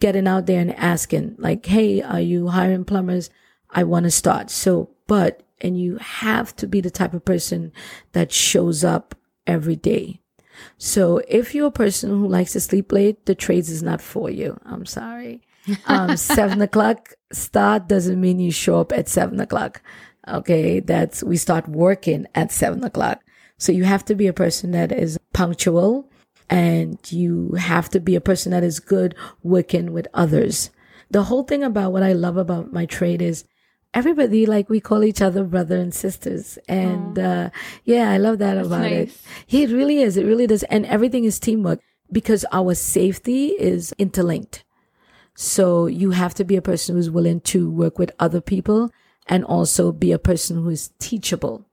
getting 0.00 0.26
out 0.26 0.46
there 0.46 0.60
and 0.60 0.74
asking 0.74 1.36
like, 1.38 1.64
Hey, 1.64 2.02
are 2.02 2.20
you 2.20 2.48
hiring 2.48 2.84
plumbers? 2.84 3.30
I 3.70 3.84
want 3.84 4.02
to 4.02 4.10
start. 4.10 4.50
So, 4.50 4.90
but, 5.06 5.44
and 5.60 5.80
you 5.80 5.98
have 5.98 6.56
to 6.56 6.66
be 6.66 6.80
the 6.80 6.90
type 6.90 7.14
of 7.14 7.24
person 7.24 7.70
that 8.14 8.32
shows 8.32 8.82
up 8.82 9.14
every 9.46 9.76
day. 9.76 10.22
So 10.76 11.22
if 11.28 11.54
you're 11.54 11.68
a 11.68 11.82
person 11.84 12.10
who 12.10 12.26
likes 12.26 12.54
to 12.54 12.60
sleep 12.60 12.90
late, 12.90 13.26
the 13.26 13.36
trades 13.36 13.70
is 13.70 13.80
not 13.80 14.00
for 14.00 14.28
you. 14.28 14.58
I'm 14.64 14.86
sorry. 14.86 15.45
Um, 15.86 16.16
seven 16.16 16.60
o'clock 16.62 17.14
start 17.32 17.88
doesn't 17.88 18.20
mean 18.20 18.38
you 18.38 18.50
show 18.50 18.80
up 18.80 18.92
at 18.92 19.08
seven 19.08 19.40
o'clock. 19.40 19.82
Okay. 20.28 20.80
That's, 20.80 21.22
we 21.22 21.36
start 21.36 21.68
working 21.68 22.26
at 22.34 22.52
seven 22.52 22.84
o'clock. 22.84 23.22
So 23.58 23.72
you 23.72 23.84
have 23.84 24.04
to 24.06 24.14
be 24.14 24.26
a 24.26 24.32
person 24.32 24.72
that 24.72 24.92
is 24.92 25.18
punctual 25.32 26.10
and 26.48 26.98
you 27.10 27.52
have 27.52 27.88
to 27.90 28.00
be 28.00 28.14
a 28.14 28.20
person 28.20 28.52
that 28.52 28.62
is 28.62 28.80
good 28.80 29.14
working 29.42 29.92
with 29.92 30.06
others. 30.14 30.70
The 31.10 31.24
whole 31.24 31.44
thing 31.44 31.62
about 31.62 31.92
what 31.92 32.02
I 32.02 32.12
love 32.12 32.36
about 32.36 32.72
my 32.72 32.86
trade 32.86 33.22
is 33.22 33.44
everybody 33.96 34.44
like 34.44 34.68
we 34.68 34.78
call 34.78 35.02
each 35.02 35.22
other 35.22 35.42
brother 35.42 35.78
and 35.78 35.94
sisters 35.94 36.58
and 36.68 37.18
uh, 37.18 37.48
yeah 37.84 38.10
i 38.10 38.18
love 38.18 38.38
that 38.38 38.56
That's 38.56 38.66
about 38.66 38.82
nice. 38.82 39.24
it 39.48 39.62
it 39.62 39.70
really 39.70 40.02
is 40.02 40.18
it 40.18 40.26
really 40.26 40.46
does 40.46 40.64
and 40.64 40.84
everything 40.84 41.24
is 41.24 41.40
teamwork 41.40 41.80
because 42.12 42.44
our 42.52 42.74
safety 42.74 43.46
is 43.58 43.94
interlinked 43.96 44.65
so 45.36 45.86
you 45.86 46.10
have 46.12 46.34
to 46.34 46.44
be 46.44 46.56
a 46.56 46.62
person 46.62 46.96
who's 46.96 47.10
willing 47.10 47.40
to 47.42 47.70
work 47.70 47.98
with 47.98 48.10
other 48.18 48.40
people 48.40 48.90
and 49.26 49.44
also 49.44 49.92
be 49.92 50.10
a 50.10 50.18
person 50.18 50.56
who 50.56 50.70
is 50.70 50.90
teachable. 50.98 51.66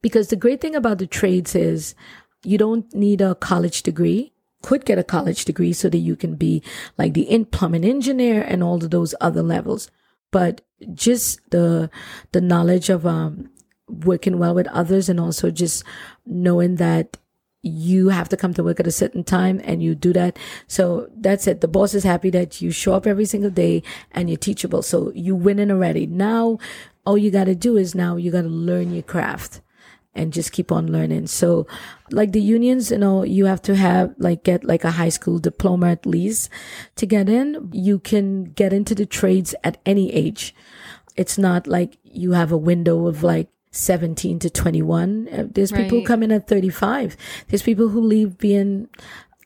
Because 0.00 0.28
the 0.28 0.36
great 0.36 0.60
thing 0.60 0.74
about 0.74 0.98
the 0.98 1.06
trades 1.06 1.54
is 1.54 1.94
you 2.42 2.56
don't 2.56 2.92
need 2.94 3.20
a 3.20 3.34
college 3.34 3.82
degree. 3.82 4.32
Could 4.62 4.86
get 4.86 4.98
a 4.98 5.04
college 5.04 5.44
degree 5.44 5.74
so 5.74 5.90
that 5.90 5.98
you 5.98 6.16
can 6.16 6.36
be 6.36 6.62
like 6.96 7.12
the 7.12 7.22
in 7.22 7.44
plumbing 7.44 7.84
engineer 7.84 8.42
and 8.42 8.62
all 8.62 8.82
of 8.82 8.90
those 8.90 9.14
other 9.20 9.42
levels. 9.42 9.90
But 10.30 10.62
just 10.94 11.40
the 11.50 11.90
the 12.32 12.40
knowledge 12.40 12.88
of 12.88 13.06
um 13.06 13.50
working 13.88 14.38
well 14.38 14.54
with 14.54 14.66
others 14.68 15.08
and 15.08 15.20
also 15.20 15.50
just 15.50 15.84
knowing 16.24 16.76
that 16.76 17.16
you 17.66 18.08
have 18.08 18.28
to 18.28 18.36
come 18.36 18.54
to 18.54 18.62
work 18.62 18.80
at 18.80 18.86
a 18.86 18.92
certain 18.92 19.24
time 19.24 19.60
and 19.64 19.82
you 19.82 19.94
do 19.94 20.12
that. 20.12 20.38
So 20.68 21.08
that's 21.16 21.46
it. 21.46 21.60
The 21.60 21.68
boss 21.68 21.94
is 21.94 22.04
happy 22.04 22.30
that 22.30 22.62
you 22.62 22.70
show 22.70 22.94
up 22.94 23.06
every 23.06 23.24
single 23.24 23.50
day 23.50 23.82
and 24.12 24.30
you're 24.30 24.38
teachable. 24.38 24.82
So 24.82 25.12
you 25.14 25.34
winning 25.34 25.70
already. 25.70 26.06
Now 26.06 26.58
all 27.04 27.18
you 27.18 27.30
got 27.30 27.44
to 27.44 27.54
do 27.54 27.76
is 27.76 27.94
now 27.94 28.16
you 28.16 28.30
got 28.30 28.42
to 28.42 28.48
learn 28.48 28.92
your 28.92 29.02
craft 29.02 29.60
and 30.14 30.32
just 30.32 30.52
keep 30.52 30.72
on 30.72 30.90
learning. 30.90 31.26
So 31.26 31.66
like 32.10 32.32
the 32.32 32.40
unions, 32.40 32.90
you 32.90 32.98
know, 32.98 33.22
you 33.22 33.46
have 33.46 33.62
to 33.62 33.76
have 33.76 34.14
like 34.18 34.44
get 34.44 34.64
like 34.64 34.84
a 34.84 34.92
high 34.92 35.10
school 35.10 35.38
diploma 35.38 35.90
at 35.90 36.06
least 36.06 36.48
to 36.96 37.06
get 37.06 37.28
in. 37.28 37.70
You 37.72 37.98
can 37.98 38.44
get 38.44 38.72
into 38.72 38.94
the 38.94 39.06
trades 39.06 39.54
at 39.62 39.78
any 39.84 40.12
age. 40.12 40.54
It's 41.16 41.38
not 41.38 41.66
like 41.66 41.98
you 42.02 42.32
have 42.32 42.52
a 42.52 42.56
window 42.56 43.06
of 43.06 43.22
like 43.22 43.48
17 43.76 44.38
to 44.40 44.50
21. 44.50 45.28
Uh, 45.30 45.44
There's 45.50 45.72
people 45.72 45.98
Right. 45.98 46.06
come 46.06 46.22
in 46.22 46.32
at 46.32 46.46
35. 46.48 47.16
There's 47.48 47.62
people 47.62 47.88
who 47.88 48.00
leave 48.00 48.38
being 48.38 48.88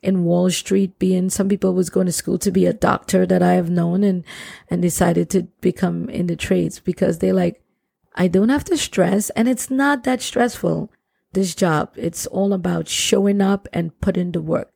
in 0.02 0.24
Wall 0.24 0.48
Street, 0.50 0.98
being 0.98 1.28
some 1.28 1.48
people 1.48 1.74
was 1.74 1.90
going 1.90 2.06
to 2.06 2.12
school 2.12 2.38
to 2.38 2.50
be 2.50 2.64
a 2.66 2.72
doctor 2.72 3.26
that 3.26 3.42
I 3.42 3.52
have 3.54 3.68
known 3.68 4.02
and, 4.02 4.24
and 4.70 4.80
decided 4.80 5.28
to 5.30 5.42
become 5.60 6.08
in 6.08 6.26
the 6.26 6.36
trades 6.36 6.80
because 6.80 7.18
they're 7.18 7.34
like, 7.34 7.62
I 8.14 8.26
don't 8.28 8.48
have 8.48 8.64
to 8.64 8.76
stress 8.76 9.30
and 9.30 9.48
it's 9.48 9.70
not 9.70 10.04
that 10.04 10.22
stressful. 10.22 10.90
This 11.32 11.54
job, 11.54 11.92
it's 11.96 12.26
all 12.26 12.52
about 12.52 12.88
showing 12.88 13.40
up 13.40 13.68
and 13.72 13.98
putting 14.00 14.32
the 14.32 14.40
work. 14.40 14.72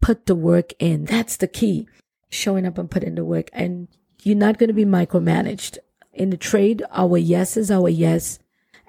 Put 0.00 0.26
the 0.26 0.34
work 0.36 0.72
in. 0.78 1.06
That's 1.06 1.36
the 1.36 1.48
key. 1.48 1.88
Showing 2.28 2.66
up 2.66 2.78
and 2.78 2.90
putting 2.90 3.14
the 3.14 3.24
work 3.24 3.48
and 3.52 3.88
you're 4.22 4.36
not 4.36 4.58
going 4.58 4.68
to 4.68 4.74
be 4.74 4.84
micromanaged. 4.84 5.78
In 6.12 6.30
the 6.30 6.36
trade, 6.36 6.82
our 6.92 7.16
yes 7.16 7.56
is 7.56 7.70
our 7.70 7.88
yes 7.88 8.38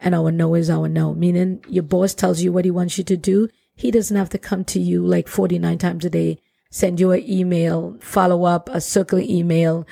and 0.04 0.14
our 0.14 0.32
no 0.32 0.54
is 0.54 0.70
our 0.70 0.88
no. 0.88 1.14
Meaning 1.16 1.64
your 1.68 1.84
boss 1.84 2.14
tells 2.14 2.42
you 2.42 2.52
what 2.52 2.66
he 2.66 2.72
wants 2.72 2.98
you 2.98 3.04
to 3.06 3.18
do. 3.18 3.50
He 3.76 3.90
doesn't 3.90 4.16
have 4.16 4.30
to 4.30 4.38
come 4.38 4.64
to 4.66 4.80
you 4.80 5.04
like 5.04 5.28
49 5.28 5.78
times 5.80 6.06
a 6.06 6.10
day, 6.10 6.38
send 6.70 7.00
you 7.00 7.12
an 7.12 7.28
email, 7.28 7.98
follow 8.02 8.44
up, 8.44 8.70
a 8.70 8.82
circle 8.82 9.20
email. 9.20 9.88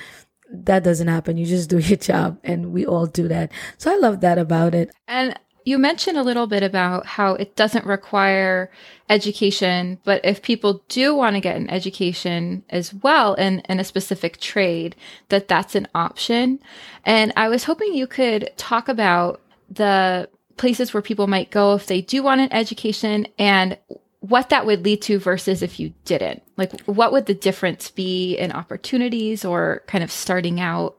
That 0.52 0.84
doesn't 0.84 1.08
happen. 1.08 1.38
You 1.38 1.46
just 1.46 1.70
do 1.70 1.78
your 1.78 1.96
job 1.96 2.38
and 2.44 2.72
we 2.72 2.86
all 2.86 3.06
do 3.06 3.26
that. 3.28 3.50
So 3.78 3.90
I 3.90 3.96
love 3.96 4.20
that 4.20 4.38
about 4.38 4.74
it. 4.74 4.90
And 5.08 5.36
you 5.64 5.78
mentioned 5.78 6.18
a 6.18 6.22
little 6.22 6.46
bit 6.46 6.62
about 6.62 7.06
how 7.06 7.34
it 7.34 7.56
doesn't 7.56 7.86
require 7.86 8.70
education, 9.08 9.98
but 10.04 10.20
if 10.24 10.42
people 10.42 10.82
do 10.88 11.14
want 11.14 11.34
to 11.34 11.40
get 11.40 11.56
an 11.56 11.70
education 11.70 12.64
as 12.68 12.92
well 12.92 13.34
in, 13.34 13.60
in 13.60 13.78
a 13.78 13.84
specific 13.84 14.40
trade, 14.40 14.96
that 15.28 15.48
that's 15.48 15.74
an 15.74 15.86
option. 15.94 16.58
And 17.04 17.32
I 17.36 17.48
was 17.48 17.64
hoping 17.64 17.94
you 17.94 18.06
could 18.06 18.50
talk 18.56 18.88
about 18.88 19.40
the 19.74 20.28
places 20.56 20.92
where 20.92 21.02
people 21.02 21.26
might 21.26 21.50
go 21.50 21.74
if 21.74 21.86
they 21.86 22.00
do 22.00 22.22
want 22.22 22.40
an 22.40 22.52
education 22.52 23.26
and 23.38 23.78
what 24.20 24.50
that 24.50 24.66
would 24.66 24.84
lead 24.84 25.02
to 25.02 25.18
versus 25.18 25.62
if 25.62 25.80
you 25.80 25.92
didn't. 26.04 26.42
Like, 26.56 26.80
what 26.82 27.10
would 27.12 27.26
the 27.26 27.34
difference 27.34 27.90
be 27.90 28.36
in 28.36 28.52
opportunities 28.52 29.44
or 29.44 29.82
kind 29.88 30.04
of 30.04 30.12
starting 30.12 30.60
out? 30.60 30.96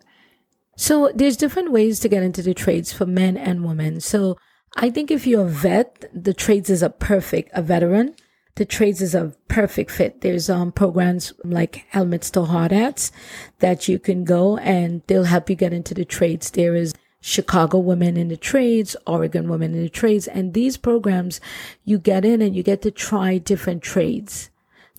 So 0.76 1.12
there's 1.16 1.38
different 1.38 1.72
ways 1.72 2.00
to 2.02 2.10
get 2.10 2.24
into 2.24 2.42
the 2.42 2.54
trades 2.54 2.92
for 2.92 3.06
men 3.06 3.38
and 3.38 3.64
women. 3.64 4.02
So 4.02 4.38
I 4.76 4.90
think 4.90 5.12
if 5.12 5.26
you're 5.26 5.46
a 5.46 5.50
vet, 5.50 6.06
the 6.14 6.34
trades 6.34 6.70
is 6.70 6.84
a 6.84 6.90
perfect, 6.90 7.52
a 7.54 7.62
veteran, 7.62 8.16
the 8.56 8.66
trades 8.66 9.02
is 9.02 9.16
a 9.16 9.34
perfect 9.48 9.92
fit. 9.92 10.22
There's 10.22 10.50
um 10.50 10.72
programs 10.72 11.34
like 11.44 11.86
helmets 11.90 12.30
to 12.32 12.44
hard 12.44 12.72
hats 12.72 13.12
that 13.60 13.88
you 13.88 14.00
can 14.00 14.26
go 14.26 14.58
and 14.58 15.02
they'll 15.08 15.24
help 15.24 15.50
you 15.50 15.56
get 15.56 15.74
into 15.74 15.94
the 15.94 16.06
trades. 16.06 16.52
There 16.52 16.76
is 16.76 16.94
Chicago 17.26 17.78
Women 17.78 18.18
in 18.18 18.28
the 18.28 18.36
Trades, 18.36 18.98
Oregon 19.08 19.48
Women 19.48 19.74
in 19.74 19.82
the 19.84 19.90
Trades, 19.90 20.28
and 20.28 20.54
these 20.54 20.76
programs 20.76 21.40
you 21.86 21.98
get 21.98 22.26
in 22.26 22.42
and 22.42 22.54
you 22.54 22.64
get 22.64 22.82
to 22.82 22.92
try 22.92 23.38
different 23.38 23.82
trades. 23.82 24.50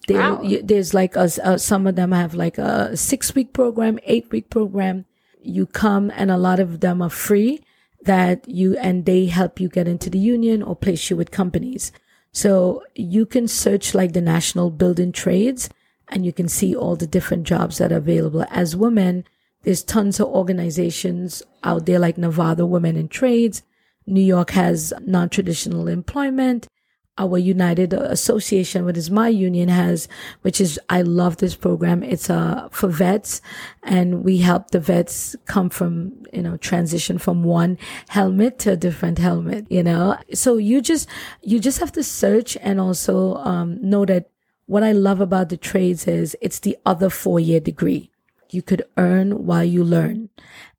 There, 0.09 0.17
Wow. 0.17 0.41
you, 0.43 0.63
there's 0.63 0.95
like 0.95 1.17
a, 1.17 1.29
a, 1.45 1.59
some 1.59 1.87
of 1.87 1.97
them 1.97 2.13
have 2.13 2.35
like 2.35 2.57
a 2.57 2.97
six 2.97 3.35
week 3.35 3.53
program, 3.53 3.99
eight 4.05 4.31
week 4.31 4.49
program. 4.49 5.05
You 5.43 5.67
come 5.67 6.11
and 6.17 6.31
a 6.31 6.39
lot 6.39 6.61
of 6.61 6.81
them 6.81 7.03
are 7.03 7.11
free 7.11 7.63
that 8.05 8.49
you, 8.49 8.75
and 8.79 9.05
they 9.05 9.27
help 9.27 9.61
you 9.61 9.69
get 9.69 9.87
into 9.87 10.09
the 10.09 10.19
union 10.19 10.63
or 10.63 10.75
place 10.75 11.11
you 11.11 11.17
with 11.17 11.31
companies. 11.31 11.93
So 12.33 12.83
you 12.95 13.27
can 13.27 13.49
search 13.49 13.95
like 13.95 14.15
the 14.15 14.23
national 14.23 14.71
building 14.71 15.13
trades 15.13 15.69
and 16.09 16.25
you 16.25 16.33
can 16.33 16.49
see 16.49 16.75
all 16.75 16.97
the 16.97 17.07
different 17.07 17.45
jobs 17.47 17.77
that 17.79 17.93
are 17.93 17.99
available. 17.99 18.47
As 18.51 18.75
women, 18.75 19.25
there's 19.65 19.83
tons 19.83 20.21
of 20.21 20.29
organizations 20.29 21.43
out 21.63 21.87
there 21.87 21.99
like 21.99 22.19
Nevada 22.19 22.67
Women 22.67 22.97
in 22.97 23.09
Trades. 23.09 23.63
New 24.07 24.21
York 24.21 24.51
has 24.51 24.93
non-traditional 25.01 25.89
employment. 25.89 26.69
Our 27.17 27.39
United 27.39 27.93
Association, 27.93 28.85
which 28.85 28.97
is 28.97 29.09
my 29.09 29.29
union 29.29 29.69
has, 29.69 30.09
which 30.43 30.61
is, 30.61 30.81
I 30.91 31.03
love 31.03 31.37
this 31.37 31.55
program. 31.55 32.03
It's, 32.03 32.29
uh, 32.29 32.69
for 32.73 32.89
vets 32.89 33.41
and 33.85 34.25
we 34.25 34.39
help 34.39 34.73
the 34.73 34.81
vets 34.81 35.37
come 35.47 35.71
from, 35.71 36.25
you 36.33 36.43
know, 36.43 36.57
transition 36.57 37.19
from 37.19 37.45
one 37.45 37.79
helmet 38.09 38.59
to 38.61 38.73
a 38.73 38.77
different 38.77 39.19
helmet, 39.19 39.71
you 39.71 39.85
know? 39.85 40.19
So 40.35 40.57
you 40.57 40.83
just, 40.83 41.09
you 41.41 41.61
just 41.61 41.79
have 41.79 41.93
to 41.93 42.03
search 42.03 42.57
and 42.61 42.81
also, 42.81 43.37
um, 43.37 43.79
know 43.81 44.05
that 44.07 44.29
what 44.67 44.83
I 44.83 44.91
love 44.91 45.21
about 45.21 45.51
the 45.51 45.57
trades 45.57 46.09
is 46.09 46.37
it's 46.43 46.59
the 46.59 46.77
other 46.85 47.11
four 47.11 47.39
year 47.39 47.61
degree 47.61 48.11
you 48.55 48.63
could 48.63 48.85
earn 48.97 49.47
while 49.47 49.65
you 49.65 49.85
learn 49.85 50.31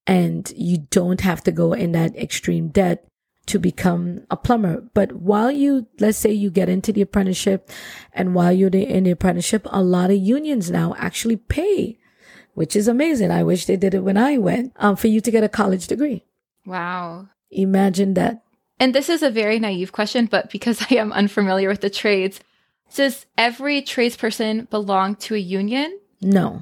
and 0.08 0.52
you 0.56 0.80
don't 0.90 1.22
have 1.22 1.44
to 1.44 1.52
go 1.52 1.74
in 1.74 1.92
that 1.94 2.16
extreme 2.16 2.70
debt 2.70 3.06
to 3.48 3.60
become 3.60 4.22
a 4.32 4.38
plumber. 4.38 4.84
But 4.94 5.14
while 5.14 5.52
you, 5.52 5.88
let's 6.00 6.18
say 6.18 6.32
you 6.32 6.50
get 6.50 6.70
into 6.70 6.92
the 6.92 7.02
apprenticeship 7.02 7.70
and 8.14 8.34
while 8.34 8.52
you're 8.52 8.70
in 8.70 9.04
the 9.04 9.12
apprenticeship, 9.12 9.68
a 9.70 9.84
lot 9.84 10.10
of 10.10 10.18
unions 10.18 10.72
now 10.72 10.96
actually 10.98 11.38
pay, 11.38 11.98
which 12.54 12.76
is 12.76 12.88
amazing. 12.88 13.32
I 13.32 13.44
wish 13.44 13.66
they 13.66 13.78
did 13.78 13.94
it 13.94 14.04
when 14.04 14.18
I 14.18 14.38
went, 14.38 14.74
um, 14.78 14.96
for 14.96 15.08
you 15.08 15.22
to 15.22 15.32
get 15.32 15.44
a 15.44 15.50
college 15.50 15.88
degree. 15.88 16.26
Wow. 16.66 17.30
Imagine 17.52 18.16
that. 18.16 18.42
And 18.80 18.94
this 18.94 19.10
is 19.10 19.24
a 19.24 19.30
very 19.30 19.60
naive 19.60 19.92
question, 19.92 20.26
but 20.26 20.50
because 20.50 20.82
I 20.90 20.96
am 20.96 21.14
unfamiliar 21.14 21.70
with 21.70 21.82
the 21.82 21.90
trades, 21.90 22.40
does 22.94 23.26
every 23.38 23.82
tradesperson 23.82 24.70
belong 24.70 25.16
to 25.16 25.36
a 25.36 25.40
union? 25.40 26.00
No. 26.22 26.62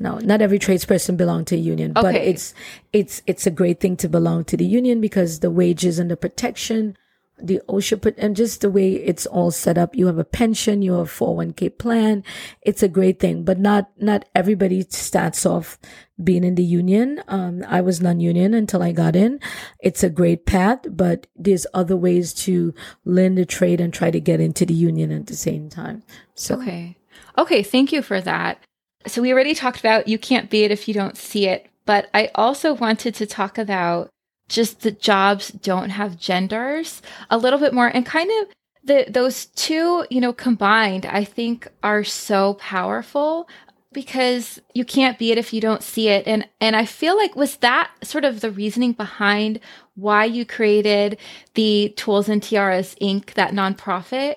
No, 0.00 0.18
not 0.18 0.40
every 0.40 0.58
tradesperson 0.58 1.16
belong 1.16 1.44
to 1.46 1.54
a 1.54 1.58
union, 1.58 1.92
but 1.92 2.14
it's 2.14 2.54
it's 2.92 3.22
it's 3.26 3.46
a 3.46 3.50
great 3.50 3.78
thing 3.78 3.96
to 3.98 4.08
belong 4.08 4.44
to 4.44 4.56
the 4.56 4.64
union 4.64 5.00
because 5.00 5.40
the 5.40 5.50
wages 5.50 5.98
and 5.98 6.10
the 6.10 6.16
protection, 6.16 6.96
the 7.38 7.60
OSHA 7.68 8.14
and 8.16 8.34
just 8.34 8.62
the 8.62 8.70
way 8.70 8.94
it's 8.94 9.26
all 9.26 9.50
set 9.50 9.76
up. 9.76 9.94
You 9.94 10.06
have 10.06 10.18
a 10.18 10.24
pension, 10.24 10.80
you 10.80 10.94
have 10.94 11.08
a 11.08 11.10
401k 11.10 11.76
plan. 11.76 12.24
It's 12.62 12.82
a 12.82 12.88
great 12.88 13.20
thing, 13.20 13.44
but 13.44 13.58
not 13.58 13.90
not 13.98 14.24
everybody 14.34 14.82
starts 14.88 15.44
off 15.44 15.78
being 16.22 16.42
in 16.42 16.54
the 16.54 16.64
union. 16.64 17.22
Um, 17.28 17.62
I 17.68 17.82
was 17.82 18.00
non-union 18.00 18.54
until 18.54 18.82
I 18.82 18.92
got 18.92 19.14
in. 19.14 19.40
It's 19.80 20.02
a 20.02 20.08
great 20.10 20.46
path, 20.46 20.86
but 20.88 21.26
there's 21.36 21.66
other 21.74 21.98
ways 21.98 22.32
to 22.44 22.72
learn 23.04 23.34
the 23.34 23.44
trade 23.44 23.80
and 23.80 23.92
try 23.92 24.10
to 24.10 24.20
get 24.20 24.40
into 24.40 24.64
the 24.64 24.74
union 24.74 25.12
at 25.12 25.26
the 25.26 25.36
same 25.36 25.68
time. 25.68 26.02
So 26.34 26.54
Okay. 26.60 26.96
Okay, 27.36 27.62
thank 27.62 27.92
you 27.92 28.02
for 28.02 28.20
that. 28.20 28.58
So 29.06 29.22
we 29.22 29.32
already 29.32 29.54
talked 29.54 29.80
about 29.80 30.08
you 30.08 30.18
can't 30.18 30.50
be 30.50 30.64
it 30.64 30.70
if 30.70 30.88
you 30.88 30.94
don't 30.94 31.16
see 31.16 31.46
it, 31.46 31.68
but 31.86 32.08
I 32.14 32.30
also 32.34 32.74
wanted 32.74 33.14
to 33.16 33.26
talk 33.26 33.58
about 33.58 34.10
just 34.48 34.80
that 34.80 35.00
jobs 35.00 35.48
don't 35.48 35.90
have 35.90 36.18
genders 36.18 37.00
a 37.30 37.38
little 37.38 37.58
bit 37.58 37.72
more 37.72 37.88
and 37.88 38.04
kind 38.04 38.30
of 38.42 38.48
the 38.84 39.06
those 39.08 39.46
two, 39.46 40.04
you 40.10 40.20
know, 40.20 40.32
combined, 40.32 41.06
I 41.06 41.24
think 41.24 41.68
are 41.82 42.04
so 42.04 42.54
powerful 42.54 43.48
because 43.92 44.60
you 44.74 44.84
can't 44.84 45.18
be 45.18 45.30
it 45.30 45.38
if 45.38 45.52
you 45.52 45.60
don't 45.60 45.82
see 45.82 46.08
it. 46.08 46.26
And 46.26 46.48
and 46.60 46.74
I 46.74 46.84
feel 46.84 47.16
like 47.16 47.36
was 47.36 47.56
that 47.56 47.90
sort 48.02 48.24
of 48.24 48.40
the 48.40 48.50
reasoning 48.50 48.92
behind 48.92 49.60
why 49.94 50.24
you 50.24 50.44
created 50.44 51.18
the 51.54 51.92
Tools 51.96 52.28
and 52.28 52.42
Tiaras 52.42 52.96
Inc. 53.00 53.34
that 53.34 53.52
nonprofit 53.52 54.36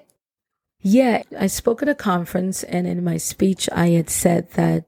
Yeah, 0.87 1.23
I 1.35 1.47
spoke 1.47 1.81
at 1.81 1.89
a 1.89 1.95
conference, 1.95 2.61
and 2.61 2.85
in 2.85 3.03
my 3.03 3.17
speech, 3.17 3.67
I 3.71 3.87
had 3.87 4.07
said 4.07 4.51
that 4.51 4.85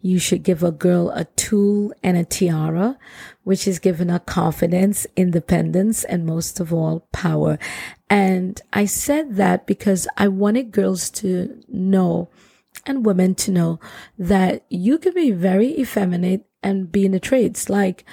you 0.00 0.20
should 0.20 0.44
give 0.44 0.62
a 0.62 0.70
girl 0.70 1.10
a 1.10 1.24
tool 1.24 1.92
and 2.00 2.16
a 2.16 2.24
tiara, 2.24 2.96
which 3.42 3.66
is 3.66 3.80
giving 3.80 4.08
her 4.08 4.20
confidence, 4.20 5.04
independence, 5.16 6.04
and 6.04 6.24
most 6.24 6.60
of 6.60 6.72
all, 6.72 7.08
power. 7.12 7.58
And 8.08 8.62
I 8.72 8.84
said 8.84 9.34
that 9.34 9.66
because 9.66 10.06
I 10.16 10.28
wanted 10.28 10.70
girls 10.70 11.10
to 11.10 11.60
know 11.66 12.30
and 12.86 13.04
women 13.04 13.34
to 13.34 13.50
know 13.50 13.80
that 14.16 14.64
you 14.68 14.96
can 14.96 15.12
be 15.12 15.32
very 15.32 15.76
effeminate 15.76 16.46
and 16.62 16.92
be 16.92 17.04
in 17.04 17.10
the 17.10 17.18
trades. 17.18 17.68
Like, 17.68 18.04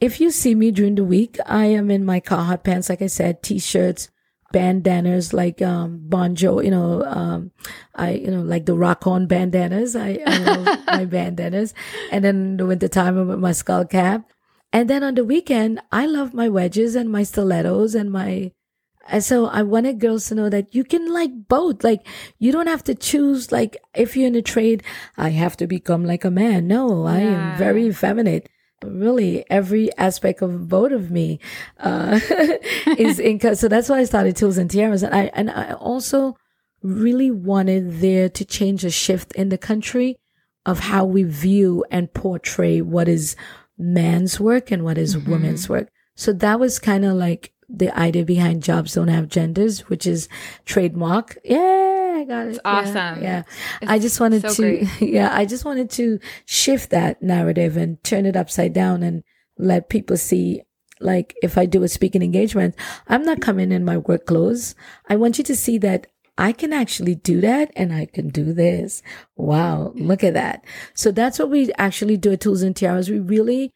if 0.00 0.20
you 0.20 0.32
see 0.32 0.56
me 0.56 0.72
during 0.72 0.96
the 0.96 1.04
week, 1.04 1.38
I 1.46 1.66
am 1.66 1.92
in 1.92 2.04
my 2.04 2.18
Carhartt 2.18 2.64
pants, 2.64 2.88
like 2.88 3.02
I 3.02 3.06
said, 3.06 3.40
t-shirts, 3.40 4.10
bandanas 4.52 5.32
like 5.32 5.62
um 5.62 6.00
bonjo 6.08 6.62
you 6.64 6.70
know 6.70 7.02
um 7.04 7.50
i 7.94 8.12
you 8.12 8.30
know 8.30 8.42
like 8.42 8.66
the 8.66 8.74
rock 8.74 9.06
on 9.06 9.26
bandanas 9.26 9.96
i, 9.96 10.18
I 10.26 10.38
love 10.38 10.78
my 10.86 11.04
bandanas 11.04 11.74
and 12.10 12.24
then 12.24 12.36
in 12.36 12.56
the 12.58 12.66
wintertime 12.66 13.18
i'm 13.18 13.28
with 13.28 13.38
my 13.38 13.52
skull 13.52 13.84
cap 13.84 14.30
and 14.72 14.88
then 14.88 15.02
on 15.02 15.14
the 15.14 15.24
weekend 15.24 15.80
i 15.90 16.06
love 16.06 16.34
my 16.34 16.48
wedges 16.48 16.94
and 16.94 17.10
my 17.10 17.22
stilettos 17.22 17.94
and 17.94 18.12
my 18.12 18.52
and 19.08 19.24
so 19.24 19.46
I 19.46 19.62
wanted 19.62 19.98
girls 19.98 20.26
to 20.28 20.34
know 20.34 20.48
that 20.48 20.74
you 20.74 20.84
can 20.84 21.12
like 21.12 21.48
both. 21.48 21.82
Like 21.82 22.06
you 22.38 22.52
don't 22.52 22.68
have 22.68 22.84
to 22.84 22.94
choose 22.94 23.50
like 23.50 23.76
if 23.94 24.16
you're 24.16 24.28
in 24.28 24.36
a 24.36 24.42
trade, 24.42 24.82
I 25.16 25.30
have 25.30 25.56
to 25.58 25.66
become 25.66 26.04
like 26.04 26.24
a 26.24 26.30
man. 26.30 26.68
No, 26.68 27.04
I 27.04 27.18
am 27.18 27.58
very 27.58 27.86
effeminate. 27.86 28.48
Really, 28.84 29.44
every 29.50 29.96
aspect 29.96 30.42
of 30.42 30.68
both 30.68 30.92
of 30.92 31.10
me 31.10 31.40
uh, 31.78 32.18
is 32.98 33.18
in. 33.18 33.40
So 33.56 33.68
that's 33.68 33.88
why 33.88 33.98
I 33.98 34.04
started 34.04 34.36
Tools 34.36 34.58
and 34.58 34.70
Tiaras, 34.70 35.02
and 35.02 35.14
I 35.14 35.30
and 35.34 35.50
I 35.50 35.72
also 35.74 36.36
really 36.82 37.30
wanted 37.30 38.00
there 38.00 38.28
to 38.28 38.44
change 38.44 38.84
a 38.84 38.90
shift 38.90 39.32
in 39.34 39.48
the 39.48 39.58
country 39.58 40.18
of 40.66 40.80
how 40.80 41.04
we 41.04 41.22
view 41.22 41.84
and 41.90 42.12
portray 42.12 42.80
what 42.80 43.08
is 43.08 43.36
man's 43.78 44.38
work 44.38 44.70
and 44.70 44.84
what 44.84 44.98
is 44.98 45.16
women's 45.16 45.68
work. 45.68 45.88
So 46.14 46.32
that 46.34 46.60
was 46.60 46.78
kind 46.78 47.04
of 47.04 47.14
like 47.14 47.52
the 47.68 47.96
idea 47.98 48.24
behind 48.24 48.62
jobs 48.62 48.94
don't 48.94 49.08
have 49.08 49.28
genders, 49.28 49.88
which 49.88 50.06
is 50.06 50.28
trademark. 50.64 51.38
Yeah, 51.44 51.91
I 52.22 52.24
got 52.24 52.46
it. 52.46 52.50
It's 52.50 52.60
Yeah, 52.64 52.70
awesome. 52.70 53.22
Yeah. 53.22 53.42
I 53.86 53.98
just 53.98 54.20
wanted 54.20 54.42
so 54.42 54.54
to, 54.54 54.62
great. 54.62 55.00
yeah, 55.00 55.30
I 55.32 55.44
just 55.44 55.64
wanted 55.64 55.90
to 55.90 56.20
shift 56.44 56.90
that 56.90 57.22
narrative 57.22 57.76
and 57.76 58.02
turn 58.04 58.26
it 58.26 58.36
upside 58.36 58.72
down 58.72 59.02
and 59.02 59.22
let 59.58 59.88
people 59.88 60.16
see 60.16 60.62
like 61.00 61.34
if 61.42 61.58
I 61.58 61.66
do 61.66 61.82
a 61.82 61.88
speaking 61.88 62.22
engagement, 62.22 62.76
I'm 63.08 63.24
not 63.24 63.40
coming 63.40 63.72
in 63.72 63.84
my 63.84 63.98
work 63.98 64.26
clothes. 64.26 64.76
I 65.08 65.16
want 65.16 65.36
you 65.36 65.44
to 65.44 65.56
see 65.56 65.78
that 65.78 66.06
I 66.38 66.52
can 66.52 66.72
actually 66.72 67.16
do 67.16 67.40
that 67.40 67.72
and 67.76 67.92
I 67.92 68.06
can 68.06 68.28
do 68.28 68.52
this. 68.52 69.02
Wow, 69.36 69.92
look 69.96 70.22
at 70.22 70.34
that. 70.34 70.64
So 70.94 71.10
that's 71.10 71.38
what 71.38 71.50
we 71.50 71.70
actually 71.76 72.16
do 72.16 72.32
at 72.32 72.40
Tools 72.40 72.62
and 72.62 72.74
Tiaras. 72.74 73.10
We 73.10 73.18
really 73.18 73.72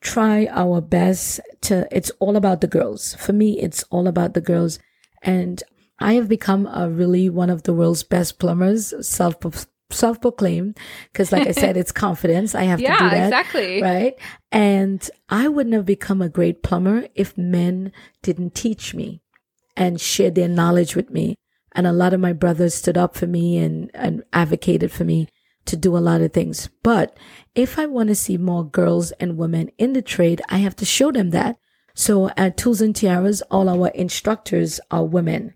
try 0.00 0.46
our 0.46 0.80
best 0.80 1.40
to, 1.62 1.88
it's 1.90 2.10
all 2.20 2.36
about 2.36 2.60
the 2.60 2.68
girls. 2.68 3.14
For 3.16 3.32
me, 3.32 3.60
it's 3.60 3.82
all 3.90 4.06
about 4.06 4.34
the 4.34 4.40
girls. 4.40 4.78
And 5.22 5.62
I 6.00 6.14
have 6.14 6.28
become 6.28 6.66
a 6.66 6.88
really 6.88 7.28
one 7.28 7.50
of 7.50 7.64
the 7.64 7.74
world's 7.74 8.02
best 8.02 8.38
plumbers, 8.38 8.94
self 9.06 9.36
self 9.90 10.20
proclaimed, 10.20 10.78
because 11.12 11.32
like 11.32 11.48
I 11.48 11.52
said, 11.52 11.76
it's 11.76 11.92
confidence. 12.06 12.54
I 12.54 12.64
have 12.64 12.78
to 12.78 12.84
do 12.86 12.92
Yeah, 12.92 13.08
that. 13.10 13.24
exactly. 13.26 13.82
Right. 13.82 14.14
And 14.52 15.08
I 15.28 15.48
wouldn't 15.48 15.74
have 15.74 15.86
become 15.86 16.20
a 16.22 16.28
great 16.28 16.62
plumber 16.62 17.06
if 17.14 17.36
men 17.38 17.92
didn't 18.22 18.54
teach 18.54 18.94
me 18.94 19.22
and 19.76 20.00
share 20.00 20.30
their 20.30 20.48
knowledge 20.48 20.94
with 20.94 21.10
me. 21.10 21.36
And 21.72 21.86
a 21.86 21.92
lot 21.92 22.12
of 22.12 22.20
my 22.20 22.32
brothers 22.32 22.74
stood 22.74 22.98
up 22.98 23.16
for 23.16 23.26
me 23.26 23.58
and, 23.58 23.90
and 23.94 24.22
advocated 24.32 24.90
for 24.92 25.04
me 25.04 25.28
to 25.66 25.76
do 25.76 25.96
a 25.96 26.00
lot 26.00 26.20
of 26.20 26.32
things. 26.32 26.68
But 26.82 27.16
if 27.54 27.78
I 27.78 27.86
want 27.86 28.08
to 28.08 28.14
see 28.14 28.36
more 28.36 28.64
girls 28.68 29.10
and 29.12 29.36
women 29.36 29.70
in 29.78 29.92
the 29.92 30.02
trade, 30.02 30.42
I 30.48 30.58
have 30.58 30.76
to 30.76 30.84
show 30.84 31.12
them 31.12 31.30
that. 31.30 31.56
So 31.94 32.30
at 32.36 32.56
Tools 32.56 32.80
and 32.80 32.94
Tiaras, 32.94 33.42
all 33.50 33.68
our 33.68 33.88
instructors 33.88 34.80
are 34.90 35.04
women 35.04 35.54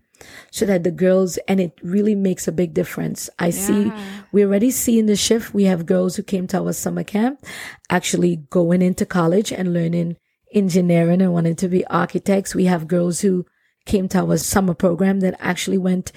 so 0.51 0.65
that 0.65 0.83
the 0.83 0.91
girls, 0.91 1.37
and 1.47 1.59
it 1.59 1.77
really 1.83 2.15
makes 2.15 2.47
a 2.47 2.51
big 2.51 2.73
difference. 2.73 3.29
I 3.39 3.49
see, 3.49 3.91
we 4.31 4.43
are 4.43 4.47
already 4.47 4.71
see 4.71 4.99
in 4.99 5.05
the 5.05 5.15
shift, 5.15 5.53
we 5.53 5.63
have 5.65 5.85
girls 5.85 6.15
who 6.15 6.23
came 6.23 6.47
to 6.47 6.59
our 6.59 6.73
summer 6.73 7.03
camp 7.03 7.45
actually 7.89 8.37
going 8.49 8.81
into 8.81 9.05
college 9.05 9.51
and 9.51 9.73
learning 9.73 10.17
engineering 10.53 11.21
and 11.21 11.33
wanting 11.33 11.55
to 11.57 11.67
be 11.67 11.85
architects. 11.87 12.55
We 12.55 12.65
have 12.65 12.87
girls 12.87 13.21
who 13.21 13.45
came 13.85 14.07
to 14.09 14.19
our 14.19 14.37
summer 14.37 14.73
program 14.73 15.19
that 15.19 15.35
actually 15.39 15.77
went, 15.77 16.11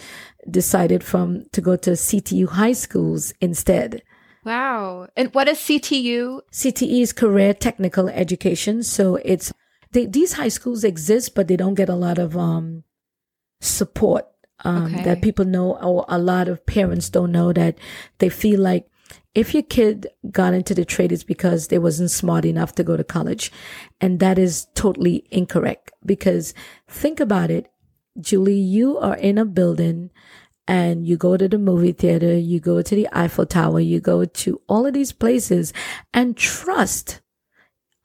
decided 0.49 1.03
from 1.03 1.45
to 1.53 1.61
go 1.61 1.77
to 1.77 1.91
CTE 1.91 2.49
high 2.49 2.73
schools 2.73 3.33
instead. 3.41 4.03
Wow. 4.45 5.09
And 5.17 5.35
what 5.35 5.49
is 5.49 5.59
CTU? 5.59 6.43
CTE 6.53 7.01
is 7.01 7.13
career 7.13 7.53
technical 7.53 8.09
education. 8.09 8.85
So 8.85 9.17
it's, 9.17 9.53
they, 9.91 10.07
these 10.07 10.35
high 10.35 10.49
schools 10.49 10.85
exist, 10.85 11.35
but 11.35 11.49
they 11.49 11.57
don't 11.57 11.75
get 11.75 11.89
a 11.89 11.97
lot 11.97 12.19
of, 12.19 12.37
um, 12.37 12.85
support, 13.61 14.27
um, 14.65 14.87
Okay. 14.87 15.05
that 15.05 15.23
people 15.23 15.45
know, 15.45 15.77
or 15.79 16.05
a 16.09 16.19
lot 16.19 16.49
of 16.49 16.65
parents 16.67 17.11
don't 17.11 17.33
know 17.33 17.53
that 17.53 17.79
they 18.19 18.29
feel 18.29 18.61
like 18.61 18.87
if 19.35 19.53
your 19.53 19.63
kid 19.63 20.07
got 20.31 20.55
into 20.55 20.75
the 20.75 20.85
trade, 20.85 21.13
it's 21.13 21.23
because 21.23 21.69
they 21.69 21.79
wasn't 21.79 22.11
smart 22.11 22.47
enough 22.47 22.75
to 22.75 22.83
go 22.83 22.97
to 22.97 23.05
college. 23.05 23.53
And 24.01 24.19
that 24.19 24.39
is 24.39 24.67
totally 24.75 25.27
incorrect 25.31 25.93
because 26.05 26.55
think 26.89 27.21
about 27.21 27.51
it. 27.51 27.69
Julie, 28.19 28.55
you 28.59 28.97
are 28.97 29.17
in 29.17 29.37
a 29.37 29.45
building 29.45 30.11
and 30.67 31.07
you 31.07 31.19
go 31.19 31.37
to 31.37 31.49
the 31.49 31.59
movie 31.59 31.93
theater, 31.93 32.35
you 32.37 32.61
go 32.61 32.81
to 32.81 32.95
the 32.95 33.07
Eiffel 33.13 33.45
Tower, 33.45 33.79
you 33.79 34.01
go 34.01 34.25
to 34.25 34.61
all 34.69 34.87
of 34.87 34.95
these 34.95 35.13
places 35.13 35.75
and 36.15 36.35
trust 36.35 37.21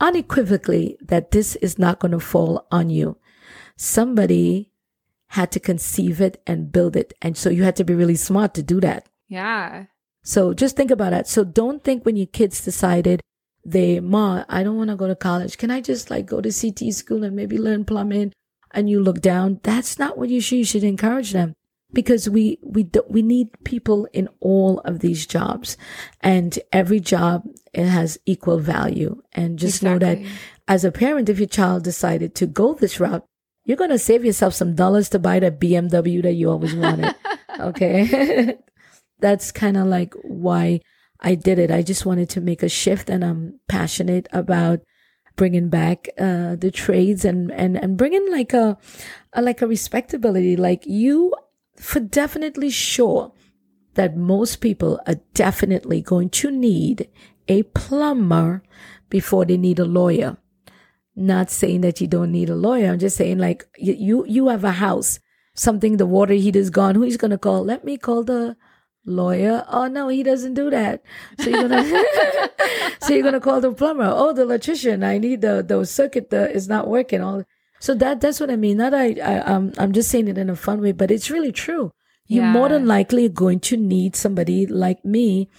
unequivocally 0.01 0.97
that 1.01 1.31
this 1.31 1.55
is 1.57 1.79
not 1.79 1.99
going 1.99 2.11
to 2.11 2.19
fall 2.19 2.67
on 2.71 2.89
you. 2.89 3.17
Somebody 3.77 4.70
had 5.32 5.49
to 5.49 5.61
conceive 5.61 6.19
it 6.19 6.41
and 6.45 6.73
build 6.73 6.95
it. 6.97 7.13
And 7.21 7.38
so 7.38 7.49
you 7.49 7.63
had 7.63 7.77
to 7.77 7.86
be 7.86 7.93
really 7.93 8.17
smart 8.17 8.53
to 8.55 8.61
do 8.63 8.82
that. 8.82 9.07
Yeah. 9.29 9.86
So 10.23 10.53
just 10.53 10.75
think 10.75 10.91
about 10.91 11.11
that. 11.11 11.25
So 11.25 11.45
don't 11.45 11.82
think 11.82 12.05
when 12.05 12.17
your 12.17 12.27
kids 12.27 12.63
decided 12.63 13.21
they, 13.63 14.01
Ma, 14.01 14.43
I 14.49 14.63
don't 14.63 14.75
want 14.75 14.89
to 14.89 14.97
go 14.97 15.07
to 15.07 15.15
college. 15.15 15.57
Can 15.57 15.71
I 15.71 15.79
just 15.79 16.11
like 16.11 16.25
go 16.25 16.41
to 16.41 16.51
CT 16.51 16.93
school 16.93 17.23
and 17.23 17.34
maybe 17.34 17.57
learn 17.57 17.86
plumbing? 17.86 18.34
And 18.71 18.89
you 18.89 19.01
look 19.01 19.21
down. 19.21 19.61
That's 19.63 19.97
not 19.97 20.17
what 20.17 20.27
you 20.27 20.41
should. 20.41 20.57
You 20.57 20.65
should 20.65 20.84
encourage 20.84 21.32
them 21.32 21.53
because 21.93 22.29
we, 22.29 22.59
we, 22.61 22.84
do, 22.84 23.01
we 23.07 23.21
need 23.21 23.47
people 23.63 24.09
in 24.11 24.27
all 24.41 24.79
of 24.79 24.99
these 24.99 25.25
jobs 25.25 25.77
and 26.19 26.59
every 26.73 26.99
job 26.99 27.43
it 27.71 27.86
has 27.86 28.17
equal 28.25 28.59
value. 28.59 29.21
And 29.32 29.57
just 29.57 29.82
know 29.82 29.97
that 29.99 30.19
as 30.67 30.84
a 30.84 30.91
parent, 30.91 31.29
if 31.29 31.39
your 31.39 31.47
child 31.47 31.86
decided 31.86 32.36
to 32.36 32.47
go 32.47 32.73
this 32.73 32.99
route, 32.99 33.25
you're 33.66 33.78
going 33.78 33.91
to 33.91 33.99
save 33.99 34.26
yourself 34.26 34.53
some 34.53 34.76
dollars 34.76 35.09
to 35.09 35.20
buy 35.20 35.39
that 35.39 35.59
BMW 35.59 36.22
that 36.24 36.34
you 36.34 36.49
always 36.49 36.76
wanted. 36.76 37.16
okay. 37.59 38.57
That's 39.20 39.51
kind 39.51 39.78
of 39.78 39.88
like 39.88 40.14
why 40.24 40.82
I 41.20 41.36
did 41.36 41.59
it. 41.59 41.70
I 41.70 41.84
just 41.84 42.05
wanted 42.05 42.30
to 42.32 42.41
make 42.41 42.64
a 42.64 42.70
shift 42.70 43.09
and 43.09 43.24
I'm 43.24 43.59
passionate 43.68 44.28
about 44.32 44.80
bringing 45.36 45.70
back 45.70 46.09
uh, 46.20 46.55
the 46.55 46.72
trades 46.72 47.24
and 47.24 47.51
and 47.51 47.78
and 47.78 47.97
bringing 47.97 48.32
like 48.32 48.53
a, 48.53 48.78
a 49.34 49.41
like 49.41 49.62
a 49.62 49.68
respectability. 49.68 50.55
Like 50.55 50.86
you, 50.86 51.34
for 51.78 51.99
definitely 51.99 52.72
sure 52.72 53.32
that 53.93 54.18
most 54.18 54.57
people 54.57 54.99
are 55.05 55.20
definitely 55.34 56.01
going 56.01 56.30
to 56.30 56.51
need 56.51 57.09
a 57.47 57.64
plumber 57.64 58.64
before 59.09 59.45
they 59.45 59.57
need 59.57 59.80
a 59.80 59.86
lawyer. 59.86 60.38
Not 61.16 61.49
saying 61.49 61.82
that 61.82 61.99
you 61.99 62.07
don't 62.07 62.32
need 62.32 62.49
a 62.49 62.55
lawyer. 62.55 62.91
I'm 62.91 62.99
just 62.99 63.18
saying 63.18 63.38
like 63.38 63.68
you 63.78 64.26
you, 64.26 64.47
have 64.47 64.64
a 64.64 64.72
house, 64.72 65.20
something 65.53 65.97
the 65.97 66.05
water 66.05 66.34
heater's 66.34 66.70
gone. 66.70 66.95
Who's 66.95 67.18
gonna 67.18 67.38
call? 67.38 67.64
Let 67.64 67.84
me 67.84 67.97
call 67.97 68.24
the 68.24 68.55
lawyer. 69.05 69.66
Oh 69.68 69.88
no, 69.88 70.07
he 70.07 70.24
doesn't 70.24 70.53
do 70.53 70.70
that. 70.70 71.03
So 71.39 71.49
you're 71.49 71.68
gonna 71.68 71.84
so 73.01 73.14
you're 73.14 73.24
gonna 73.24 73.41
call 73.41 73.59
the 73.59 73.74
plumber. 73.74 74.09
Oh, 74.09 74.32
the 74.34 74.43
electrician. 74.43 75.03
I 75.03 75.18
need 75.18 75.41
the 75.41 75.64
the 75.68 75.86
circuit 75.86 76.30
the, 76.30 76.49
is 76.49 76.70
not 76.70 76.88
working. 76.88 77.22
All 77.22 77.43
so 77.80 77.93
that 77.95 78.22
that's 78.22 78.39
what 78.39 78.49
I 78.49 78.55
mean. 78.55 78.78
Not 78.78 78.93
I, 78.93 79.14
I 79.16 79.39
um 79.39 79.74
I'm 79.78 79.91
just 79.91 80.09
saying 80.09 80.30
it 80.30 80.38
in 80.38 80.49
a 80.49 80.55
fun 80.55 80.82
way, 80.82 80.93
but 80.93 81.12
it's 81.12 81.30
really 81.30 81.51
true. 81.51 81.91
You're 82.28 82.45
yeah. 82.45 82.53
more 82.53 82.70
than 82.70 82.86
likely 82.86 83.28
going 83.28 83.59
to 83.62 83.76
need 83.76 84.16
somebody 84.16 84.66
like 84.66 85.03
me 85.03 85.49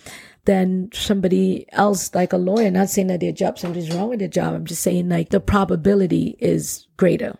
than 0.45 0.91
somebody 0.93 1.67
else 1.73 2.15
like 2.15 2.33
a 2.33 2.39
lawyer. 2.39 2.71
Not 2.71 2.91
saying 2.91 3.07
that 3.09 3.21
their 3.21 3.33
job 3.33 3.59
something's 3.59 3.95
wrong 3.95 4.09
with 4.09 4.19
their 4.19 4.29
job. 4.29 4.55
I'm 4.55 4.67
just 4.67 4.83
saying 4.83 5.09
like 5.09 5.31
the 5.31 5.41
probability 5.41 6.37
is 6.39 6.87
greater. 6.97 7.39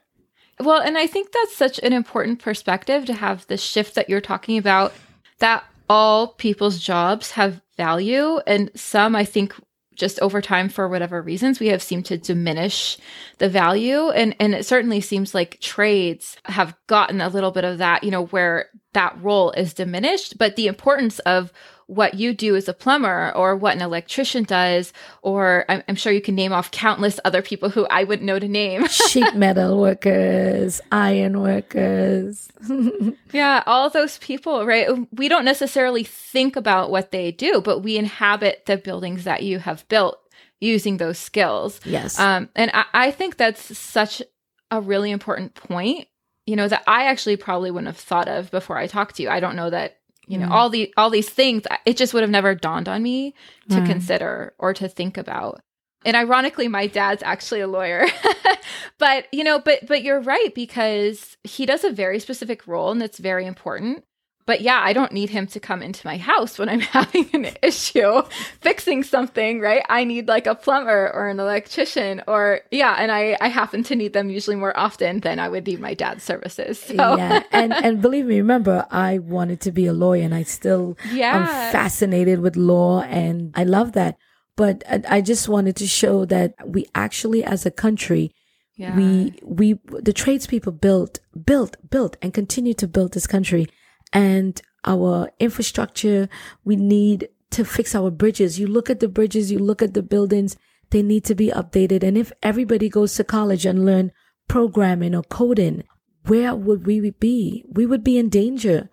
Well, 0.61 0.81
and 0.81 0.97
I 0.97 1.07
think 1.07 1.33
that's 1.33 1.57
such 1.57 1.81
an 1.81 1.93
important 1.93 2.41
perspective 2.41 3.05
to 3.07 3.15
have 3.15 3.47
the 3.47 3.57
shift 3.57 3.95
that 3.97 4.09
you're 4.09 4.21
talking 4.21 4.59
about 4.59 4.93
that 5.39 5.65
all 5.89 6.29
people's 6.29 6.79
jobs 6.79 7.33
have 7.33 7.61
value 7.77 8.39
and 8.47 8.71
some 8.75 9.17
I 9.17 9.25
think 9.25 9.55
just 9.95 10.21
over 10.21 10.41
time 10.41 10.69
for 10.69 10.89
whatever 10.89 11.21
reasons 11.21 11.61
we 11.61 11.69
have 11.69 11.83
seemed 11.83 12.07
to 12.07 12.17
diminish 12.17 12.97
the 13.39 13.49
value 13.49 14.09
and 14.11 14.35
and 14.41 14.55
it 14.55 14.65
certainly 14.65 15.01
seems 15.01 15.35
like 15.35 15.61
trades 15.61 16.37
have 16.45 16.75
gotten 16.87 17.21
a 17.21 17.29
little 17.29 17.51
bit 17.51 17.65
of 17.65 17.79
that 17.79 18.05
you 18.05 18.11
know 18.11 18.27
where 18.27 18.71
that 18.93 19.17
role 19.23 19.51
is 19.53 19.75
diminished 19.75 20.39
but 20.39 20.57
the 20.57 20.67
importance 20.67 21.19
of 21.21 21.53
what 21.87 22.15
you 22.15 22.33
do 22.33 22.57
as 22.57 22.69
a 22.69 22.73
plumber 22.73 23.33
or 23.35 23.55
what 23.55 23.77
an 23.77 23.83
electrician 23.83 24.45
does, 24.45 24.93
or 25.21 25.65
I'm, 25.69 25.83
I'm, 25.89 25.95
sure 25.95 26.13
you 26.13 26.23
can 26.23 26.35
name 26.35 26.53
off 26.53 26.71
countless 26.71 27.21
other 27.25 27.43
people 27.43 27.69
who 27.69 27.87
I 27.87 28.05
wouldn't 28.05 28.27
know 28.27 28.39
to 28.39 28.49
name. 28.49 28.87
Sheet 28.89 29.35
metal 29.35 29.79
workers, 29.79 30.81
iron 30.91 31.41
workers. 31.41 32.49
yeah, 33.33 33.63
all 33.67 33.91
those 33.91 34.19
people, 34.19 34.65
right? 34.65 34.89
We 35.13 35.29
don't 35.29 35.45
necessarily 35.45 36.05
think 36.05 36.57
about 36.57 36.91
what 36.91 37.11
they 37.11 37.31
do, 37.31 37.61
but 37.61 37.81
we 37.81 37.99
inhabit 37.99 38.65
the 38.67 38.79
buildings 38.79 39.25
that 39.25 39.43
you 39.43 39.59
have 39.59 39.87
built 39.89 40.19
using 40.61 40.97
those 40.97 41.19
skills. 41.19 41.81
Yes. 41.85 42.19
Um, 42.19 42.49
and 42.57 42.71
I, 42.73 42.85
I 42.95 43.11
think 43.11 43.37
that's 43.37 43.77
such 43.77 44.23
a 44.71 44.81
really 44.81 45.11
important 45.11 45.55
point 45.55 46.09
you 46.47 46.57
know 46.57 46.69
that 46.69 46.83
i 46.87 47.05
actually 47.05 47.37
probably 47.37 47.71
wouldn't 47.71 47.87
have 47.89 47.97
thought 47.97 48.29
of 48.29 48.51
before 48.51 48.79
i 48.79 48.87
talked 48.87 49.17
to 49.17 49.23
you 49.23 49.29
i 49.29 49.41
don't 49.41 49.57
know 49.57 49.71
that 49.71 49.99
you 50.27 50.39
know 50.39 50.47
mm. 50.47 50.51
all 50.51 50.69
the 50.69 50.93
all 50.97 51.11
these 51.11 51.29
things 51.29 51.63
it 51.85 51.97
just 51.97 52.15
would 52.15 52.23
have 52.23 52.31
never 52.31 52.55
dawned 52.55 52.89
on 52.89 53.03
me 53.03 53.35
to 53.69 53.77
mm. 53.77 53.87
consider 53.87 54.55
or 54.59 54.73
to 54.73 54.89
think 54.89 55.17
about 55.17 55.61
and 56.05 56.17
ironically 56.17 56.69
my 56.69 56.87
dad's 56.87 57.23
actually 57.23 57.61
a 57.61 57.67
lawyer 57.67 58.07
but 58.99 59.27
you 59.33 59.45
know 59.45 59.59
but 59.59 59.87
but 59.87 60.03
you're 60.03 60.21
right 60.21 60.55
because 60.55 61.37
he 61.45 61.67
does 61.67 61.85
a 61.85 61.91
very 61.91 62.19
specific 62.19 62.67
role 62.67 62.91
and 62.91 63.03
it's 63.03 63.19
very 63.19 63.47
important 63.47 64.05
but 64.45 64.61
yeah, 64.61 64.81
I 64.83 64.93
don't 64.93 65.13
need 65.13 65.31
him 65.31 65.47
to 65.49 65.61
come 65.61 65.83
into 65.83 66.07
my 66.07 66.17
house 66.17 66.59
when 66.59 66.69
I'm 66.69 66.81
having 66.99 67.29
an 67.33 67.49
issue 67.63 68.23
fixing 68.61 69.03
something, 69.03 69.61
right? 69.61 69.85
I 69.89 70.05
need 70.05 70.29
like 70.29 70.47
a 70.47 70.55
plumber 70.55 71.11
or 71.13 71.29
an 71.29 71.39
electrician 71.39 72.23
or 72.27 72.61
yeah, 72.71 72.97
and 72.99 73.13
I 73.13 73.37
I 73.41 73.49
happen 73.49 73.83
to 73.85 73.97
need 73.97 74.13
them 74.13 74.31
usually 74.31 74.57
more 74.57 74.77
often 74.77 75.21
than 75.21 75.39
I 75.39 75.49
would 75.49 75.67
need 75.67 75.81
my 75.81 75.95
dad's 75.95 76.25
services. 76.25 76.79
So. 76.79 76.95
Yeah, 76.95 77.43
and 77.53 77.73
and 77.85 78.03
believe 78.03 78.27
me, 78.27 78.39
remember 78.39 78.87
I 78.91 79.19
wanted 79.19 79.61
to 79.63 79.73
be 79.73 79.87
a 79.87 79.93
lawyer, 79.93 80.23
and 80.23 80.35
I 80.35 80.43
still 80.43 80.97
yeah. 81.13 81.37
am 81.37 81.73
fascinated 81.73 82.41
with 82.41 82.57
law, 82.57 83.03
and 83.03 83.53
I 83.55 83.65
love 83.65 83.93
that. 83.93 84.17
But 84.57 84.83
I, 84.89 85.03
I 85.09 85.21
just 85.21 85.49
wanted 85.49 85.77
to 85.77 85.87
show 85.87 86.25
that 86.27 86.55
we 86.67 86.87
actually, 86.95 87.43
as 87.43 87.65
a 87.65 87.71
country, 87.71 88.35
yeah. 88.77 88.97
we 88.97 89.39
we 89.43 89.79
the 89.87 90.13
tradespeople 90.13 90.73
built 90.73 91.21
built 91.45 91.77
built 91.89 92.17
and 92.21 92.35
continue 92.35 92.75
to 92.75 92.89
build 92.89 93.13
this 93.13 93.27
country 93.27 93.69
and 94.13 94.61
our 94.85 95.31
infrastructure. 95.39 96.29
We 96.65 96.77
need 96.77 97.29
to 97.51 97.65
fix 97.65 97.95
our 97.95 98.11
bridges. 98.11 98.59
You 98.59 98.67
look 98.67 98.91
at 98.91 99.01
the 99.01 99.09
bridges, 99.09 99.51
you 99.53 99.59
look 99.59 99.83
at 99.83 99.95
the 99.95 100.03
buildings, 100.03 100.57
they 100.91 101.03
need 101.03 101.25
to 101.25 101.35
be 101.35 101.49
updated. 101.49 102.03
And 102.03 102.19
if 102.19 102.33
everybody 102.43 102.89
goes 102.89 103.15
to 103.17 103.25
college 103.25 103.65
and 103.65 103.85
learn 103.85 104.13
programming 104.49 105.15
or 105.15 105.23
coding, 105.23 105.85
where 106.27 106.55
would 106.55 106.87
we 106.87 107.11
be? 107.11 107.65
We 107.69 107.87
would 107.87 108.05
be 108.05 108.19
in 108.19 108.29
danger. 108.29 108.89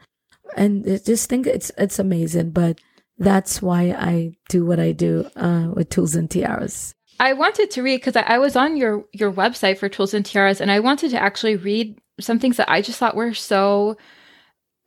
And 0.55 0.85
just 1.05 1.29
think 1.29 1.45
it's, 1.45 1.71
it's 1.77 1.99
amazing, 1.99 2.51
but 2.51 2.79
that's 3.17 3.61
why 3.61 3.91
I 3.91 4.31
do 4.49 4.65
what 4.65 4.79
I 4.79 4.93
do, 4.93 5.29
uh, 5.35 5.69
with 5.73 5.89
tools 5.89 6.15
and 6.15 6.29
tiaras. 6.29 6.93
I 7.19 7.33
wanted 7.33 7.69
to 7.71 7.83
read 7.83 7.97
because 7.97 8.15
I, 8.15 8.21
I 8.21 8.37
was 8.39 8.55
on 8.55 8.77
your, 8.77 9.05
your 9.11 9.31
website 9.31 9.77
for 9.77 9.89
tools 9.89 10.13
and 10.13 10.25
tiaras 10.25 10.61
and 10.61 10.71
I 10.71 10.79
wanted 10.79 11.11
to 11.11 11.21
actually 11.21 11.57
read 11.57 11.99
some 12.19 12.39
things 12.39 12.57
that 12.57 12.71
I 12.71 12.81
just 12.81 12.97
thought 12.97 13.15
were 13.15 13.33
so 13.33 13.97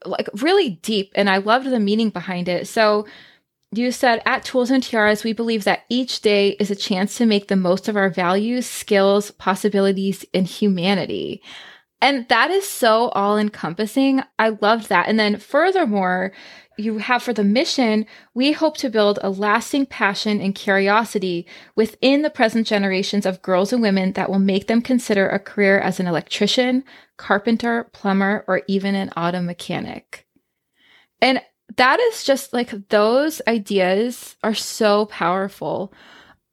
like 0.05 0.29
really 0.41 0.71
deep 0.81 1.11
and 1.15 1.29
I 1.29 1.37
loved 1.37 1.69
the 1.69 1.79
meaning 1.79 2.09
behind 2.09 2.47
it. 2.47 2.67
So 2.67 3.05
you 3.71 3.91
said 3.91 4.21
at 4.25 4.43
Tools 4.43 4.69
and 4.69 4.83
Tiaras, 4.83 5.23
we 5.23 5.33
believe 5.33 5.63
that 5.63 5.85
each 5.89 6.21
day 6.21 6.49
is 6.59 6.69
a 6.69 6.75
chance 6.75 7.17
to 7.17 7.25
make 7.25 7.47
the 7.47 7.55
most 7.55 7.87
of 7.87 7.97
our 7.97 8.09
values, 8.09 8.67
skills, 8.67 9.31
possibilities, 9.31 10.25
and 10.33 10.45
humanity. 10.45 11.41
And 12.03 12.27
that 12.27 12.51
is 12.51 12.67
so 12.67 13.07
all 13.11 13.37
encompassing. 13.37 14.23
I 14.37 14.49
loved 14.49 14.89
that. 14.89 15.07
And 15.07 15.17
then 15.17 15.37
furthermore, 15.37 16.33
you 16.77 16.97
have 16.97 17.23
for 17.23 17.31
the 17.31 17.45
mission, 17.45 18.05
we 18.33 18.51
hope 18.51 18.75
to 18.77 18.89
build 18.89 19.19
a 19.21 19.29
lasting 19.29 19.85
passion 19.85 20.41
and 20.41 20.53
curiosity 20.53 21.47
within 21.77 22.21
the 22.21 22.29
present 22.29 22.67
generations 22.67 23.25
of 23.25 23.41
girls 23.41 23.71
and 23.71 23.81
women 23.81 24.11
that 24.13 24.29
will 24.29 24.39
make 24.39 24.67
them 24.67 24.81
consider 24.81 25.29
a 25.29 25.39
career 25.39 25.79
as 25.79 26.01
an 26.01 26.07
electrician, 26.07 26.83
carpenter, 27.15 27.85
plumber, 27.93 28.43
or 28.49 28.63
even 28.67 28.95
an 28.95 29.09
auto 29.11 29.41
mechanic. 29.41 30.27
And 31.21 31.41
that 31.77 32.01
is 32.01 32.25
just 32.25 32.51
like 32.51 32.89
those 32.89 33.41
ideas 33.47 34.35
are 34.43 34.53
so 34.53 35.05
powerful. 35.05 35.93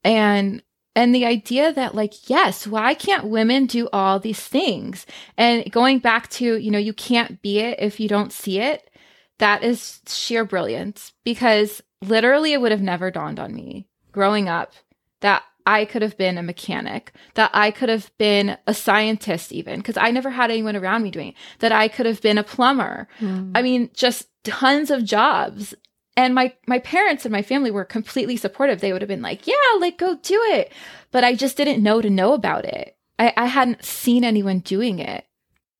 And 0.04 0.62
and 0.96 1.14
the 1.14 1.24
idea 1.24 1.72
that 1.72 1.94
like 1.94 2.28
yes 2.28 2.66
why 2.66 2.94
can't 2.94 3.28
women 3.28 3.66
do 3.66 3.88
all 3.92 4.18
these 4.18 4.40
things 4.40 5.06
and 5.36 5.70
going 5.70 5.98
back 5.98 6.28
to 6.28 6.56
you 6.56 6.70
know 6.70 6.78
you 6.78 6.92
can't 6.92 7.40
be 7.42 7.58
it 7.58 7.78
if 7.80 8.00
you 8.00 8.08
don't 8.08 8.32
see 8.32 8.58
it 8.58 8.90
that 9.38 9.62
is 9.62 10.00
sheer 10.06 10.44
brilliance 10.44 11.12
because 11.24 11.82
literally 12.02 12.52
it 12.52 12.60
would 12.60 12.72
have 12.72 12.82
never 12.82 13.10
dawned 13.10 13.40
on 13.40 13.54
me 13.54 13.86
growing 14.12 14.48
up 14.48 14.72
that 15.20 15.42
I 15.66 15.84
could 15.84 16.02
have 16.02 16.16
been 16.16 16.38
a 16.38 16.42
mechanic, 16.42 17.12
that 17.34 17.50
I 17.52 17.70
could 17.70 17.88
have 17.88 18.10
been 18.18 18.56
a 18.66 18.74
scientist, 18.74 19.52
even 19.52 19.78
because 19.78 19.96
I 19.96 20.10
never 20.10 20.30
had 20.30 20.50
anyone 20.50 20.74
around 20.74 21.02
me 21.02 21.10
doing 21.10 21.28
it, 21.28 21.34
that 21.60 21.70
I 21.70 21.88
could 21.88 22.06
have 22.06 22.20
been 22.20 22.38
a 22.38 22.42
plumber. 22.42 23.08
Mm. 23.20 23.52
I 23.54 23.62
mean, 23.62 23.90
just 23.94 24.28
tons 24.42 24.90
of 24.90 25.04
jobs. 25.04 25.74
And 26.20 26.34
my 26.34 26.52
my 26.66 26.78
parents 26.80 27.24
and 27.24 27.32
my 27.32 27.40
family 27.40 27.70
were 27.70 27.84
completely 27.84 28.36
supportive. 28.36 28.80
They 28.80 28.92
would 28.92 29.00
have 29.00 29.08
been 29.08 29.22
like, 29.22 29.46
"Yeah, 29.46 29.54
like 29.78 29.96
go 29.96 30.16
do 30.16 30.38
it," 30.50 30.70
but 31.10 31.24
I 31.24 31.34
just 31.34 31.56
didn't 31.56 31.82
know 31.82 32.02
to 32.02 32.10
know 32.10 32.34
about 32.34 32.66
it. 32.66 32.96
I, 33.18 33.32
I 33.36 33.46
hadn't 33.46 33.84
seen 33.84 34.22
anyone 34.22 34.58
doing 34.58 34.98
it. 34.98 35.24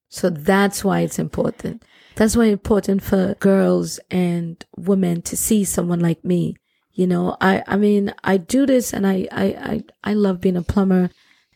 So 0.09 0.31
that's 0.31 0.83
why 0.83 1.01
it's 1.01 1.19
important. 1.19 1.85
That's 2.17 2.37
why 2.37 2.45
it's 2.47 2.53
important 2.53 3.03
for 3.03 3.35
girls 3.39 4.01
and 4.11 4.65
women 4.77 5.21
to 5.23 5.37
see 5.37 5.63
someone 5.65 6.01
like 6.01 6.25
me. 6.25 6.57
You 6.93 7.07
know, 7.07 7.37
I, 7.41 7.63
I 7.67 7.77
mean, 7.77 8.13
I 8.25 8.39
do 8.39 8.67
this 8.67 8.93
and 8.93 9.07
I, 9.07 9.29
I, 9.31 9.45
I, 9.45 9.85
I 10.03 10.15
love 10.15 10.41
being 10.41 10.57
a 10.57 10.63
plumber 10.63 11.11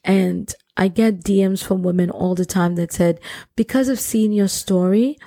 and 0.05 0.55
I 0.77 0.89
get 0.89 1.25
DMs 1.25 1.65
from 1.65 1.83
women 1.83 2.11
all 2.11 2.35
the 2.35 2.45
time 2.45 2.77
that 2.77 2.93
said, 2.93 3.21
because 3.57 3.89
of 3.89 3.99
seeing 4.01 4.33
your 4.33 4.49
story, 4.49 5.19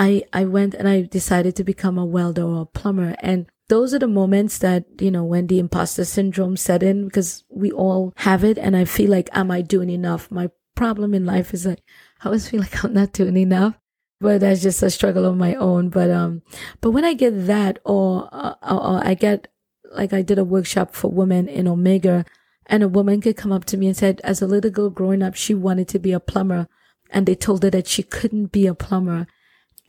I, 0.00 0.24
I 0.32 0.46
went 0.46 0.74
and 0.74 0.88
I 0.88 1.02
decided 1.02 1.54
to 1.56 1.64
become 1.64 1.98
a 1.98 2.06
welder 2.06 2.42
or 2.42 2.62
a 2.62 2.66
plumber. 2.66 3.14
And 3.20 3.46
those 3.68 3.92
are 3.92 3.98
the 3.98 4.08
moments 4.08 4.58
that, 4.58 4.86
you 4.98 5.10
know, 5.10 5.24
when 5.24 5.46
the 5.46 5.58
imposter 5.58 6.06
syndrome 6.06 6.56
set 6.56 6.82
in, 6.82 7.04
because 7.04 7.44
we 7.50 7.70
all 7.70 8.14
have 8.16 8.42
it. 8.42 8.56
And 8.56 8.74
I 8.74 8.86
feel 8.86 9.10
like, 9.10 9.28
am 9.32 9.50
I 9.50 9.60
doing 9.60 9.90
enough? 9.90 10.30
My 10.30 10.50
problem 10.74 11.12
in 11.12 11.26
life 11.26 11.52
is 11.52 11.66
like, 11.66 11.82
I 12.22 12.26
always 12.26 12.48
feel 12.48 12.60
like 12.60 12.82
I'm 12.82 12.94
not 12.94 13.12
doing 13.12 13.36
enough 13.36 13.74
but 14.20 14.40
that's 14.40 14.62
just 14.62 14.82
a 14.82 14.90
struggle 14.90 15.24
of 15.24 15.36
my 15.36 15.54
own. 15.54 15.88
But 15.88 16.10
um, 16.10 16.42
but 16.80 16.90
when 16.90 17.04
I 17.04 17.14
get 17.14 17.46
that, 17.46 17.78
or, 17.84 18.28
uh, 18.32 18.54
or 18.62 19.00
I 19.02 19.14
get 19.14 19.48
like 19.92 20.12
I 20.12 20.22
did 20.22 20.38
a 20.38 20.44
workshop 20.44 20.94
for 20.94 21.10
women 21.10 21.48
in 21.48 21.66
Omega, 21.66 22.24
and 22.66 22.82
a 22.82 22.88
woman 22.88 23.20
could 23.20 23.36
come 23.36 23.52
up 23.52 23.64
to 23.66 23.76
me 23.76 23.86
and 23.86 23.96
said, 23.96 24.20
as 24.22 24.42
a 24.42 24.46
little 24.46 24.70
girl 24.70 24.90
growing 24.90 25.22
up, 25.22 25.34
she 25.34 25.54
wanted 25.54 25.88
to 25.88 25.98
be 25.98 26.12
a 26.12 26.20
plumber, 26.20 26.68
and 27.10 27.26
they 27.26 27.34
told 27.34 27.62
her 27.62 27.70
that 27.70 27.88
she 27.88 28.02
couldn't 28.02 28.52
be 28.52 28.66
a 28.66 28.74
plumber, 28.74 29.26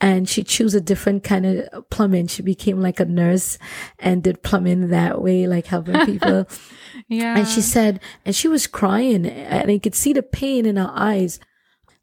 and 0.02 0.28
she 0.28 0.42
chose 0.42 0.74
a 0.74 0.80
different 0.80 1.22
kind 1.22 1.46
of 1.46 1.88
plumbing. 1.88 2.26
She 2.26 2.42
became 2.42 2.80
like 2.80 2.98
a 2.98 3.04
nurse 3.04 3.56
and 4.00 4.20
did 4.20 4.42
plumbing 4.42 4.88
that 4.88 5.22
way, 5.22 5.46
like 5.46 5.66
helping 5.66 6.04
people. 6.06 6.48
yeah. 7.06 7.38
And 7.38 7.46
she 7.46 7.60
said, 7.60 8.00
and 8.26 8.34
she 8.34 8.48
was 8.48 8.66
crying 8.66 9.24
and 9.24 9.70
I 9.70 9.78
could 9.78 9.94
see 9.94 10.12
the 10.12 10.24
pain 10.24 10.66
in 10.66 10.76
her 10.76 10.90
eyes 10.92 11.38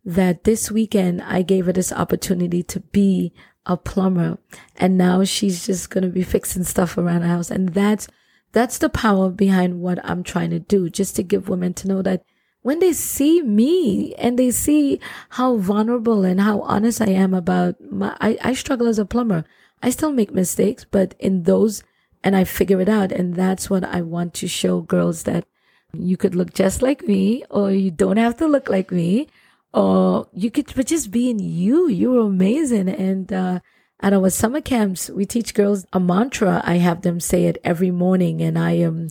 that 0.06 0.46
this 0.46 0.72
weekend 0.72 1.22
I 1.22 1.42
gave 1.42 1.66
her 1.66 1.74
this 1.74 1.92
opportunity 1.92 2.64
to 2.64 2.80
be 2.80 3.34
a 3.66 3.76
plumber 3.76 4.38
and 4.78 4.98
now 4.98 5.26
she's 5.26 5.66
just 5.66 5.90
going 5.90 6.06
to 6.06 6.10
be 6.10 6.24
fixing 6.24 6.64
stuff 6.64 6.98
around 6.98 7.22
the 7.22 7.28
house. 7.28 7.52
And 7.52 7.70
that's, 7.70 8.08
that's 8.54 8.78
the 8.78 8.90
power 8.90 9.30
behind 9.30 9.82
what 9.82 10.00
I'm 10.06 10.24
trying 10.24 10.52
to 10.52 10.60
do, 10.60 10.90
just 10.90 11.18
to 11.18 11.24
give 11.24 11.50
women 11.50 11.74
to 11.74 11.88
know 11.90 12.02
that 12.04 12.24
when 12.62 12.80
they 12.80 12.94
see 12.94 13.42
me 13.42 14.14
and 14.16 14.38
they 14.38 14.52
see 14.52 15.00
how 15.30 15.58
vulnerable 15.58 16.24
and 16.24 16.42
how 16.42 16.62
honest 16.62 17.02
I 17.02 17.10
am 17.10 17.34
about 17.34 17.76
my, 17.82 18.16
I, 18.20 18.38
I 18.42 18.54
struggle 18.54 18.88
as 18.88 19.00
a 19.00 19.06
plumber. 19.06 19.46
I 19.82 19.90
still 19.90 20.12
make 20.12 20.32
mistakes, 20.32 20.86
but 20.90 21.16
in 21.20 21.44
those, 21.44 21.84
and 22.24 22.36
I 22.36 22.44
figure 22.44 22.82
it 22.82 22.90
out. 22.90 23.12
And 23.12 23.36
that's 23.36 23.70
what 23.70 23.86
I 23.86 24.02
want 24.02 24.34
to 24.36 24.48
show 24.48 24.82
girls 24.82 25.24
that 25.24 25.46
you 25.94 26.18
could 26.18 26.36
look 26.36 26.54
just 26.54 26.82
like 26.82 27.08
me, 27.08 27.46
or 27.50 27.72
you 27.72 27.92
don't 27.92 28.18
have 28.18 28.36
to 28.38 28.48
look 28.48 28.70
like 28.70 28.92
me, 28.92 29.28
or 29.74 30.28
you 30.34 30.52
could 30.52 30.74
but 30.76 30.88
just 30.88 31.12
being 31.12 31.40
you. 31.40 31.88
You're 31.88 32.28
amazing. 32.28 32.90
And, 32.90 33.32
uh, 33.32 33.60
at 34.02 34.14
our 34.14 34.30
summer 34.30 34.62
camps, 34.62 35.10
we 35.10 35.26
teach 35.26 35.54
girls 35.54 35.86
a 35.92 36.00
mantra. 36.00 36.62
I 36.64 36.76
have 36.76 37.02
them 37.02 37.20
say 37.20 37.46
it 37.46 37.58
every 37.64 37.92
morning 37.92 38.42
and 38.42 38.58
I 38.58 38.72
am 38.72 39.10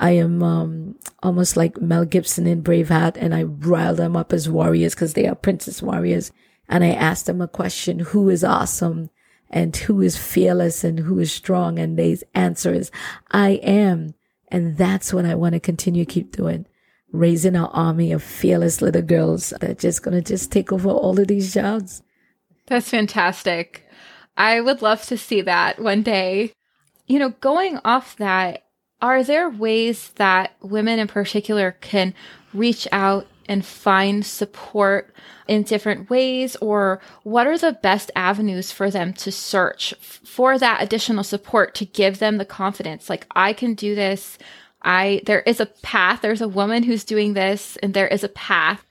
I 0.00 0.12
am 0.12 0.42
um, 0.42 0.96
almost 1.22 1.58
like 1.58 1.80
Mel 1.80 2.06
Gibson 2.06 2.46
in 2.46 2.62
Braveheart, 2.62 3.18
and 3.18 3.34
I 3.34 3.42
rile 3.42 3.94
them 3.94 4.16
up 4.16 4.32
as 4.32 4.48
warriors 4.48 4.94
because 4.94 5.12
they 5.12 5.28
are 5.28 5.34
princess 5.34 5.82
warriors. 5.82 6.32
And 6.68 6.82
I 6.82 6.92
ask 6.92 7.26
them 7.26 7.42
a 7.42 7.46
question: 7.46 7.98
Who 7.98 8.30
is 8.30 8.42
awesome, 8.42 9.10
and 9.50 9.76
who 9.76 10.00
is 10.00 10.16
fearless, 10.16 10.84
and 10.84 11.00
who 11.00 11.18
is 11.18 11.30
strong? 11.30 11.78
And 11.78 11.98
they 11.98 12.16
answer 12.34 12.72
is, 12.72 12.90
"I 13.30 13.60
am." 13.62 14.14
And 14.48 14.78
that's 14.78 15.12
what 15.12 15.26
I 15.26 15.34
want 15.34 15.52
to 15.52 15.60
continue 15.60 16.06
keep 16.06 16.34
doing, 16.34 16.66
raising 17.12 17.54
our 17.54 17.68
army 17.68 18.10
of 18.10 18.22
fearless 18.22 18.80
little 18.80 19.02
girls 19.02 19.50
that 19.50 19.70
are 19.70 19.74
just 19.74 20.02
gonna 20.02 20.22
just 20.22 20.50
take 20.50 20.72
over 20.72 20.88
all 20.88 21.20
of 21.20 21.28
these 21.28 21.52
jobs. 21.52 22.02
That's 22.66 22.88
fantastic. 22.88 23.86
I 24.34 24.62
would 24.62 24.80
love 24.80 25.04
to 25.06 25.18
see 25.18 25.42
that 25.42 25.78
one 25.78 26.02
day. 26.02 26.54
You 27.06 27.18
know, 27.18 27.30
going 27.40 27.80
off 27.84 28.16
that, 28.16 28.62
are 29.02 29.24
there 29.24 29.48
ways 29.48 30.10
that 30.16 30.54
women 30.60 30.98
in 30.98 31.08
particular 31.08 31.72
can 31.80 32.14
reach 32.52 32.86
out 32.92 33.26
and 33.48 33.64
find 33.64 34.24
support 34.24 35.12
in 35.48 35.62
different 35.62 36.08
ways? 36.10 36.56
Or 36.56 37.00
what 37.22 37.46
are 37.46 37.58
the 37.58 37.72
best 37.72 38.10
avenues 38.14 38.70
for 38.70 38.90
them 38.90 39.12
to 39.14 39.32
search 39.32 39.94
for 40.00 40.58
that 40.58 40.82
additional 40.82 41.24
support 41.24 41.74
to 41.76 41.84
give 41.84 42.18
them 42.18 42.36
the 42.36 42.44
confidence 42.44 43.10
like 43.10 43.26
I 43.34 43.52
can 43.52 43.74
do 43.74 43.94
this. 43.94 44.38
I 44.82 45.22
there 45.26 45.40
is 45.40 45.60
a 45.60 45.66
path. 45.66 46.20
There's 46.22 46.40
a 46.40 46.48
woman 46.48 46.84
who's 46.84 47.04
doing 47.04 47.34
this 47.34 47.76
and 47.82 47.92
there 47.92 48.08
is 48.08 48.24
a 48.24 48.28
path. 48.28 48.86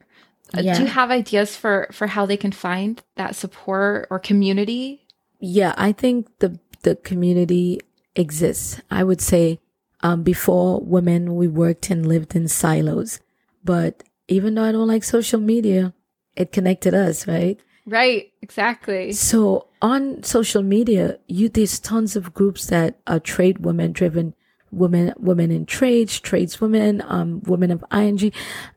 Yeah. 0.54 0.76
do 0.76 0.82
you 0.82 0.88
have 0.88 1.12
ideas 1.12 1.56
for 1.56 1.88
for 1.92 2.08
how 2.08 2.26
they 2.26 2.38
can 2.38 2.52
find 2.52 3.02
that 3.16 3.36
support 3.36 4.08
or 4.10 4.20
community? 4.20 5.08
Yeah 5.40 5.74
I 5.78 5.92
think 5.92 6.28
the 6.40 6.60
the 6.82 6.96
community 6.96 7.80
exists. 8.16 8.82
I 8.92 9.04
would 9.04 9.22
say 9.22 9.60
um, 10.02 10.24
before 10.24 10.80
women, 10.80 11.36
we 11.36 11.48
worked 11.48 11.90
and 11.90 12.06
lived 12.06 12.36
in 12.36 12.48
silos. 12.48 13.20
But 13.64 14.04
even 14.28 14.56
though 14.56 14.64
I 14.64 14.72
don't 14.72 14.88
like 14.88 15.04
social 15.04 15.40
media, 15.40 15.94
it 16.36 16.52
connected 16.52 16.94
us, 16.94 17.28
right? 17.28 17.60
Right, 17.86 18.32
exactly. 18.42 19.12
So 19.14 19.68
on 19.82 20.24
social 20.24 20.62
media, 20.62 21.18
you 21.28 21.50
there's 21.50 21.80
tons 21.80 22.16
of 22.16 22.34
groups 22.34 22.68
that 22.68 23.00
are 23.08 23.20
trade 23.20 23.60
women 23.66 23.92
driven, 23.92 24.36
women 24.72 25.14
women 25.18 25.52
in 25.52 25.66
trades, 25.66 26.20
tradeswomen, 26.20 27.04
um, 27.10 27.42
women 27.46 27.72
of 27.72 27.84
ING. 27.92 28.32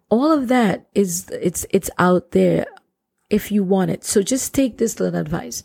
All 0.09 0.33
of 0.33 0.49
that 0.49 0.87
is 0.95 1.29
it's 1.31 1.67
it's 1.71 1.91
out 1.99 2.31
there 2.31 2.67
if 3.29 3.53
you 3.53 3.63
want 3.63 3.91
it. 3.91 4.05
So 4.05 4.23
just 4.23 4.55
take 4.55 4.79
this 4.79 4.99
little 4.99 5.21
advice. 5.21 5.63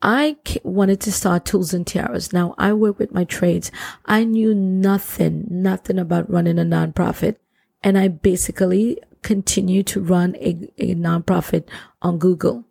I 0.00 0.36
wanted 0.62 1.00
to 1.00 1.12
start 1.12 1.44
tools 1.44 1.74
and 1.74 1.86
tiaras. 1.86 2.32
Now 2.32 2.54
I 2.56 2.72
work 2.72 2.98
with 2.98 3.12
my 3.12 3.24
trades. 3.24 3.72
I 4.06 4.24
knew 4.24 4.54
nothing, 4.54 5.46
nothing 5.50 5.98
about 5.98 6.30
running 6.30 6.58
a 6.58 6.62
nonprofit. 6.62 7.36
And 7.82 7.98
I 7.98 8.08
basically 8.08 8.98
continue 9.22 9.82
to 9.84 10.00
run 10.00 10.36
a, 10.36 10.70
a 10.78 10.94
nonprofit 10.94 11.68
on 12.00 12.18
Google. 12.18 12.64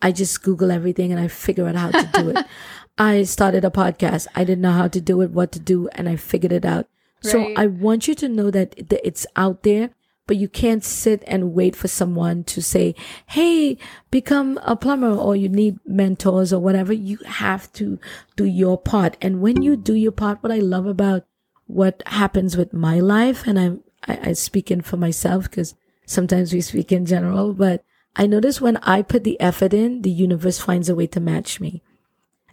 I 0.00 0.10
just 0.10 0.42
Google 0.42 0.70
everything 0.70 1.12
and 1.12 1.20
I 1.20 1.28
figure 1.28 1.66
out 1.66 1.76
how 1.76 1.90
to 1.90 2.08
do 2.12 2.30
it. 2.30 2.46
I 2.98 3.22
started 3.22 3.64
a 3.64 3.70
podcast. 3.70 4.26
I 4.34 4.44
didn't 4.44 4.62
know 4.62 4.72
how 4.72 4.88
to 4.88 5.00
do 5.00 5.20
it, 5.22 5.30
what 5.30 5.52
to 5.52 5.58
do, 5.58 5.88
and 5.88 6.08
I 6.08 6.16
figured 6.16 6.52
it 6.52 6.64
out. 6.64 6.88
Right. 7.24 7.30
So 7.30 7.54
I 7.56 7.66
want 7.66 8.08
you 8.08 8.14
to 8.16 8.28
know 8.28 8.50
that 8.50 8.74
it's 8.76 9.26
out 9.36 9.62
there 9.62 9.90
but 10.26 10.36
you 10.36 10.48
can't 10.48 10.84
sit 10.84 11.22
and 11.26 11.52
wait 11.52 11.74
for 11.74 11.88
someone 11.88 12.44
to 12.44 12.62
say, 12.62 12.94
Hey, 13.26 13.76
become 14.10 14.58
a 14.62 14.76
plumber 14.76 15.14
or 15.14 15.34
you 15.34 15.48
need 15.48 15.78
mentors 15.84 16.52
or 16.52 16.60
whatever. 16.60 16.92
You 16.92 17.18
have 17.26 17.72
to 17.74 17.98
do 18.36 18.44
your 18.44 18.78
part. 18.78 19.16
And 19.20 19.40
when 19.40 19.62
you 19.62 19.76
do 19.76 19.94
your 19.94 20.12
part, 20.12 20.42
what 20.42 20.52
I 20.52 20.58
love 20.58 20.86
about 20.86 21.24
what 21.66 22.02
happens 22.06 22.56
with 22.56 22.72
my 22.72 23.00
life, 23.00 23.46
and 23.46 23.58
I'm, 23.58 23.84
I, 24.06 24.30
I 24.30 24.32
speak 24.32 24.70
in 24.70 24.82
for 24.82 24.96
myself 24.96 25.44
because 25.44 25.74
sometimes 26.06 26.52
we 26.52 26.60
speak 26.60 26.92
in 26.92 27.06
general, 27.06 27.52
but 27.52 27.84
I 28.14 28.26
notice 28.26 28.60
when 28.60 28.76
I 28.78 29.02
put 29.02 29.24
the 29.24 29.40
effort 29.40 29.72
in, 29.72 30.02
the 30.02 30.10
universe 30.10 30.58
finds 30.58 30.88
a 30.88 30.94
way 30.94 31.06
to 31.08 31.20
match 31.20 31.60
me. 31.60 31.82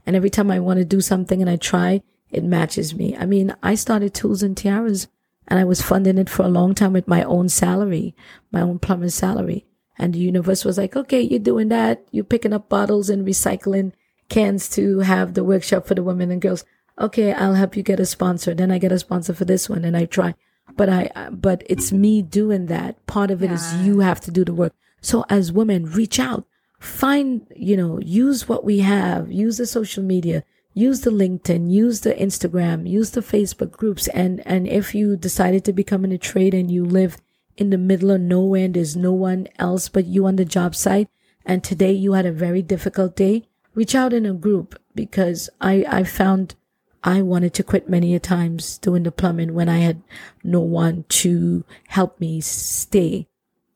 And 0.06 0.16
every 0.16 0.30
time 0.30 0.50
I 0.50 0.60
want 0.60 0.80
to 0.80 0.86
do 0.86 1.02
something 1.02 1.42
and 1.42 1.50
I 1.50 1.58
try, 1.58 2.02
it 2.32 2.44
matches 2.44 2.96
me. 2.96 3.16
I 3.18 3.26
mean, 3.26 3.56
I 3.62 3.76
started 3.76 4.14
Tools 4.14 4.42
and 4.42 4.56
Tiaras 4.56 5.08
and 5.50 5.60
I 5.60 5.64
was 5.64 5.82
funding 5.82 6.18
it 6.20 6.30
for 6.30 6.44
a 6.44 6.50
long 6.50 6.76
time 6.76 6.94
with 6.94 7.08
my 7.08 7.24
own 7.24 7.50
salary, 7.50 8.16
my 8.52 8.62
own 8.62 8.80
plumber's 8.80 9.16
salary. 9.16 9.66
And 9.98 10.14
the 10.14 10.20
universe 10.20 10.64
was 10.64 10.78
like, 10.78 10.96
okay, 10.96 11.22
you're 11.22 11.40
doing 11.40 11.68
that. 11.70 12.06
You're 12.12 12.24
picking 12.24 12.54
up 12.54 12.70
bottles 12.70 13.10
and 13.10 13.28
recycling 13.28 13.92
cans 14.30 14.70
to 14.70 15.00
have 15.00 15.34
the 15.34 15.44
workshop 15.44 15.88
for 15.88 15.96
the 15.96 16.04
women 16.04 16.32
and 16.32 16.42
girls. 16.42 16.64
Okay, 17.00 17.34
I'll 17.34 17.56
help 17.56 17.76
you 17.76 17.84
get 17.84 18.00
a 18.00 18.06
sponsor. 18.06 18.54
Then 18.54 18.72
I 18.72 18.78
get 18.78 18.92
a 18.92 19.00
sponsor 19.00 19.34
for 19.34 19.44
this 19.44 19.68
one 19.68 19.84
and 19.84 19.98
I 19.98 20.06
try. 20.06 20.36
But 20.78 20.88
I, 20.88 21.10
uh, 21.16 21.32
but 21.32 21.64
it's 21.66 21.92
me 21.92 22.22
doing 22.22 22.68
that. 22.68 23.06
Part 23.08 23.32
of 23.32 23.42
it 23.42 23.48
yeah. 23.48 23.56
is 23.56 23.76
you 23.86 24.00
have 24.00 24.22
to 24.22 24.32
do 24.32 24.46
the 24.46 24.54
work. 24.54 24.74
So 25.02 25.26
as 25.30 25.52
women, 25.52 25.86
reach 25.86 26.20
out, 26.20 26.46
find, 26.80 27.46
you 27.56 27.76
know, 27.76 28.00
use 28.00 28.48
what 28.48 28.64
we 28.64 28.80
have, 28.80 29.32
use 29.32 29.58
the 29.58 29.66
social 29.66 30.04
media, 30.04 30.44
use 30.80 31.02
the 31.02 31.12
LinkedIn, 31.12 31.70
use 31.70 32.02
the 32.02 32.14
Instagram, 32.14 32.90
use 32.90 33.12
the 33.12 33.22
Facebook 33.22 33.72
groups. 33.72 34.08
And, 34.10 34.42
and 34.46 34.68
if 34.68 34.96
you 34.96 35.18
decided 35.18 35.66
to 35.66 35.74
become 35.74 36.06
in 36.06 36.12
a 36.12 36.18
trade 36.18 36.54
and 36.54 36.72
you 36.72 36.86
live 36.86 37.18
in 37.58 37.70
the 37.70 37.78
middle 37.78 38.12
of 38.12 38.22
nowhere 38.22 38.66
and 38.66 38.74
there's 38.74 38.96
no 38.96 39.12
one 39.12 39.48
else 39.58 39.90
but 39.90 40.06
you 40.06 40.26
on 40.26 40.38
the 40.38 40.46
job 40.46 40.76
site, 40.76 41.10
and 41.46 41.64
today 41.64 41.92
you 41.92 42.14
had 42.14 42.26
a 42.26 42.32
very 42.32 42.62
difficult 42.62 43.16
day, 43.16 43.44
reach 43.76 43.94
out 43.96 44.14
in 44.14 44.26
a 44.26 44.34
group 44.34 44.80
because 44.96 45.50
I, 45.60 45.86
I 45.88 46.04
found 46.04 46.56
I 47.04 47.22
wanted 47.22 47.54
to 47.56 47.64
quit 47.64 47.90
many 47.90 48.14
a 48.14 48.20
times 48.20 48.78
doing 48.78 49.04
the 49.04 49.12
plumbing 49.12 49.54
when 49.54 49.70
I 49.70 49.80
had 49.80 50.02
no 50.44 50.60
one 50.60 51.06
to 51.10 51.64
help 51.88 52.20
me 52.20 52.42
stay. 52.42 53.28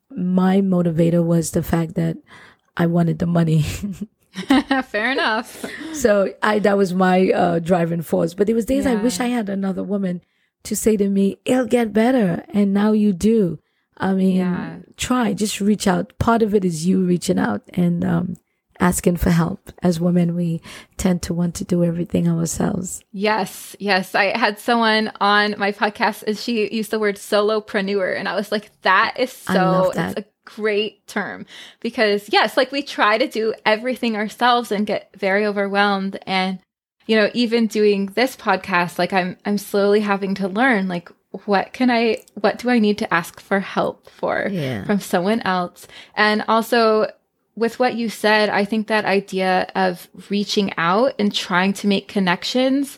My 0.10 0.58
motivator 0.58 1.24
was 1.24 1.51
the 1.51 1.64
fact 1.64 1.95
that 1.95 2.18
I 2.76 2.86
wanted 2.86 3.20
the 3.20 3.26
money. 3.26 3.66
Fair 4.86 5.11
enough. 5.11 5.65
So 5.93 6.34
I 6.41 6.59
that 6.59 6.77
was 6.77 6.93
my 6.93 7.29
uh, 7.29 7.59
driving 7.59 8.01
force. 8.01 8.34
But 8.34 8.47
there 8.47 8.55
was 8.55 8.65
days 8.65 8.86
yeah. 8.86 8.93
I 8.93 8.95
wish 8.95 9.19
I 9.19 9.27
had 9.27 9.49
another 9.49 9.84
woman 9.84 10.21
to 10.63 10.75
say 10.75 10.97
to 10.97 11.07
me, 11.07 11.38
"It'll 11.45 11.67
get 11.67 11.93
better," 11.93 12.43
and 12.49 12.73
now 12.73 12.93
you 12.93 13.13
do. 13.13 13.59
I 13.97 14.13
mean, 14.13 14.38
yeah. 14.38 14.77
try 14.97 15.34
just 15.34 15.61
reach 15.61 15.88
out. 15.88 16.17
Part 16.17 16.41
of 16.41 16.55
it 16.55 16.65
is 16.65 16.88
you 16.88 17.05
reaching 17.05 17.38
out 17.38 17.61
and 17.73 18.03
um, 18.03 18.38
asking 18.79 19.17
for 19.17 19.29
help. 19.29 19.71
As 19.84 19.99
women, 19.99 20.36
we 20.36 20.61
tend 20.97 21.21
to 21.23 21.34
want 21.34 21.53
to 21.55 21.63
do 21.63 21.84
everything 21.84 22.27
ourselves. 22.27 23.03
Yes, 23.11 23.75
yes. 23.79 24.15
I 24.15 24.36
had 24.36 24.57
someone 24.57 25.11
on 25.21 25.55
my 25.59 25.71
podcast 25.71 26.23
and 26.23 26.38
she 26.38 26.73
used 26.73 26.89
the 26.89 26.99
word 26.99 27.17
solopreneur, 27.17 28.17
and 28.17 28.27
I 28.27 28.36
was 28.36 28.51
like, 28.51 28.71
"That 28.81 29.15
is 29.19 29.31
so." 29.31 29.91
That 29.93 30.32
great 30.45 31.05
term 31.07 31.45
because 31.79 32.29
yes, 32.31 32.57
like 32.57 32.71
we 32.71 32.81
try 32.81 33.17
to 33.17 33.27
do 33.27 33.53
everything 33.65 34.15
ourselves 34.15 34.71
and 34.71 34.85
get 34.85 35.09
very 35.15 35.45
overwhelmed 35.45 36.19
and 36.25 36.59
you 37.05 37.17
know, 37.17 37.29
even 37.33 37.67
doing 37.67 38.07
this 38.07 38.35
podcast, 38.35 38.97
like 38.97 39.13
I'm 39.13 39.37
I'm 39.45 39.57
slowly 39.57 40.01
having 40.01 40.35
to 40.35 40.47
learn 40.47 40.87
like 40.87 41.11
what 41.45 41.73
can 41.73 41.89
I 41.89 42.23
what 42.35 42.59
do 42.59 42.69
I 42.69 42.79
need 42.79 42.97
to 42.99 43.13
ask 43.13 43.39
for 43.39 43.59
help 43.59 44.09
for 44.09 44.47
yeah. 44.49 44.85
from 44.85 44.99
someone 44.99 45.41
else? 45.41 45.87
And 46.15 46.43
also 46.47 47.07
with 47.55 47.79
what 47.79 47.95
you 47.95 48.09
said, 48.09 48.49
I 48.49 48.65
think 48.65 48.87
that 48.87 49.05
idea 49.05 49.69
of 49.75 50.07
reaching 50.29 50.73
out 50.77 51.13
and 51.19 51.33
trying 51.33 51.73
to 51.73 51.87
make 51.87 52.07
connections 52.07 52.97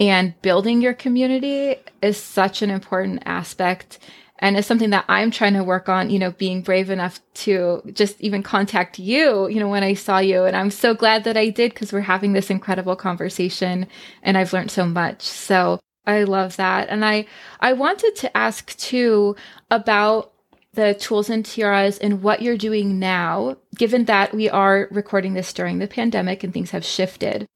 and 0.00 0.40
building 0.42 0.80
your 0.80 0.94
community 0.94 1.76
is 2.00 2.16
such 2.16 2.62
an 2.62 2.70
important 2.70 3.22
aspect 3.26 3.98
and 4.42 4.56
it's 4.56 4.66
something 4.66 4.90
that 4.90 5.04
I'm 5.08 5.30
trying 5.30 5.54
to 5.54 5.62
work 5.62 5.88
on, 5.88 6.10
you 6.10 6.18
know, 6.18 6.32
being 6.32 6.62
brave 6.62 6.90
enough 6.90 7.20
to 7.34 7.80
just 7.92 8.20
even 8.20 8.42
contact 8.42 8.98
you, 8.98 9.46
you 9.46 9.60
know, 9.60 9.68
when 9.68 9.84
I 9.84 9.94
saw 9.94 10.18
you. 10.18 10.44
And 10.44 10.56
I'm 10.56 10.72
so 10.72 10.94
glad 10.94 11.22
that 11.24 11.36
I 11.36 11.48
did 11.48 11.72
because 11.72 11.92
we're 11.92 12.00
having 12.00 12.32
this 12.32 12.50
incredible 12.50 12.96
conversation 12.96 13.86
and 14.24 14.36
I've 14.36 14.52
learned 14.52 14.72
so 14.72 14.84
much. 14.84 15.22
So 15.22 15.78
I 16.06 16.24
love 16.24 16.56
that. 16.56 16.88
And 16.88 17.04
I, 17.04 17.26
I 17.60 17.72
wanted 17.72 18.16
to 18.16 18.36
ask 18.36 18.76
too 18.76 19.36
about 19.70 20.32
the 20.72 20.94
tools 20.94 21.30
and 21.30 21.46
tiaras 21.46 21.98
and 21.98 22.20
what 22.20 22.42
you're 22.42 22.56
doing 22.56 22.98
now, 22.98 23.56
given 23.76 24.06
that 24.06 24.34
we 24.34 24.50
are 24.50 24.88
recording 24.90 25.34
this 25.34 25.52
during 25.52 25.78
the 25.78 25.86
pandemic 25.86 26.42
and 26.42 26.52
things 26.52 26.72
have 26.72 26.84
shifted. 26.84 27.46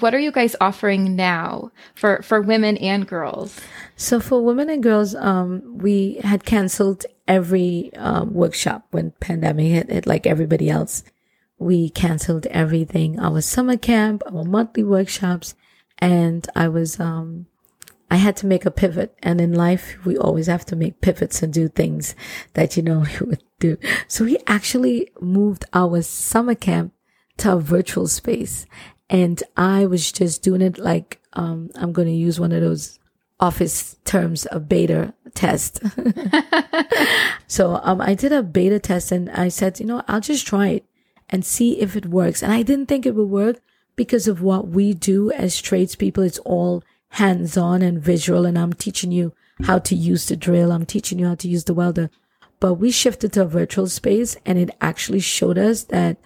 What 0.00 0.14
are 0.14 0.18
you 0.18 0.32
guys 0.32 0.56
offering 0.60 1.16
now 1.16 1.70
for, 1.94 2.20
for 2.22 2.40
women 2.40 2.76
and 2.76 3.06
girls? 3.06 3.60
So 3.96 4.20
for 4.20 4.44
women 4.44 4.68
and 4.68 4.82
girls, 4.82 5.14
um, 5.14 5.78
we 5.78 6.20
had 6.22 6.44
canceled 6.44 7.06
every 7.26 7.90
um, 7.96 8.34
workshop 8.34 8.86
when 8.90 9.12
pandemic 9.20 9.66
hit, 9.66 9.90
hit, 9.90 10.06
like 10.06 10.26
everybody 10.26 10.68
else. 10.68 11.02
We 11.58 11.88
canceled 11.88 12.46
everything, 12.46 13.18
our 13.18 13.40
summer 13.40 13.78
camp, 13.78 14.22
our 14.30 14.44
monthly 14.44 14.84
workshops, 14.84 15.54
and 15.98 16.46
I 16.54 16.68
was 16.68 17.00
um, 17.00 17.46
I 18.10 18.16
had 18.16 18.36
to 18.38 18.46
make 18.46 18.64
a 18.64 18.70
pivot. 18.70 19.16
And 19.22 19.40
in 19.40 19.52
life, 19.52 19.96
we 20.04 20.16
always 20.16 20.46
have 20.46 20.64
to 20.66 20.76
make 20.76 21.00
pivots 21.00 21.42
and 21.42 21.52
do 21.52 21.68
things 21.68 22.14
that 22.54 22.76
you 22.76 22.82
know 22.82 23.04
you 23.20 23.26
would 23.26 23.42
do. 23.58 23.78
So 24.08 24.24
we 24.24 24.38
actually 24.46 25.10
moved 25.20 25.64
our 25.72 26.02
summer 26.02 26.54
camp 26.54 26.92
to 27.38 27.54
a 27.54 27.60
virtual 27.60 28.06
space. 28.06 28.66
And 29.08 29.42
I 29.56 29.86
was 29.86 30.10
just 30.10 30.42
doing 30.42 30.60
it 30.60 30.78
like, 30.78 31.20
um, 31.34 31.70
I'm 31.74 31.92
going 31.92 32.08
to 32.08 32.14
use 32.14 32.40
one 32.40 32.52
of 32.52 32.60
those 32.60 32.98
office 33.38 33.96
terms, 34.04 34.46
a 34.50 34.58
beta 34.58 35.14
test. 35.34 35.80
so, 37.46 37.80
um, 37.82 38.00
I 38.00 38.14
did 38.14 38.32
a 38.32 38.42
beta 38.42 38.80
test 38.80 39.12
and 39.12 39.30
I 39.30 39.48
said, 39.48 39.78
you 39.78 39.86
know, 39.86 40.02
I'll 40.08 40.20
just 40.20 40.46
try 40.46 40.68
it 40.68 40.84
and 41.28 41.44
see 41.44 41.80
if 41.80 41.96
it 41.96 42.06
works. 42.06 42.42
And 42.42 42.52
I 42.52 42.62
didn't 42.62 42.86
think 42.86 43.06
it 43.06 43.14
would 43.14 43.28
work 43.28 43.60
because 43.94 44.26
of 44.28 44.42
what 44.42 44.68
we 44.68 44.92
do 44.92 45.30
as 45.32 45.60
tradespeople. 45.60 46.22
It's 46.22 46.38
all 46.40 46.82
hands 47.10 47.56
on 47.56 47.82
and 47.82 48.02
visual. 48.02 48.44
And 48.44 48.58
I'm 48.58 48.72
teaching 48.72 49.12
you 49.12 49.32
how 49.64 49.78
to 49.80 49.94
use 49.94 50.26
the 50.26 50.36
drill. 50.36 50.72
I'm 50.72 50.86
teaching 50.86 51.18
you 51.18 51.26
how 51.26 51.34
to 51.36 51.48
use 51.48 51.64
the 51.64 51.74
welder. 51.74 52.10
But 52.58 52.74
we 52.74 52.90
shifted 52.90 53.32
to 53.34 53.42
a 53.42 53.46
virtual 53.46 53.86
space 53.86 54.36
and 54.46 54.58
it 54.58 54.70
actually 54.80 55.20
showed 55.20 55.58
us 55.58 55.84
that, 55.84 56.16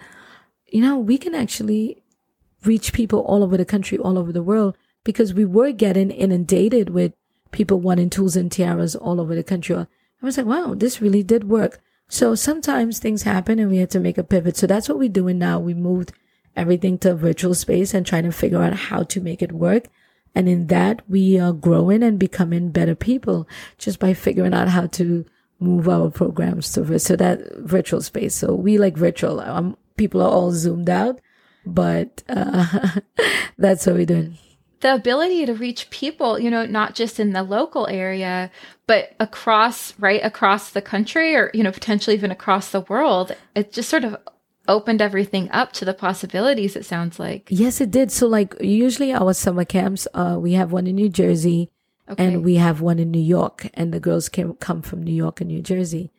you 0.67 0.81
know, 0.81 0.97
we 0.97 1.17
can 1.17 1.35
actually 1.35 2.00
reach 2.63 2.93
people 2.93 3.19
all 3.19 3.43
over 3.43 3.57
the 3.57 3.65
country, 3.65 3.97
all 3.97 4.17
over 4.17 4.31
the 4.31 4.43
world, 4.43 4.77
because 5.03 5.33
we 5.33 5.45
were 5.45 5.71
getting 5.71 6.11
inundated 6.11 6.89
with 6.89 7.13
people 7.51 7.79
wanting 7.79 8.09
tools 8.09 8.35
and 8.35 8.51
tiaras 8.51 8.95
all 8.95 9.19
over 9.19 9.35
the 9.35 9.43
country. 9.43 9.75
I 9.75 9.85
was 10.21 10.37
like, 10.37 10.45
wow, 10.45 10.73
this 10.75 11.01
really 11.01 11.23
did 11.23 11.49
work. 11.49 11.79
So 12.07 12.35
sometimes 12.35 12.99
things 12.99 13.23
happen 13.23 13.57
and 13.57 13.69
we 13.69 13.77
had 13.77 13.89
to 13.91 13.99
make 13.99 14.17
a 14.17 14.23
pivot. 14.23 14.57
So 14.57 14.67
that's 14.67 14.89
what 14.89 14.99
we're 14.99 15.09
doing 15.09 15.39
now. 15.39 15.59
We 15.59 15.73
moved 15.73 16.11
everything 16.55 16.97
to 16.99 17.15
virtual 17.15 17.53
space 17.53 17.93
and 17.93 18.05
trying 18.05 18.23
to 18.23 18.31
figure 18.31 18.61
out 18.61 18.73
how 18.73 19.03
to 19.03 19.21
make 19.21 19.41
it 19.41 19.53
work. 19.53 19.85
And 20.35 20.47
in 20.47 20.67
that, 20.67 21.01
we 21.09 21.39
are 21.39 21.53
growing 21.53 22.03
and 22.03 22.19
becoming 22.19 22.71
better 22.71 22.95
people 22.95 23.47
just 23.77 23.99
by 23.99 24.13
figuring 24.13 24.53
out 24.53 24.69
how 24.69 24.87
to 24.87 25.25
move 25.59 25.87
our 25.87 26.09
programs 26.09 26.71
to 26.73 26.99
so 26.99 27.15
that 27.15 27.39
virtual 27.59 28.01
space. 28.01 28.35
So 28.35 28.53
we 28.53 28.77
like 28.77 28.97
virtual. 28.97 29.39
Um, 29.39 29.77
people 29.97 30.21
are 30.21 30.29
all 30.29 30.51
zoomed 30.51 30.89
out, 30.89 31.19
but 31.65 32.23
uh, 32.29 32.99
that's 33.57 33.85
what 33.85 33.95
we're 33.95 34.05
doing. 34.05 34.37
The 34.81 34.95
ability 34.95 35.45
to 35.45 35.53
reach 35.53 35.89
people, 35.91 36.39
you 36.39 36.49
know, 36.49 36.65
not 36.65 36.95
just 36.95 37.19
in 37.19 37.33
the 37.33 37.43
local 37.43 37.87
area, 37.87 38.49
but 38.87 39.13
across, 39.19 39.97
right 39.99 40.23
across 40.23 40.71
the 40.71 40.81
country 40.81 41.35
or, 41.35 41.51
you 41.53 41.61
know, 41.61 41.71
potentially 41.71 42.15
even 42.15 42.31
across 42.31 42.71
the 42.71 42.81
world. 42.81 43.35
It 43.53 43.71
just 43.71 43.89
sort 43.89 44.03
of 44.03 44.17
opened 44.67 45.01
everything 45.01 45.49
up 45.51 45.71
to 45.73 45.85
the 45.85 45.93
possibilities 45.93 46.75
it 46.75 46.85
sounds 46.85 47.19
like 47.19 47.47
yes 47.49 47.81
it 47.81 47.89
did 47.89 48.11
so 48.11 48.27
like 48.27 48.55
usually 48.61 49.11
our 49.11 49.33
summer 49.33 49.65
camps 49.65 50.07
uh 50.13 50.37
we 50.39 50.53
have 50.53 50.71
one 50.71 50.85
in 50.85 50.95
new 50.95 51.09
jersey 51.09 51.69
okay. 52.07 52.23
and 52.23 52.43
we 52.43 52.55
have 52.55 52.79
one 52.79 52.99
in 52.99 53.09
new 53.09 53.19
york 53.19 53.67
and 53.73 53.91
the 53.91 53.99
girls 53.99 54.29
came 54.29 54.53
come 54.55 54.81
from 54.81 55.01
new 55.01 55.13
york 55.13 55.41
and 55.41 55.49
new 55.49 55.61
jersey 55.61 56.11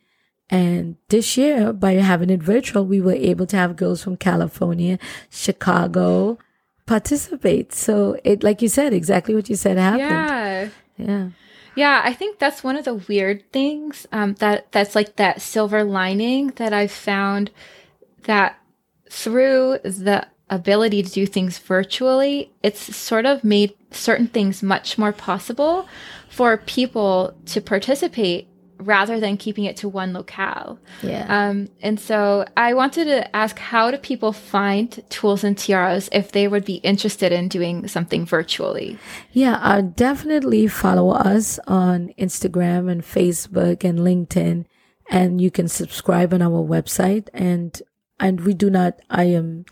and 0.53 0.95
this 1.09 1.37
year 1.37 1.73
by 1.73 1.93
having 1.93 2.29
it 2.29 2.43
virtual 2.43 2.85
we 2.85 3.01
were 3.01 3.13
able 3.13 3.45
to 3.45 3.57
have 3.57 3.75
girls 3.75 4.03
from 4.03 4.15
california 4.15 4.97
chicago 5.29 6.37
participate. 6.85 7.73
So 7.73 8.17
it 8.23 8.43
like 8.43 8.61
you 8.61 8.69
said 8.69 8.93
exactly 8.93 9.35
what 9.35 9.49
you 9.49 9.55
said 9.55 9.77
happened. 9.77 10.01
Yeah. 10.01 10.69
Yeah. 10.97 11.29
Yeah, 11.75 12.01
I 12.03 12.13
think 12.13 12.37
that's 12.37 12.63
one 12.63 12.75
of 12.75 12.85
the 12.85 12.93
weird 12.93 13.51
things 13.51 14.05
um, 14.11 14.35
that 14.35 14.71
that's 14.71 14.93
like 14.93 15.15
that 15.15 15.41
silver 15.41 15.83
lining 15.83 16.49
that 16.57 16.71
I've 16.71 16.91
found 16.91 17.49
that 18.25 18.59
through 19.09 19.79
the 19.83 20.27
ability 20.51 21.01
to 21.01 21.09
do 21.09 21.25
things 21.25 21.57
virtually, 21.57 22.51
it's 22.61 22.95
sort 22.95 23.25
of 23.25 23.43
made 23.43 23.73
certain 23.89 24.27
things 24.27 24.61
much 24.61 24.99
more 24.99 25.11
possible 25.11 25.87
for 26.29 26.57
people 26.57 27.33
to 27.47 27.59
participate 27.59 28.47
rather 28.77 29.19
than 29.19 29.37
keeping 29.37 29.65
it 29.65 29.77
to 29.77 29.89
one 29.89 30.13
locale. 30.13 30.79
Yeah. 31.01 31.25
Um, 31.29 31.69
and 31.81 31.99
so 31.99 32.45
I 32.57 32.73
wanted 32.73 33.05
to 33.05 33.35
ask 33.35 33.57
how 33.57 33.91
do 33.91 33.97
people 33.97 34.33
find 34.33 35.03
tools 35.09 35.43
and 35.43 35.57
tiaras 35.57 36.09
if 36.11 36.31
they 36.31 36.47
would 36.47 36.65
be 36.65 36.75
interested 36.75 37.31
in 37.31 37.47
doing 37.47 37.87
something 37.87 38.25
virtually? 38.25 38.97
Yeah, 39.31 39.55
uh, 39.61 39.81
definitely 39.81 40.67
follow 40.67 41.11
us 41.11 41.59
on 41.67 42.13
Instagram 42.17 42.91
and 42.91 43.01
Facebook 43.01 43.83
and 43.83 43.99
LinkedIn. 43.99 44.65
And 45.09 45.41
you 45.41 45.51
can 45.51 45.67
subscribe 45.67 46.33
on 46.33 46.41
our 46.41 46.63
website 46.63 47.27
and 47.33 47.81
and 48.19 48.41
we 48.41 48.53
do 48.53 48.69
not 48.69 48.99
i 49.09 49.23
am 49.23 49.65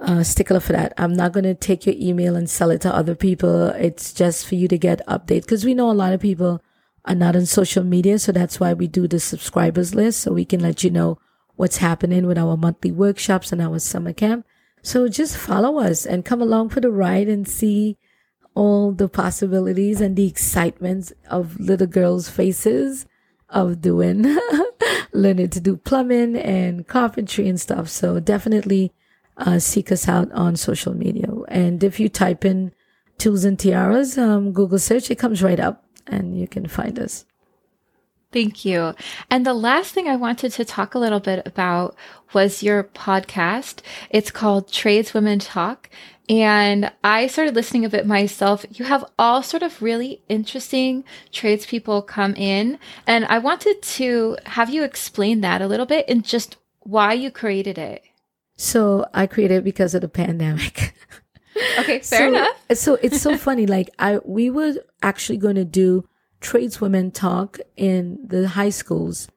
uh, 0.00 0.22
stickler 0.22 0.60
for 0.60 0.72
that 0.72 0.92
i'm 0.98 1.12
not 1.12 1.32
going 1.32 1.44
to 1.44 1.54
take 1.54 1.86
your 1.86 1.94
email 1.98 2.36
and 2.36 2.48
sell 2.48 2.70
it 2.70 2.80
to 2.80 2.94
other 2.94 3.14
people 3.14 3.66
it's 3.68 4.12
just 4.12 4.46
for 4.46 4.54
you 4.54 4.68
to 4.68 4.78
get 4.78 5.06
update 5.06 5.42
because 5.42 5.64
we 5.64 5.74
know 5.74 5.90
a 5.90 5.92
lot 5.92 6.12
of 6.12 6.20
people 6.20 6.62
are 7.04 7.14
not 7.14 7.36
on 7.36 7.46
social 7.46 7.84
media 7.84 8.18
so 8.18 8.32
that's 8.32 8.58
why 8.58 8.72
we 8.72 8.86
do 8.86 9.06
the 9.06 9.20
subscribers 9.20 9.94
list 9.94 10.20
so 10.20 10.32
we 10.32 10.44
can 10.44 10.60
let 10.60 10.82
you 10.82 10.90
know 10.90 11.18
what's 11.56 11.76
happening 11.78 12.26
with 12.26 12.38
our 12.38 12.56
monthly 12.56 12.90
workshops 12.90 13.52
and 13.52 13.60
our 13.60 13.78
summer 13.78 14.12
camp 14.12 14.46
so 14.82 15.08
just 15.08 15.36
follow 15.36 15.78
us 15.78 16.04
and 16.04 16.24
come 16.24 16.42
along 16.42 16.68
for 16.68 16.80
the 16.80 16.90
ride 16.90 17.28
and 17.28 17.48
see 17.48 17.96
all 18.54 18.92
the 18.92 19.08
possibilities 19.08 20.00
and 20.00 20.16
the 20.16 20.26
excitement 20.26 21.12
of 21.28 21.58
little 21.58 21.86
girls' 21.86 22.28
faces 22.28 23.06
of 23.48 23.80
doing 23.80 24.24
learning 25.12 25.50
to 25.50 25.60
do 25.60 25.76
plumbing 25.76 26.36
and 26.36 26.86
carpentry 26.86 27.48
and 27.48 27.60
stuff. 27.60 27.88
So 27.88 28.20
definitely 28.20 28.92
uh, 29.36 29.58
seek 29.58 29.90
us 29.90 30.08
out 30.08 30.30
on 30.32 30.56
social 30.56 30.94
media. 30.94 31.28
And 31.48 31.82
if 31.82 31.98
you 31.98 32.08
type 32.08 32.44
in 32.44 32.72
tools 33.18 33.44
and 33.44 33.58
tiaras, 33.58 34.18
um, 34.18 34.52
Google 34.52 34.78
search, 34.78 35.10
it 35.10 35.18
comes 35.18 35.42
right 35.42 35.60
up 35.60 35.83
and 36.06 36.38
you 36.38 36.46
can 36.46 36.66
find 36.66 36.98
us. 36.98 37.24
Thank 38.34 38.64
you. 38.64 38.94
And 39.30 39.46
the 39.46 39.54
last 39.54 39.92
thing 39.92 40.08
I 40.08 40.16
wanted 40.16 40.50
to 40.52 40.64
talk 40.64 40.94
a 40.94 40.98
little 40.98 41.20
bit 41.20 41.46
about 41.46 41.94
was 42.32 42.64
your 42.64 42.82
podcast. 42.82 43.80
It's 44.10 44.32
called 44.32 44.72
Tradeswomen 44.72 45.38
Talk. 45.38 45.88
And 46.28 46.90
I 47.04 47.28
started 47.28 47.54
listening 47.54 47.84
a 47.84 47.88
bit 47.88 48.06
myself. 48.06 48.66
You 48.70 48.86
have 48.86 49.04
all 49.20 49.42
sort 49.42 49.62
of 49.62 49.80
really 49.80 50.20
interesting 50.28 51.04
tradespeople 51.30 52.02
come 52.02 52.34
in. 52.34 52.80
And 53.06 53.24
I 53.26 53.38
wanted 53.38 53.80
to 53.82 54.36
have 54.46 54.68
you 54.68 54.82
explain 54.82 55.40
that 55.42 55.62
a 55.62 55.68
little 55.68 55.86
bit 55.86 56.04
and 56.08 56.24
just 56.24 56.56
why 56.80 57.12
you 57.12 57.30
created 57.30 57.78
it. 57.78 58.02
So 58.56 59.06
I 59.14 59.28
created 59.28 59.58
it 59.58 59.64
because 59.64 59.94
of 59.94 60.00
the 60.00 60.08
pandemic. 60.08 60.94
Okay, 61.78 61.98
fair 62.02 62.18
so, 62.18 62.28
enough. 62.28 62.56
so 62.74 62.94
it's 63.02 63.20
so 63.20 63.36
funny. 63.48 63.66
Like 63.66 63.90
I, 63.98 64.18
we 64.24 64.50
were 64.50 64.74
actually 65.02 65.38
going 65.38 65.56
to 65.56 65.64
do 65.64 66.08
tradeswomen 66.40 67.12
talk 67.12 67.58
in 67.76 68.18
the 68.26 68.48
high 68.48 68.70
schools 68.70 69.28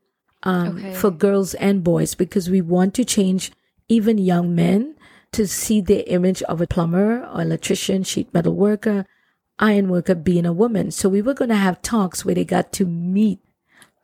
um, 0.43 0.78
okay. 0.78 0.93
for 0.93 1.11
girls 1.11 1.53
and 1.55 1.84
boys 1.84 2.15
because 2.15 2.49
we 2.49 2.61
want 2.61 2.93
to 2.95 3.05
change 3.05 3.51
even 3.88 4.18
young 4.18 4.53
men 4.53 4.95
to 5.32 5.47
see 5.47 5.82
the 5.82 6.09
image 6.11 6.41
of 6.43 6.61
a 6.61 6.68
plumber 6.68 7.26
or 7.26 7.41
electrician, 7.41 8.03
sheet 8.03 8.34
metal 8.34 8.53
worker, 8.53 9.05
iron 9.59 9.89
worker 9.89 10.15
being 10.15 10.45
a 10.45 10.53
woman. 10.53 10.91
So 10.91 11.09
we 11.09 11.22
were 11.22 11.34
going 11.34 11.49
to 11.49 11.55
have 11.55 11.82
talks 11.82 12.24
where 12.24 12.36
they 12.36 12.45
got 12.45 12.72
to 12.74 12.86
meet 12.86 13.39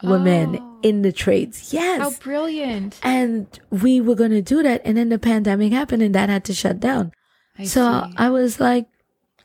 women 0.02 0.58
oh, 0.60 0.80
in 0.84 1.02
the 1.02 1.12
trades. 1.12 1.74
Yes. 1.74 2.02
How 2.02 2.12
brilliant. 2.12 3.00
And 3.04 3.48
we 3.70 4.02
were 4.02 4.16
going 4.16 4.32
to 4.32 4.42
do 4.42 4.64
that. 4.64 4.82
And 4.84 4.98
then 4.98 5.10
the 5.10 5.20
pandemic 5.20 5.72
happened 5.72 6.04
and 6.04 6.14
that 6.16 6.30
had 6.30 6.44
to 6.46 6.54
shut 6.54 6.80
down. 6.80 7.12
I 7.58 7.66
so 7.66 8.06
see. 8.08 8.16
I 8.18 8.30
was 8.30 8.60
like, 8.60 8.88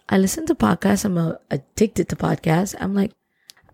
I 0.08 0.18
listen 0.18 0.46
to 0.46 0.54
podcasts. 0.54 1.04
I'm 1.04 1.18
uh, 1.18 1.34
addicted 1.50 2.08
to 2.08 2.16
podcasts. 2.16 2.74
I'm 2.78 2.94
like, 2.94 3.12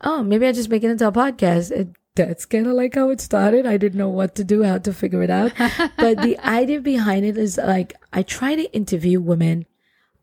oh, 0.01 0.23
maybe 0.23 0.47
I 0.47 0.53
just 0.53 0.69
make 0.69 0.83
it 0.83 0.91
into 0.91 1.07
a 1.07 1.13
podcast. 1.13 1.71
It 1.71 1.97
that's 2.17 2.47
kind 2.47 2.67
of 2.67 2.75
like 2.75 2.95
how 2.95 3.11
it 3.11 3.21
started. 3.21 3.67
I 3.67 3.77
didn't 3.77 3.99
know 3.99 4.09
what 4.09 4.37
to 4.37 4.45
do, 4.45 4.63
how 4.63 4.79
to 4.79 4.93
figure 4.93 5.23
it 5.23 5.31
out. 5.31 5.53
but 5.97 6.23
the 6.23 6.39
idea 6.39 6.81
behind 6.81 7.25
it 7.25 7.37
is 7.37 7.59
like, 7.59 7.95
I 8.13 8.23
try 8.23 8.55
to 8.55 8.73
interview 8.73 9.21
women 9.21 9.67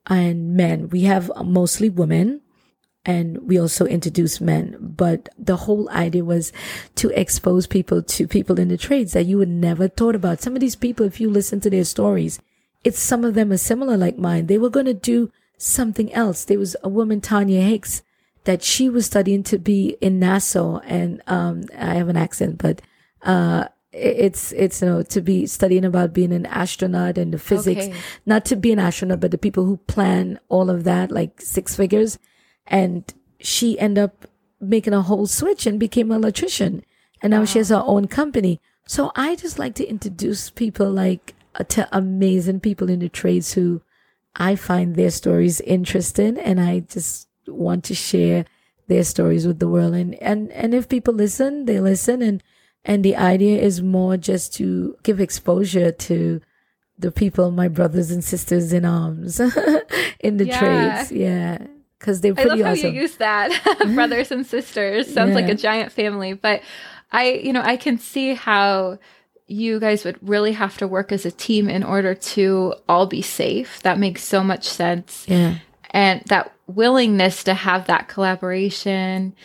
and 0.07 0.55
men. 0.55 0.89
We 0.89 1.03
have 1.03 1.29
mostly 1.43 1.89
women 1.89 2.41
and 3.03 3.47
we 3.47 3.59
also 3.59 3.85
introduce 3.85 4.39
men. 4.39 4.77
But 4.79 5.27
the 5.37 5.57
whole 5.57 5.89
idea 5.89 6.23
was 6.23 6.53
to 6.95 7.09
expose 7.09 7.67
people 7.67 8.01
to 8.03 8.27
people 8.27 8.57
in 8.57 8.69
the 8.69 8.77
trades 8.77 9.11
that 9.13 9.25
you 9.25 9.37
would 9.37 9.49
never 9.49 9.89
thought 9.89 10.15
about. 10.15 10.41
Some 10.41 10.53
of 10.53 10.61
these 10.61 10.77
people, 10.77 11.05
if 11.05 11.19
you 11.19 11.29
listen 11.29 11.59
to 11.61 11.69
their 11.69 11.83
stories, 11.83 12.39
it's 12.83 12.99
some 12.99 13.23
of 13.23 13.33
them 13.33 13.51
are 13.51 13.57
similar 13.57 13.97
like 13.97 14.17
mine. 14.17 14.47
They 14.47 14.57
were 14.57 14.69
going 14.69 14.87
to 14.87 14.93
do 14.93 15.31
something 15.57 16.11
else. 16.13 16.45
There 16.45 16.59
was 16.59 16.75
a 16.83 16.89
woman, 16.89 17.21
Tanya 17.21 17.61
Hicks, 17.61 18.01
that 18.45 18.63
she 18.63 18.89
was 18.89 19.05
studying 19.05 19.43
to 19.43 19.59
be 19.59 19.97
in 20.01 20.19
NASA. 20.19 20.81
And, 20.85 21.21
um, 21.27 21.65
I 21.77 21.95
have 21.95 22.09
an 22.09 22.17
accent, 22.17 22.57
but, 22.57 22.81
uh, 23.21 23.65
it's 23.93 24.53
it's 24.53 24.81
you 24.81 24.87
know 24.87 25.03
to 25.03 25.21
be 25.21 25.45
studying 25.45 25.83
about 25.83 26.13
being 26.13 26.31
an 26.31 26.45
astronaut 26.45 27.17
and 27.17 27.33
the 27.33 27.37
physics 27.37 27.87
okay. 27.87 27.97
not 28.25 28.45
to 28.45 28.55
be 28.55 28.71
an 28.71 28.79
astronaut 28.79 29.19
but 29.19 29.31
the 29.31 29.37
people 29.37 29.65
who 29.65 29.75
plan 29.77 30.39
all 30.47 30.69
of 30.69 30.85
that 30.85 31.11
like 31.11 31.41
six 31.41 31.75
figures 31.75 32.17
and 32.67 33.13
she 33.39 33.77
ended 33.79 34.01
up 34.01 34.27
making 34.61 34.93
a 34.93 35.01
whole 35.01 35.27
switch 35.27 35.65
and 35.65 35.77
became 35.77 36.09
an 36.09 36.17
electrician 36.17 36.85
and 37.21 37.31
now 37.31 37.39
wow. 37.39 37.45
she 37.45 37.57
has 37.57 37.67
her 37.67 37.83
own 37.85 38.07
company 38.07 38.61
so 38.87 39.11
i 39.15 39.35
just 39.35 39.59
like 39.59 39.75
to 39.75 39.85
introduce 39.85 40.49
people 40.49 40.89
like 40.89 41.35
to 41.67 41.87
amazing 41.91 42.59
people 42.59 42.89
in 42.89 42.99
the 42.99 43.09
trades 43.09 43.53
who 43.53 43.81
i 44.35 44.55
find 44.55 44.95
their 44.95 45.11
stories 45.11 45.61
interesting 45.61 46.37
and 46.37 46.59
i 46.59 46.79
just 46.79 47.27
want 47.47 47.83
to 47.83 47.95
share 47.95 48.45
their 48.87 49.03
stories 49.03 49.45
with 49.45 49.59
the 49.59 49.67
world 49.67 49.93
and 49.93 50.15
and 50.15 50.51
and 50.51 50.73
if 50.73 50.87
people 50.87 51.13
listen 51.13 51.65
they 51.65 51.79
listen 51.79 52.21
and 52.21 52.43
and 52.83 53.05
the 53.05 53.15
idea 53.15 53.61
is 53.61 53.81
more 53.81 54.17
just 54.17 54.53
to 54.55 54.97
give 55.03 55.19
exposure 55.19 55.91
to 55.91 56.41
the 57.01 57.11
people, 57.11 57.51
my 57.51 57.67
brothers 57.67 58.11
and 58.11 58.23
sisters 58.23 58.71
in 58.73 58.85
arms 58.85 59.39
in 60.19 60.37
the 60.37 60.45
yeah. 60.45 60.59
trades. 60.59 61.11
Yeah. 61.11 61.67
Cause 61.99 62.21
they're 62.21 62.33
pretty 62.33 62.49
awesome. 62.49 62.65
I 62.65 62.69
love 62.69 62.77
awesome. 62.77 62.89
how 62.89 62.95
you 62.95 63.01
use 63.01 63.15
that. 63.17 63.51
Mm-hmm. 63.81 63.95
brothers 63.95 64.31
and 64.31 64.45
sisters. 64.45 65.11
Sounds 65.11 65.29
yeah. 65.29 65.35
like 65.35 65.49
a 65.49 65.55
giant 65.55 65.91
family. 65.91 66.33
But 66.33 66.61
I, 67.11 67.31
you 67.31 67.51
know, 67.51 67.61
I 67.61 67.77
can 67.77 67.97
see 67.97 68.35
how 68.35 68.99
you 69.51 69.79
guys 69.79 70.05
would 70.05 70.17
really 70.21 70.53
have 70.53 70.77
to 70.77 70.87
work 70.87 71.11
as 71.11 71.25
a 71.25 71.31
team 71.31 71.69
in 71.69 71.83
order 71.83 72.15
to 72.15 72.73
all 72.87 73.05
be 73.05 73.21
safe. 73.21 73.81
That 73.83 73.99
makes 73.99 74.23
so 74.23 74.43
much 74.43 74.67
sense. 74.67 75.25
Yeah. 75.27 75.57
And 75.91 76.21
that 76.27 76.53
willingness 76.67 77.43
to 77.43 77.53
have 77.53 77.87
that 77.87 78.07
collaboration 78.07 79.35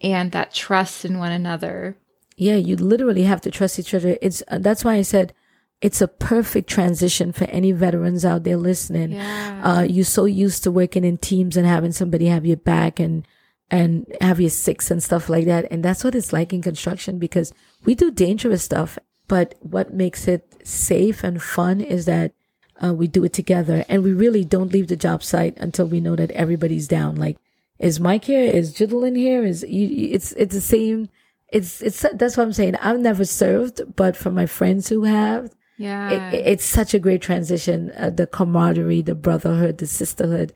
and 0.00 0.32
that 0.32 0.54
trust 0.54 1.04
in 1.04 1.18
one 1.18 1.32
another 1.32 1.96
yeah, 2.36 2.56
you 2.56 2.76
literally 2.76 3.22
have 3.22 3.40
to 3.42 3.50
trust 3.50 3.78
each 3.78 3.94
other. 3.94 4.18
It's 4.20 4.42
uh, 4.48 4.58
that's 4.58 4.84
why 4.84 4.94
I 4.94 5.02
said 5.02 5.32
it's 5.80 6.00
a 6.00 6.08
perfect 6.08 6.68
transition 6.68 7.32
for 7.32 7.44
any 7.44 7.72
veterans 7.72 8.24
out 8.24 8.44
there 8.44 8.56
listening. 8.56 9.12
Yeah. 9.12 9.62
Uh, 9.64 9.82
you're 9.82 10.04
so 10.04 10.26
used 10.26 10.62
to 10.64 10.70
working 10.70 11.04
in 11.04 11.18
teams 11.18 11.56
and 11.56 11.66
having 11.66 11.92
somebody 11.92 12.26
have 12.26 12.46
your 12.46 12.58
back 12.58 13.00
and 13.00 13.26
and 13.70 14.06
have 14.20 14.40
your 14.40 14.50
six 14.50 14.90
and 14.90 15.02
stuff 15.02 15.28
like 15.28 15.46
that. 15.46 15.66
And 15.70 15.82
that's 15.82 16.04
what 16.04 16.14
it's 16.14 16.32
like 16.32 16.52
in 16.52 16.62
construction 16.62 17.18
because 17.18 17.52
we 17.84 17.94
do 17.94 18.10
dangerous 18.10 18.62
stuff. 18.62 18.98
But 19.28 19.54
what 19.60 19.92
makes 19.92 20.28
it 20.28 20.54
safe 20.64 21.24
and 21.24 21.42
fun 21.42 21.80
is 21.80 22.06
that 22.06 22.32
uh, 22.82 22.94
we 22.94 23.06
do 23.06 23.24
it 23.24 23.32
together 23.32 23.84
and 23.88 24.04
we 24.04 24.12
really 24.12 24.44
don't 24.44 24.72
leave 24.72 24.88
the 24.88 24.96
job 24.96 25.22
site 25.22 25.56
until 25.56 25.86
we 25.86 26.00
know 26.00 26.16
that 26.16 26.30
everybody's 26.32 26.86
down. 26.86 27.16
Like, 27.16 27.38
is 27.78 28.00
Mike 28.00 28.24
here? 28.24 28.44
Is 28.44 28.74
Judaline 28.74 29.16
here? 29.16 29.44
Is 29.44 29.64
you, 29.68 30.08
it's, 30.12 30.32
it's 30.32 30.54
the 30.54 30.60
same 30.60 31.08
it's 31.48 31.80
it's 31.80 32.04
that's 32.14 32.36
what 32.36 32.44
I'm 32.44 32.52
saying. 32.52 32.76
I've 32.76 33.00
never 33.00 33.24
served, 33.24 33.80
but 33.94 34.16
for 34.16 34.30
my 34.30 34.46
friends 34.46 34.88
who 34.88 35.04
have, 35.04 35.54
yeah, 35.78 36.30
it, 36.30 36.46
it's 36.46 36.64
such 36.64 36.92
a 36.92 36.98
great 36.98 37.22
transition. 37.22 37.92
Uh, 37.96 38.10
the 38.10 38.26
camaraderie, 38.26 39.02
the 39.02 39.14
brotherhood, 39.14 39.78
the 39.78 39.86
sisterhood. 39.86 40.54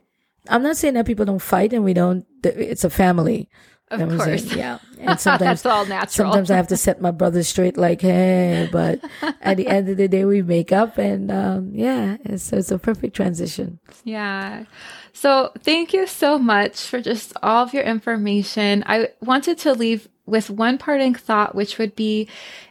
I'm 0.49 0.63
not 0.63 0.77
saying 0.77 0.95
that 0.95 1.05
people 1.05 1.25
don't 1.25 1.39
fight 1.39 1.71
and 1.71 1.83
we 1.83 1.93
don't. 1.93 2.25
It's 2.43 2.83
a 2.83 2.89
family. 2.89 3.47
Of 3.91 3.99
know 3.99 4.17
course, 4.17 4.55
yeah. 4.55 4.79
And 4.99 5.19
sometimes 5.19 5.63
that's 5.63 5.65
all 5.65 5.85
natural. 5.85 6.31
Sometimes 6.31 6.51
I 6.51 6.55
have 6.55 6.67
to 6.67 6.77
set 6.77 7.01
my 7.01 7.11
brother 7.11 7.41
straight, 7.43 7.75
like, 7.75 8.01
hey. 8.01 8.69
But 8.71 9.03
at 9.41 9.57
the 9.57 9.67
end 9.67 9.89
of 9.89 9.97
the 9.97 10.07
day, 10.07 10.25
we 10.25 10.41
make 10.41 10.71
up, 10.71 10.97
and 10.97 11.31
um, 11.31 11.71
yeah, 11.73 12.17
it's, 12.23 12.53
it's 12.53 12.71
a 12.71 12.77
perfect 12.77 13.15
transition. 13.15 13.79
Yeah. 14.03 14.65
So 15.13 15.51
thank 15.59 15.93
you 15.93 16.07
so 16.07 16.37
much 16.37 16.81
for 16.81 17.01
just 17.01 17.33
all 17.43 17.63
of 17.63 17.73
your 17.73 17.83
information. 17.83 18.83
I 18.85 19.09
wanted 19.21 19.57
to 19.59 19.73
leave 19.73 20.07
with 20.25 20.49
one 20.49 20.77
parting 20.77 21.15
thought, 21.15 21.55
which 21.55 21.77
would 21.77 21.95
be 21.95 22.27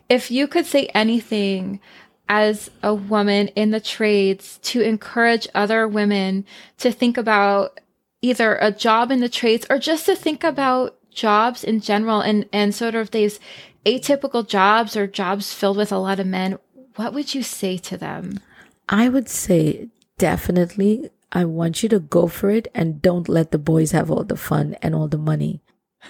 if 0.09 0.31
you 0.31 0.47
could 0.47 0.67
say 0.67 0.87
anything 0.95 1.81
as 2.29 2.71
a 2.83 2.95
woman 2.95 3.49
in 3.49 3.73
the 3.73 3.81
trades 3.81 4.59
to 4.63 4.81
encourage 4.81 5.49
other 5.53 5.87
women 5.89 6.47
to 6.79 6.93
think 6.93 7.19
about 7.19 7.81
either 8.23 8.57
a 8.57 8.71
job 8.71 9.11
in 9.11 9.21
the 9.21 9.29
trades 9.29 9.67
or 9.69 9.79
just 9.79 10.07
to 10.07 10.15
think 10.15 10.45
about 10.45 10.97
jobs 11.13 11.65
in 11.65 11.81
general 11.81 12.21
and, 12.21 12.49
and 12.53 12.75
sort 12.75 12.95
of 12.95 13.11
these 13.11 13.41
atypical 13.87 14.47
jobs 14.47 14.97
or 14.97 15.07
jobs 15.07 15.53
filled 15.55 15.77
with 15.77 15.93
a 15.93 15.99
lot 15.99 16.21
of 16.21 16.27
men, 16.27 16.59
what 16.97 17.15
would 17.15 17.35
you 17.35 17.43
say 17.43 17.79
to 17.79 17.97
them? 17.97 18.41
I 18.89 19.09
would 19.09 19.29
say 19.29 19.89
definitely 20.19 21.11
I 21.33 21.45
want 21.45 21.83
you 21.83 21.89
to 21.91 22.01
go 22.01 22.27
for 22.27 22.51
it 22.51 22.69
and 22.75 23.01
don't 23.01 23.29
let 23.29 23.53
the 23.53 23.59
boys 23.59 23.93
have 23.93 24.11
all 24.11 24.25
the 24.25 24.37
fun 24.37 24.77
and 24.83 24.95
all 24.95 25.09
the 25.09 25.19
money. 25.19 25.63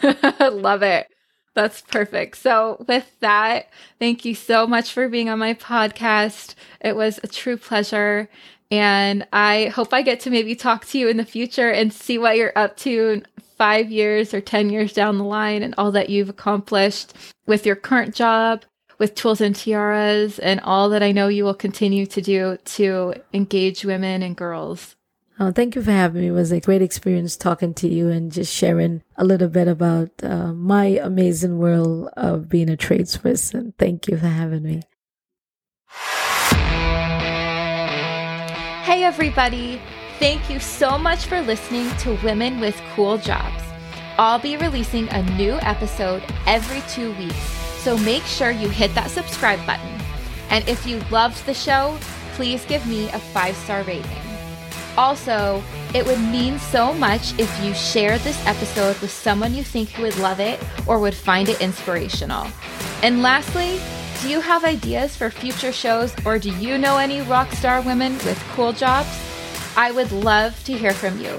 Love 0.40 0.82
it. 0.82 1.08
That's 1.54 1.82
perfect. 1.82 2.36
So, 2.36 2.84
with 2.88 3.10
that, 3.20 3.68
thank 3.98 4.24
you 4.24 4.34
so 4.34 4.66
much 4.66 4.92
for 4.92 5.08
being 5.08 5.28
on 5.28 5.40
my 5.40 5.54
podcast. 5.54 6.54
It 6.80 6.94
was 6.94 7.18
a 7.22 7.28
true 7.28 7.56
pleasure. 7.56 8.28
And 8.70 9.26
I 9.32 9.66
hope 9.66 9.92
I 9.92 10.02
get 10.02 10.20
to 10.20 10.30
maybe 10.30 10.54
talk 10.54 10.86
to 10.86 10.98
you 10.98 11.08
in 11.08 11.16
the 11.16 11.24
future 11.24 11.70
and 11.70 11.92
see 11.92 12.18
what 12.18 12.36
you're 12.36 12.52
up 12.56 12.76
to 12.78 13.22
five 13.56 13.90
years 13.90 14.32
or 14.32 14.40
10 14.40 14.70
years 14.70 14.92
down 14.92 15.18
the 15.18 15.24
line 15.24 15.62
and 15.62 15.74
all 15.76 15.90
that 15.92 16.08
you've 16.08 16.28
accomplished 16.28 17.12
with 17.46 17.66
your 17.66 17.76
current 17.76 18.14
job, 18.14 18.64
with 18.98 19.14
Tools 19.14 19.40
and 19.40 19.54
Tiaras, 19.54 20.38
and 20.38 20.60
all 20.60 20.88
that 20.90 21.02
I 21.02 21.12
know 21.12 21.28
you 21.28 21.44
will 21.44 21.54
continue 21.54 22.06
to 22.06 22.22
do 22.22 22.56
to 22.56 23.14
engage 23.32 23.84
women 23.84 24.22
and 24.22 24.36
girls. 24.36 24.94
Oh, 25.38 25.50
thank 25.50 25.74
you 25.74 25.82
for 25.82 25.90
having 25.90 26.20
me. 26.20 26.28
It 26.28 26.32
was 26.32 26.52
a 26.52 26.60
great 26.60 26.82
experience 26.82 27.36
talking 27.36 27.72
to 27.74 27.88
you 27.88 28.08
and 28.08 28.30
just 28.30 28.54
sharing 28.54 29.02
a 29.16 29.24
little 29.24 29.48
bit 29.48 29.68
about 29.68 30.10
uh, 30.22 30.52
my 30.52 30.84
amazing 31.02 31.58
world 31.58 32.10
of 32.16 32.48
being 32.48 32.70
a 32.70 32.76
tradesperson. 32.76 33.72
Thank 33.78 34.06
you 34.06 34.18
for 34.18 34.28
having 34.28 34.62
me. 34.62 34.82
Hey, 38.90 39.04
everybody. 39.04 39.80
Thank 40.18 40.50
you 40.50 40.58
so 40.58 40.98
much 40.98 41.26
for 41.26 41.40
listening 41.42 41.88
to 41.98 42.18
Women 42.24 42.58
with 42.58 42.76
Cool 42.96 43.18
Jobs. 43.18 43.62
I'll 44.18 44.40
be 44.40 44.56
releasing 44.56 45.08
a 45.10 45.22
new 45.36 45.52
episode 45.62 46.24
every 46.44 46.80
two 46.92 47.12
weeks, 47.12 47.36
so 47.84 47.96
make 47.98 48.24
sure 48.24 48.50
you 48.50 48.68
hit 48.68 48.92
that 48.96 49.08
subscribe 49.08 49.64
button. 49.64 49.96
And 50.50 50.68
if 50.68 50.88
you 50.88 50.98
loved 51.08 51.46
the 51.46 51.54
show, 51.54 51.96
please 52.32 52.64
give 52.64 52.84
me 52.84 53.08
a 53.10 53.20
five 53.20 53.54
star 53.58 53.84
rating. 53.84 54.10
Also, 54.98 55.62
it 55.94 56.04
would 56.04 56.18
mean 56.18 56.58
so 56.58 56.92
much 56.92 57.38
if 57.38 57.64
you 57.64 57.72
shared 57.74 58.22
this 58.22 58.44
episode 58.44 59.00
with 59.00 59.12
someone 59.12 59.54
you 59.54 59.62
think 59.62 59.96
would 59.98 60.18
love 60.18 60.40
it 60.40 60.58
or 60.88 60.98
would 60.98 61.14
find 61.14 61.48
it 61.48 61.60
inspirational. 61.60 62.48
And 63.04 63.22
lastly, 63.22 63.78
do 64.20 64.28
you 64.28 64.40
have 64.40 64.64
ideas 64.64 65.16
for 65.16 65.30
future 65.30 65.72
shows 65.72 66.14
or 66.26 66.38
do 66.38 66.50
you 66.56 66.76
know 66.76 66.98
any 66.98 67.22
rock 67.22 67.50
star 67.52 67.80
women 67.80 68.12
with 68.24 68.38
cool 68.52 68.72
jobs? 68.72 69.08
I 69.76 69.92
would 69.92 70.12
love 70.12 70.62
to 70.64 70.74
hear 70.74 70.92
from 70.92 71.18
you. 71.20 71.38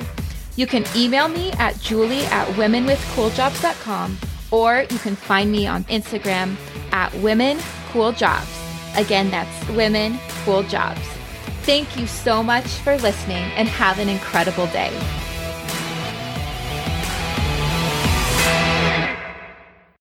You 0.56 0.66
can 0.66 0.86
email 0.96 1.28
me 1.28 1.52
at 1.54 1.80
julie 1.80 2.26
at 2.26 2.48
womenwithcooljobs.com 2.56 4.18
or 4.50 4.86
you 4.90 4.98
can 4.98 5.16
find 5.16 5.52
me 5.52 5.68
on 5.68 5.84
Instagram 5.86 6.56
at 6.92 7.12
womencooljobs. 7.14 9.00
Again, 9.00 9.30
that's 9.30 9.70
women 9.70 10.20
cool 10.44 10.64
jobs. 10.64 11.02
Thank 11.64 11.96
you 11.96 12.08
so 12.08 12.42
much 12.42 12.66
for 12.66 12.98
listening 12.98 13.44
and 13.56 13.68
have 13.68 14.00
an 14.00 14.10
incredible 14.10 14.66
day. 14.68 14.92